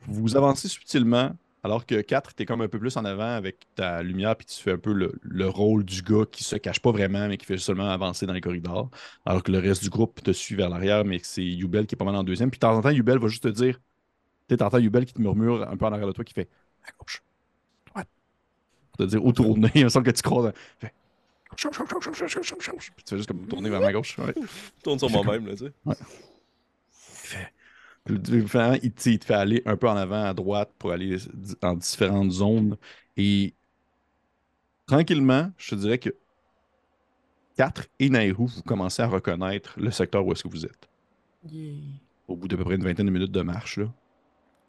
Vous 0.07 0.37
avancez 0.37 0.69
subtilement, 0.69 1.33
alors 1.63 1.87
que 1.87 2.01
4, 2.01 2.35
t'es 2.35 2.45
comme 2.45 2.61
un 2.61 2.69
peu 2.69 2.79
plus 2.79 2.97
en 2.97 3.05
avant 3.05 3.35
avec 3.37 3.59
ta 3.75 4.03
lumière, 4.03 4.37
puis 4.37 4.47
tu 4.47 4.61
fais 4.63 4.73
un 4.73 4.79
peu 4.79 4.93
le, 4.93 5.13
le 5.23 5.49
rôle 5.49 5.85
du 5.85 6.03
gars 6.03 6.25
qui 6.31 6.45
se 6.45 6.57
cache 6.57 6.81
pas 6.81 6.93
vraiment, 6.93 7.29
mais 7.29 7.39
qui 7.39 7.47
fait 7.47 7.57
seulement 7.59 7.89
avancer 7.89 8.27
dans 8.27 8.33
les 8.35 8.41
corridors. 8.43 8.91
Alors 9.25 9.43
que 9.43 9.53
le 9.53 9.59
reste 9.61 9.83
du 9.83 9.91
groupe 9.91 10.23
te 10.23 10.33
suit 10.33 10.57
vers 10.57 10.69
l'arrière, 10.69 11.05
mais 11.05 11.21
que 11.21 11.27
c'est 11.27 11.45
Yubel 11.45 11.87
qui 11.87 11.95
est 11.95 11.99
pas 11.99 12.05
mal 12.05 12.17
en 12.17 12.25
deuxième. 12.25 12.51
Puis 12.51 12.59
de 12.59 12.61
temps 12.61 12.77
en 12.77 12.83
temps, 12.83 12.91
Yubel 12.91 13.19
va 13.19 13.29
juste 13.29 13.45
te 13.45 13.49
dire 13.49 13.79
t'entends 14.49 14.79
Yubel 14.79 15.05
qui 15.07 15.15
te 15.15 15.21
murmure 15.23 15.69
un 15.69 15.77
peu 15.77 15.87
en 15.87 15.93
arrière 15.93 16.07
de 16.09 16.13
toi 16.13 16.25
qui 16.25 16.35
fait 16.35 16.49
à 16.87 16.91
gauche. 16.99 17.23
Pour 18.97 19.07
te 19.07 19.11
dire 19.11 19.25
où 19.25 19.33
tourner. 19.33 19.71
Il 19.75 19.85
me 19.85 19.89
semble 19.89 20.07
que 20.07 20.11
tu 20.13 20.23
croises. 20.23 20.53
Fait. 20.79 20.93
Puis 22.97 23.05
tu 23.05 23.11
fais 23.11 23.17
juste 23.17 23.29
comme 23.29 23.47
tourner 23.47 23.71
vers 23.71 23.81
ma 23.81 23.93
gauche. 23.93 24.19
Ouais. 24.19 24.35
Tourne 24.83 24.99
sur 24.99 25.09
moi-même, 25.11 25.47
là, 25.47 25.55
tu 25.57 25.67
sais. 25.67 25.73
Il 28.09 28.21
fait- 28.29 28.47
finalement, 28.47 28.77
il, 28.83 28.93
il 29.07 29.19
te 29.19 29.25
fait 29.25 29.35
aller 29.35 29.63
un 29.65 29.77
peu 29.77 29.89
en 29.89 29.97
avant, 29.97 30.25
à 30.25 30.35
droite, 30.35 30.71
pour 30.79 30.93
aller 30.93 31.17
dans 31.61 31.75
différentes 31.75 32.31
zones. 32.33 32.77
Et 33.17 33.55
tranquillement, 34.87 35.51
je 35.57 35.71
te 35.71 35.75
dirais 35.77 35.99
que 35.99 36.11
4 37.57 37.87
et 38.01 38.11
Nairou, 38.11 38.47
vous 38.47 38.63
commencez 38.63 39.01
à 39.03 39.07
reconnaître 39.07 39.75
le 39.79 39.91
secteur 39.91 40.27
où 40.27 40.33
est-ce 40.33 40.43
que 40.43 40.49
vous 40.49 40.65
êtes. 40.67 40.89
Yeah. 41.47 41.75
au 42.27 42.37
bout 42.37 42.49
d'à 42.49 42.57
peu 42.57 42.65
près 42.65 42.75
une 42.77 42.83
vingtaine 42.85 43.05
de 43.07 43.11
minutes 43.11 43.31
de 43.31 43.43
marche, 43.43 43.77
là, 43.77 43.87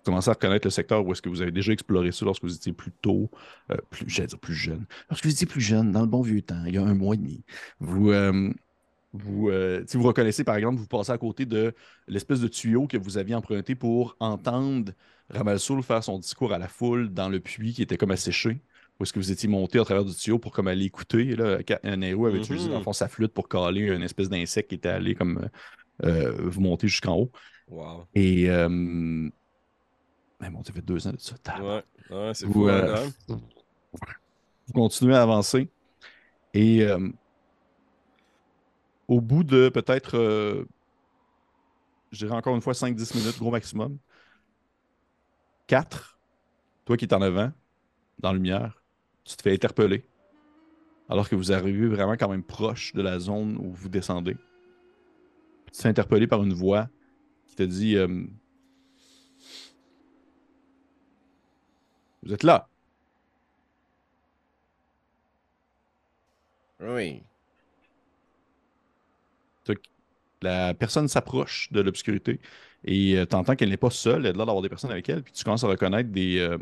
commencez 0.05 0.29
à 0.29 0.33
reconnaître 0.33 0.65
le 0.65 0.71
secteur 0.71 1.05
où 1.05 1.11
est-ce 1.11 1.21
que 1.21 1.29
vous 1.29 1.41
avez 1.41 1.51
déjà 1.51 1.73
exploré 1.73 2.11
ça 2.11 2.25
lorsque 2.25 2.43
vous 2.43 2.55
étiez 2.55 2.71
plus 2.71 2.91
tôt, 3.01 3.29
euh, 3.71 3.77
plus, 3.89 4.05
j'allais 4.07 4.27
dire 4.27 4.39
plus 4.39 4.53
jeune. 4.53 4.85
Lorsque 5.09 5.25
vous 5.25 5.31
étiez 5.31 5.47
plus 5.47 5.61
jeune, 5.61 5.91
dans 5.91 6.01
le 6.01 6.07
bon 6.07 6.21
vieux 6.21 6.41
temps, 6.41 6.63
il 6.65 6.75
y 6.75 6.77
a 6.77 6.83
un 6.83 6.93
mois 6.93 7.15
et 7.15 7.17
demi, 7.17 7.43
vous, 7.79 8.11
euh, 8.11 8.51
vous, 9.13 9.49
euh, 9.49 9.83
si 9.87 9.97
vous 9.97 10.03
reconnaissez, 10.03 10.43
par 10.43 10.55
exemple, 10.55 10.77
vous 10.77 10.87
passez 10.87 11.11
à 11.11 11.17
côté 11.17 11.45
de 11.45 11.73
l'espèce 12.07 12.39
de 12.39 12.47
tuyau 12.47 12.87
que 12.87 12.97
vous 12.97 13.17
aviez 13.17 13.35
emprunté 13.35 13.75
pour 13.75 14.15
entendre 14.19 14.93
Ramalsoul 15.31 15.81
faire 15.81 16.03
son 16.03 16.19
discours 16.19 16.53
à 16.53 16.59
la 16.59 16.67
foule 16.67 17.11
dans 17.11 17.29
le 17.29 17.39
puits 17.39 17.73
qui 17.73 17.81
était 17.81 17.97
comme 17.97 18.11
asséché. 18.11 18.61
Où 18.99 19.03
est-ce 19.03 19.11
que 19.11 19.19
vous 19.19 19.31
étiez 19.31 19.49
monté 19.49 19.79
à 19.79 19.83
travers 19.83 20.05
du 20.05 20.13
tuyau 20.13 20.39
pour 20.39 20.51
comme 20.53 20.67
aller 20.67 20.85
écouter. 20.85 21.35
Là, 21.35 21.57
un 21.83 22.01
héros 22.01 22.27
avait 22.27 22.37
utilisé 22.37 22.69
dans 22.69 22.77
le 22.77 22.83
fond 22.83 22.93
sa 22.93 23.09
flûte 23.09 23.33
pour 23.33 23.49
caler 23.49 23.81
une 23.81 24.03
espèce 24.03 24.29
d'insecte 24.29 24.69
qui 24.69 24.75
était 24.75 24.87
allé 24.87 25.15
comme 25.15 25.49
vous 26.01 26.61
monter 26.61 26.87
jusqu'en 26.87 27.15
haut. 27.15 27.31
Wow. 27.67 28.05
Et. 28.13 28.47
Mais 30.45 30.51
bon, 30.51 30.63
ça 30.63 30.73
fait 30.73 30.81
deux 30.81 31.07
ans 31.07 31.11
de 31.11 31.19
ça. 31.19 31.35
Ouais, 31.59 31.83
ouais 32.11 32.33
c'est 32.35 32.45
fou, 32.45 32.67
hein, 32.67 32.73
euh, 32.73 33.09
même. 33.27 33.39
Vous 34.67 34.73
continuez 34.73 35.15
à 35.15 35.23
avancer. 35.23 35.69
Et 36.53 36.83
euh, 36.83 37.09
au 39.07 39.21
bout 39.21 39.43
de 39.43 39.69
peut-être, 39.69 40.15
euh, 40.15 40.65
je 42.11 42.19
dirais 42.25 42.35
encore 42.37 42.55
une 42.55 42.61
fois 42.61 42.73
5-10 42.73 43.17
minutes, 43.17 43.39
gros 43.39 43.49
maximum, 43.49 43.97
4, 45.65 46.19
toi 46.85 46.95
qui 46.95 47.05
es 47.05 47.13
en 47.13 47.21
avant, 47.23 47.51
dans 48.19 48.29
la 48.29 48.35
lumière, 48.35 48.83
tu 49.23 49.35
te 49.35 49.41
fais 49.41 49.53
interpeller. 49.53 50.05
Alors 51.09 51.27
que 51.27 51.35
vous 51.35 51.51
arrivez 51.51 51.87
vraiment 51.87 52.17
quand 52.17 52.29
même 52.29 52.43
proche 52.43 52.93
de 52.93 53.01
la 53.01 53.17
zone 53.17 53.57
où 53.57 53.73
vous 53.73 53.89
descendez. 53.89 54.37
Tu 55.65 55.71
te 55.71 55.81
fais 55.81 55.89
interpeller 55.89 56.27
par 56.27 56.43
une 56.43 56.53
voix 56.53 56.87
qui 57.47 57.55
te 57.55 57.63
dit 57.63 57.97
Vous 62.25 62.33
êtes 62.33 62.43
là. 62.43 62.67
Oui. 66.79 67.23
La 70.41 70.73
personne 70.73 71.07
s'approche 71.07 71.71
de 71.71 71.81
l'obscurité 71.81 72.39
et 72.83 73.23
tu 73.27 73.35
entends 73.35 73.55
qu'elle 73.55 73.69
n'est 73.69 73.77
pas 73.77 73.89
seule, 73.89 74.25
elle 74.25 74.35
a 74.35 74.37
l'air 74.37 74.45
d'avoir 74.45 74.61
des 74.61 74.69
personnes 74.69 74.91
avec 74.91 75.09
elle, 75.09 75.23
puis 75.23 75.33
tu 75.33 75.43
commences 75.43 75.63
à 75.63 75.67
reconnaître 75.67 76.11
des, 76.11 76.37
euh, 76.37 76.57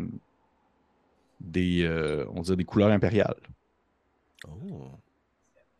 des, 1.41 1.83
euh, 1.83 2.25
on 2.31 2.41
dirait 2.41 2.55
des 2.55 2.63
couleurs 2.63 2.91
impériales. 2.91 3.35
Oh. 4.47 4.91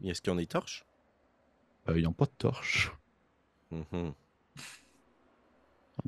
Est-ce 0.04 0.22
qu'ils 0.22 0.34
ont 0.34 0.36
des 0.36 0.48
torches? 0.48 0.86
Euh, 1.88 1.98
ils 1.98 2.04
n'ont 2.04 2.14
pas 2.14 2.26
de 2.26 2.34
torche. 2.38 2.92
Ils 3.72 3.78
ont 3.78 4.16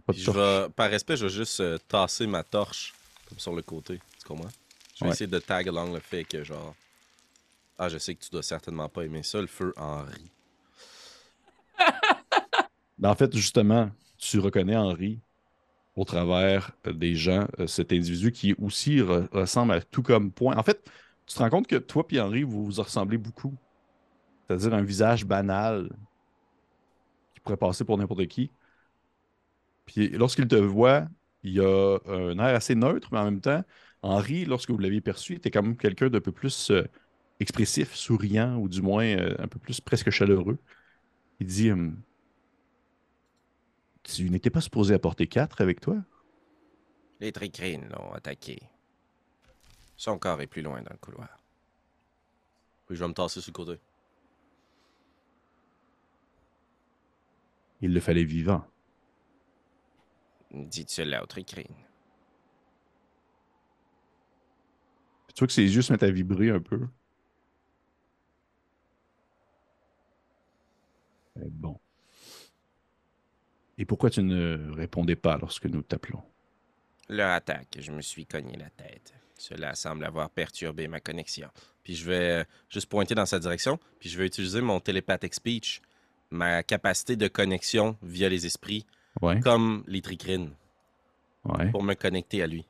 Pas 0.06 0.14
de 0.14 0.18
Puis 0.18 0.22
je 0.22 0.32
vais, 0.32 0.70
par 0.70 0.90
respect, 0.90 1.16
je 1.16 1.26
vais 1.26 1.34
juste 1.34 1.62
euh, 1.62 1.78
tasser 1.88 2.28
ma 2.28 2.44
torche 2.44 2.94
comme 3.28 3.40
sur 3.40 3.54
le 3.56 3.62
côté. 3.62 4.00
Tu 4.20 4.28
comprends? 4.28 4.50
Je 4.96 5.04
vais 5.04 5.10
Ouais. 5.10 5.14
essayer 5.14 5.28
de 5.30 5.40
tag 5.40 5.68
along 5.68 5.94
le 5.94 6.00
fait 6.00 6.24
que 6.24 6.44
genre. 6.44 6.76
Ah, 7.78 7.90
je 7.90 7.98
sais 7.98 8.16
que 8.16 8.24
tu 8.24 8.30
dois 8.30 8.44
certainement 8.44 8.88
pas 8.88 9.04
aimer 9.04 9.24
ça, 9.24 9.42
le 9.42 9.48
feu 9.48 9.74
Henri. 9.78 10.32
Ben, 12.98 13.10
en 13.10 13.16
fait, 13.16 13.36
justement, 13.36 13.92
tu 14.18 14.40
reconnais 14.40 14.76
Henri 14.78 15.20
au 15.98 16.06
travers 16.06 16.72
des 16.86 17.16
gens, 17.16 17.48
euh, 17.60 17.68
cet 17.68 17.92
individu 17.92 18.32
qui 18.32 18.54
aussi 18.62 18.98
re- 19.00 19.28
ressemble 19.32 19.74
à 19.74 19.82
tout 19.82 20.02
comme 20.04 20.32
point. 20.32 20.56
En 20.58 20.64
fait, 20.64 20.82
tu 21.26 21.34
te 21.36 21.40
rends 21.40 21.50
compte 21.50 21.68
que 21.68 21.76
toi 21.76 22.06
et 22.12 22.20
Henri, 22.22 22.44
vous 22.44 22.66
vous 22.66 22.82
ressemblez 22.82 23.18
beaucoup. 23.18 23.54
C'est-à-dire 24.48 24.74
un 24.74 24.84
visage 24.84 25.26
banal 25.26 25.90
qui 27.34 27.40
pourrait 27.42 27.58
passer 27.58 27.84
pour 27.84 27.98
n'importe 27.98 28.28
qui. 28.28 28.50
Puis 29.86 30.10
lorsqu'il 30.10 30.48
te 30.48 30.56
voit, 30.56 31.08
il 31.46 31.62
a 31.62 32.00
un 32.08 32.38
air 32.39 32.56
assez 32.56 32.76
neutre, 32.76 33.10
mais 33.12 33.20
en 33.20 33.26
même 33.26 33.41
temps, 33.41 33.64
Henri, 34.02 34.46
lorsque 34.46 34.72
vous 34.72 34.78
l'aviez 34.78 35.02
perçu, 35.02 35.34
était 35.36 35.52
quand 35.52 35.64
même 35.64 35.78
quelqu'un 35.78 36.10
d'un 36.10 36.22
peu 36.22 36.32
plus 36.32 36.72
euh, 36.72 36.84
expressif, 37.39 37.93
souriant, 37.93 38.58
ou 38.58 38.68
du 38.68 38.82
moins 38.82 39.06
euh, 39.06 39.36
un 39.39 39.48
peu 39.48 39.60
plus 39.60 39.80
presque 39.80 40.10
chaleureux. 40.10 40.58
Il 41.39 41.48
dit 41.48 41.72
hum, 41.72 42.02
Tu 44.04 44.30
n'étais 44.30 44.50
pas 44.50 44.62
supposé 44.62 44.93
apporter 44.96 45.28
quatre 45.28 45.62
avec 45.62 45.82
toi? 45.82 45.98
Les 47.20 47.32
tricrines 47.32 47.88
l'ont 47.89 48.12
attaqué. 48.14 48.60
Son 49.98 50.18
corps 50.18 50.41
est 50.41 50.48
plus 50.48 50.62
loin 50.62 50.82
dans 50.82 50.91
le 50.91 50.98
couloir. 50.98 51.30
Puis 52.88 52.96
je 52.96 53.04
vais 53.04 53.08
me 53.08 53.14
tasser 53.14 53.41
sur 53.41 53.52
le 53.52 53.54
côté. 53.54 53.80
Il 57.82 57.93
le 57.93 58.00
fallait 58.00 58.24
vivant. 58.24 58.66
Cela 60.88 61.24
aux 61.24 61.26
tricrines. 61.26 61.66
Tu 65.34 65.39
vois 65.39 65.48
que 65.48 65.54
ses 65.54 65.76
yeux 65.76 65.82
se 65.82 65.91
mettent 65.91 66.04
à 66.04 66.12
vibrer 66.12 66.50
un 66.50 66.62
peu. 66.62 66.88
Eh 71.38 71.50
Bon. 71.50 71.78
Et 73.78 73.84
pourquoi 73.84 74.10
tu 74.10 74.24
ne 74.24 74.72
répondais 74.72 75.18
pas 75.18 75.38
lorsque 75.38 75.66
nous 75.66 75.82
t'appelons? 75.82 76.24
Leur 77.10 77.32
attaque, 77.32 77.78
je 77.78 77.91
me 77.91 78.02
suis 78.02 78.26
cogné 78.26 78.56
la 78.56 78.70
tête. 78.70 79.14
Cela 79.38 79.76
semble 79.76 80.06
avoir 80.06 80.30
perturbé 80.30 80.88
ma 80.88 81.02
connexion. 81.02 81.50
Puis 81.84 81.96
je 81.96 82.06
vais 82.06 82.30
euh, 82.30 82.43
juste 82.70 82.88
pointer 82.88 83.16
dans 83.16 83.26
sa 83.26 83.38
direction. 83.38 83.78
Puis 84.00 84.10
je 84.10 84.18
vais 84.18 84.26
utiliser 84.26 84.62
mon 84.62 84.80
télépathic 84.80 85.34
speech, 85.34 85.82
ma 86.32 86.64
capacité 86.64 87.18
de 87.18 87.28
connexion 87.28 87.98
via 88.02 88.30
les 88.30 88.46
esprits, 88.46 88.86
Ouais. 89.22 89.39
comme 89.39 89.84
les 89.88 90.01
tricrines, 90.01 90.51
Ouais. 91.45 91.70
pour 91.72 91.84
me 91.84 91.93
connecter 91.93 92.41
à 92.43 92.47
lui. 92.47 92.66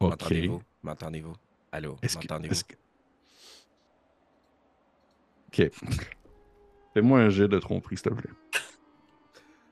Ok. 0.00 0.10
M'entendez-vous? 0.10 0.62
M'entendez-vous? 0.82 1.34
Allô? 1.72 1.96
M'entendez-vous? 2.14 2.54
que- 2.68 2.74
Ok. 5.48 5.70
Fais-moi 6.94 7.20
un 7.20 7.28
jet 7.30 7.48
de 7.48 7.58
tromperie, 7.58 7.96
s'il 7.96 8.10
te 8.10 8.14
plaît. 8.14 8.30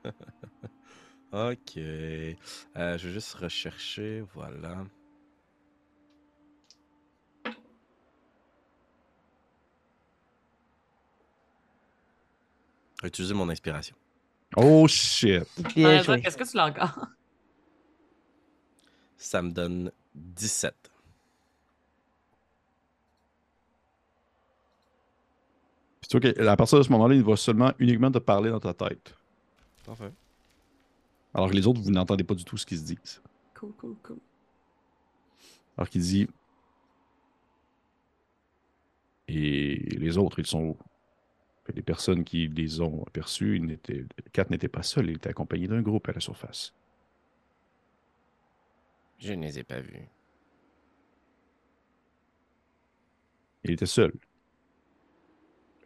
Ok. 1.31 1.77
Euh, 1.77 2.97
je 2.97 3.07
vais 3.07 3.13
juste 3.13 3.33
rechercher. 3.33 4.21
Voilà. 4.35 4.85
Utiliser 13.03 13.33
mon 13.33 13.49
inspiration. 13.49 13.95
Oh 14.55 14.87
shit! 14.87 15.43
Bien 15.75 15.87
Ouais, 15.89 16.03
joué. 16.03 16.21
Est-ce 16.23 16.37
que 16.37 16.49
tu 16.49 16.55
l'as 16.57 16.67
encore? 16.67 17.07
Ça 19.17 19.41
me 19.41 19.51
donne 19.51 19.91
17. 20.15 20.75
Puis 26.01 26.09
tu 26.09 26.19
vois 26.19 26.33
qu'à 26.33 26.57
partir 26.57 26.77
de 26.77 26.83
ce 26.83 26.91
moment-là, 26.91 27.15
il 27.15 27.23
va 27.23 27.35
seulement 27.37 27.71
uniquement 27.79 28.11
te 28.11 28.19
parler 28.19 28.49
dans 28.49 28.59
ta 28.59 28.73
tête. 28.73 29.15
Parfait. 29.85 30.11
Alors 31.33 31.49
que 31.49 31.55
les 31.55 31.65
autres, 31.65 31.81
vous 31.81 31.91
n'entendez 31.91 32.23
pas 32.23 32.35
du 32.35 32.43
tout 32.43 32.57
ce 32.57 32.65
qu'ils 32.65 32.77
se 32.79 32.83
disent. 32.83 33.21
Cool, 33.55 33.71
cool, 33.73 33.95
cool. 34.03 34.17
Alors 35.77 35.89
qu'il 35.89 36.01
dit. 36.01 36.27
Et 39.29 39.75
les 39.97 40.17
autres, 40.17 40.39
ils 40.39 40.45
sont 40.45 40.61
où? 40.61 40.77
Les 41.73 41.81
personnes 41.81 42.23
qui 42.25 42.47
les 42.49 42.81
ont 42.81 43.03
aperçus, 43.07 43.57
ils 43.57 43.79
Kat 44.33 44.45
n'était 44.49 44.67
pas 44.67 44.83
seul, 44.83 45.09
il 45.09 45.15
était 45.15 45.29
accompagné 45.29 45.67
d'un 45.67 45.81
groupe 45.81 46.09
à 46.09 46.11
la 46.11 46.19
surface. 46.19 46.73
Je 49.17 49.33
ne 49.33 49.43
les 49.43 49.59
ai 49.59 49.63
pas 49.63 49.79
vus. 49.79 50.09
Il 53.63 53.71
était 53.71 53.85
seul. 53.85 54.13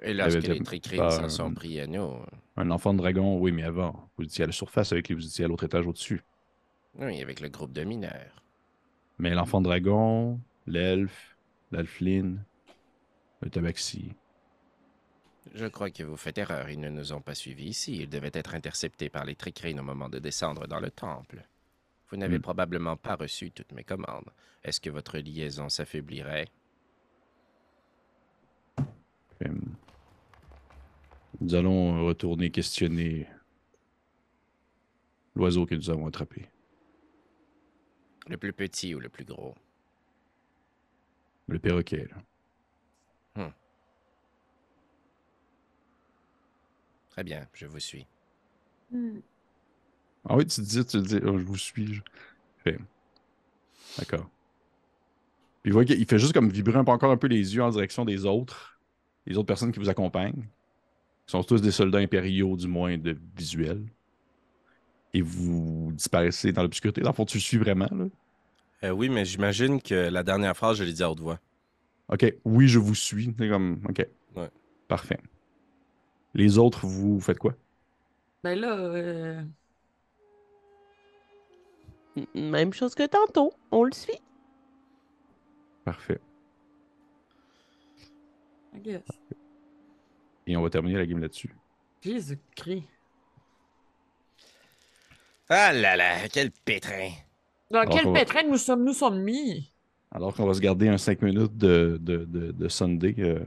Et 0.02 0.14
lorsque 0.14 0.42
les 0.48 0.60
tricrines 0.62 1.10
s'en 1.12 1.24
un- 1.26 1.30
sont 1.30 1.54
pris 1.54 1.80
à 1.80 1.88
nous, 1.88 2.12
Un 2.56 2.72
enfant 2.72 2.94
de 2.94 2.98
dragon, 3.00 3.38
oui, 3.40 3.52
mais 3.52 3.64
avant. 3.64 4.10
Vous 4.18 4.24
étiez 4.26 4.44
à 4.44 4.48
la 4.48 4.54
surface 4.54 4.92
avec 4.92 5.08
lui, 5.10 5.16
vous 5.16 5.26
étiez 5.26 5.46
à 5.46 5.48
l'autre 5.48 5.66
étage 5.66 5.86
au-dessus. 5.86 6.24
oui, 6.96 7.22
avec 7.22 7.40
le 7.40 7.50
groupe 7.50 7.72
de 7.74 7.84
mineurs. 7.84 8.44
Mais 9.20 9.34
l'enfant 9.36 9.62
dragon, 9.62 10.40
l'elfe, 10.66 11.38
l'alfline, 11.72 12.44
le 13.42 13.50
tabaxi. 13.52 14.14
Je 15.54 15.66
crois 15.68 15.90
que 15.92 16.04
vous 16.04 16.18
faites 16.18 16.38
erreur. 16.38 16.70
Ils 16.70 16.80
ne 16.80 16.90
nous 16.90 17.14
ont 17.14 17.22
pas 17.22 17.36
suivis 17.36 17.70
ici. 17.70 17.98
Ils 17.98 18.10
devaient 18.10 18.32
être 18.34 18.56
interceptés 18.56 19.10
par 19.10 19.26
les 19.26 19.36
tricrines 19.36 19.80
au 19.80 19.84
moment 19.84 20.10
de 20.10 20.20
descendre 20.20 20.68
dans 20.68 20.80
le 20.80 20.92
temple. 20.92 21.44
Vous 22.10 22.18
n'avez 22.18 22.38
Hmm. 22.38 22.42
probablement 22.42 22.96
pas 22.98 23.16
reçu 23.16 23.52
toutes 23.52 23.72
mes 23.74 23.84
commandes. 23.84 24.30
Est-ce 24.64 24.80
que 24.82 24.90
votre 24.90 25.18
liaison 25.18 25.70
s'affaiblirait? 25.70 26.48
Nous 31.40 31.54
allons 31.56 32.06
retourner 32.06 32.50
questionner 32.50 33.28
l'oiseau 35.36 35.66
que 35.66 35.76
nous 35.76 35.90
avons 35.90 36.08
attrapé. 36.08 36.50
Le 38.28 38.38
plus 38.38 38.54
petit 38.54 38.96
ou 38.96 39.00
le 39.00 39.10
plus 39.10 39.24
gros? 39.26 39.56
Le 41.48 41.60
perroquet. 41.60 42.08
là. 42.10 42.18
Très 47.18 47.24
bien, 47.24 47.48
je 47.56 47.66
vous 47.66 47.80
suis. 47.80 48.06
Ah 48.94 50.36
oui, 50.36 50.46
tu 50.46 50.62
dis, 50.62 50.86
tu 50.86 51.02
dis, 51.02 51.18
oh, 51.26 51.40
je 51.40 51.44
vous 51.44 51.58
suis. 51.58 51.96
je- 51.96 52.02
Fait. 52.64 52.78
D'accord. 53.98 54.30
Puis 55.64 55.72
il 55.72 55.74
voit 55.74 55.84
qu'il 55.84 56.06
fait 56.06 56.20
juste 56.20 56.34
comme 56.34 56.52
vibrer 56.52 56.78
un 56.78 56.84
peu 56.84 56.92
encore 56.92 57.10
un 57.10 57.18
peu 57.18 57.26
les 57.26 57.56
yeux 57.56 57.64
en 57.64 57.72
direction 57.72 58.06
des 58.06 58.28
autres, 58.28 58.80
les 59.26 59.36
autres 59.36 59.48
personnes 59.48 59.72
qui 59.72 59.80
vous 59.80 59.90
accompagnent. 59.90 60.44
Ils 61.28 61.32
sont 61.32 61.42
tous 61.44 61.60
des 61.60 61.72
soldats 61.72 61.98
impériaux, 61.98 62.56
du 62.56 62.68
moins 62.68 63.00
de 63.00 63.18
visuel. 63.36 63.84
Et 65.16 65.24
vous 65.24 65.90
disparaissez 65.94 66.52
dans 66.52 66.62
l'obscurité. 66.62 67.02
Dans 67.02 67.10
le 67.10 67.16
fond, 67.16 67.26
tu 67.26 67.38
le 67.38 67.42
suis 67.42 67.58
vraiment, 67.58 67.90
là? 67.92 68.06
Euh, 68.84 68.92
oui, 68.92 69.10
mais 69.10 69.26
j'imagine 69.26 69.82
que 69.82 69.96
la 69.96 70.22
dernière 70.22 70.56
phrase, 70.56 70.78
je 70.78 70.84
l'ai 70.84 70.94
dit 70.94 71.02
à 71.02 71.10
haute 71.10 71.20
voix. 71.20 71.40
OK, 72.10 72.32
oui, 72.46 72.68
je 72.68 72.78
vous 72.78 72.94
suis. 72.94 73.34
C'est 73.40 73.50
comme, 73.50 73.82
OK. 73.90 74.06
Ouais. 74.36 74.50
Parfait. 74.88 75.18
Les 76.34 76.58
autres, 76.58 76.86
vous 76.86 77.20
faites 77.20 77.40
quoi? 77.40 77.54
Ben 78.44 78.60
là, 78.60 78.76
euh, 78.78 79.42
Même 82.36 82.74
chose 82.74 82.96
que 82.96 83.06
tantôt. 83.08 83.52
On 83.72 83.84
le 83.84 83.92
suit. 83.92 84.20
Parfait. 85.86 86.20
I 88.76 88.80
guess. 88.80 89.02
Et 90.46 90.56
on 90.58 90.62
va 90.62 90.70
terminer 90.70 90.98
la 90.98 91.06
game 91.06 91.20
là-dessus. 91.20 91.54
Jésus-Christ. 92.02 92.84
Ah 95.50 95.72
là 95.74 95.96
là, 95.96 96.28
quel 96.30 96.52
pétrin! 96.52 97.10
Dans 97.72 97.80
Alors, 97.80 97.94
quel 97.96 98.06
va- 98.06 98.14
pétrin 98.20 98.44
nous 98.44 98.58
sommes, 98.58 98.84
nous 98.84 98.94
sommes 98.94 99.22
mis? 99.22 99.72
Alors 100.12 100.34
qu'on 100.36 100.46
va 100.46 100.54
se 100.54 100.60
garder 100.60 100.90
un 100.90 100.98
5 100.98 101.22
minutes 101.22 101.56
de, 101.58 101.98
de, 102.02 102.26
de, 102.26 102.52
de 102.52 102.68
Sunday 102.68 103.16
euh, 103.20 103.44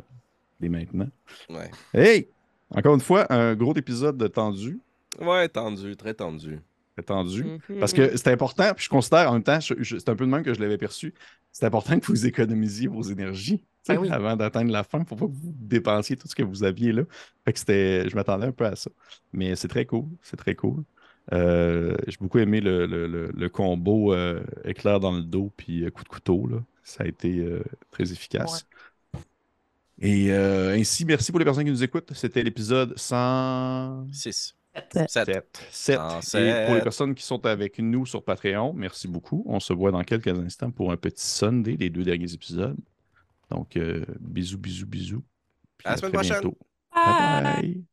dès 0.60 0.68
maintenant. 0.70 1.08
Ouais. 1.50 1.70
Hey! 1.92 2.28
Encore 2.70 2.94
une 2.94 3.00
fois, 3.00 3.26
un 3.32 3.54
gros 3.54 3.74
épisode 3.74 4.16
de 4.16 4.26
tendu. 4.28 4.80
Ouais, 5.20 5.48
tendu, 5.48 5.96
très 5.96 6.14
tendu. 6.14 6.60
Très 6.96 7.02
tendu. 7.04 7.44
Mhm. 7.44 7.78
Parce 7.78 7.92
que 7.92 8.16
c'est 8.16 8.28
important, 8.32 8.72
puis 8.74 8.84
je 8.84 8.88
considère 8.88 9.30
en 9.30 9.34
même 9.34 9.42
temps, 9.42 9.58
c'est 9.60 10.08
un 10.08 10.16
peu 10.16 10.24
de 10.26 10.30
même 10.30 10.42
que 10.42 10.54
je 10.54 10.60
l'avais 10.60 10.78
perçu, 10.78 11.14
c'est 11.52 11.64
important 11.66 11.98
que 11.98 12.06
vous 12.06 12.26
économisiez 12.26 12.86
vos 12.88 13.02
énergies 13.02 13.64
oui. 13.88 14.08
avant 14.10 14.36
d'atteindre 14.36 14.70
la 14.70 14.84
fin. 14.84 14.98
Il 14.98 15.02
ne 15.02 15.06
faut 15.06 15.16
pas 15.16 15.26
que 15.26 15.32
vous 15.32 15.52
dépensiez 15.56 16.16
tout 16.16 16.28
ce 16.28 16.34
que 16.34 16.42
vous 16.44 16.62
aviez 16.62 16.92
là. 16.92 17.02
Fait 17.44 17.52
que 17.52 17.58
c'était, 17.58 18.08
je 18.08 18.14
m'attendais 18.14 18.46
un 18.46 18.52
peu 18.52 18.66
à 18.66 18.76
ça. 18.76 18.90
Mais 19.32 19.56
c'est 19.56 19.68
très 19.68 19.84
cool. 19.86 20.04
C'est 20.22 20.36
très 20.36 20.54
cool. 20.54 20.84
Euh, 21.32 21.96
j'ai 22.08 22.16
beaucoup 22.20 22.38
aimé 22.38 22.60
le, 22.60 22.86
le- 22.86 23.06
le- 23.06 23.30
le 23.32 23.48
combo 23.48 24.12
euh, 24.14 24.42
éclair 24.64 25.00
dans 25.00 25.12
le 25.12 25.22
dos 25.22 25.52
puis 25.56 25.84
euh, 25.84 25.90
coup 25.90 26.02
de 26.04 26.08
couteau. 26.08 26.46
Là. 26.46 26.58
Ça 26.84 27.04
a 27.04 27.06
été 27.06 27.38
euh, 27.40 27.62
très 27.90 28.12
efficace. 28.12 28.64
Et 30.00 30.32
euh, 30.32 30.74
ainsi, 30.74 31.04
merci 31.04 31.30
pour 31.30 31.38
les 31.38 31.44
personnes 31.44 31.64
qui 31.64 31.70
nous 31.70 31.84
écoutent. 31.84 32.12
C'était 32.14 32.42
l'épisode 32.42 32.98
100... 32.98 34.08
6. 34.12 34.54
Sept. 34.74 35.10
7. 35.10 35.10
7. 35.10 35.62
7. 35.70 35.98
En 35.98 36.20
Et 36.38 36.64
pour 36.66 36.74
les 36.74 36.80
personnes 36.80 37.14
qui 37.14 37.24
sont 37.24 37.44
avec 37.44 37.78
nous 37.78 38.06
sur 38.06 38.24
Patreon, 38.24 38.72
merci 38.72 39.08
beaucoup. 39.08 39.42
On 39.46 39.60
se 39.60 39.72
voit 39.72 39.90
dans 39.90 40.02
quelques 40.04 40.28
instants 40.28 40.70
pour 40.70 40.92
un 40.92 40.96
petit 40.96 41.26
Sunday, 41.26 41.76
les 41.78 41.90
deux 41.90 42.04
derniers 42.04 42.32
épisodes. 42.32 42.78
Donc, 43.50 43.76
euh, 43.76 44.04
bisous, 44.20 44.58
bisous, 44.58 44.86
bisous. 44.86 45.24
Puis 45.76 45.88
À 45.88 45.92
la 45.92 45.96
semaine 45.96 46.12
très 46.12 46.24
prochaine. 46.24 46.40
bientôt. 46.40 46.58
Bye. 47.04 47.14
bye. 47.14 47.42
bye. 47.42 47.89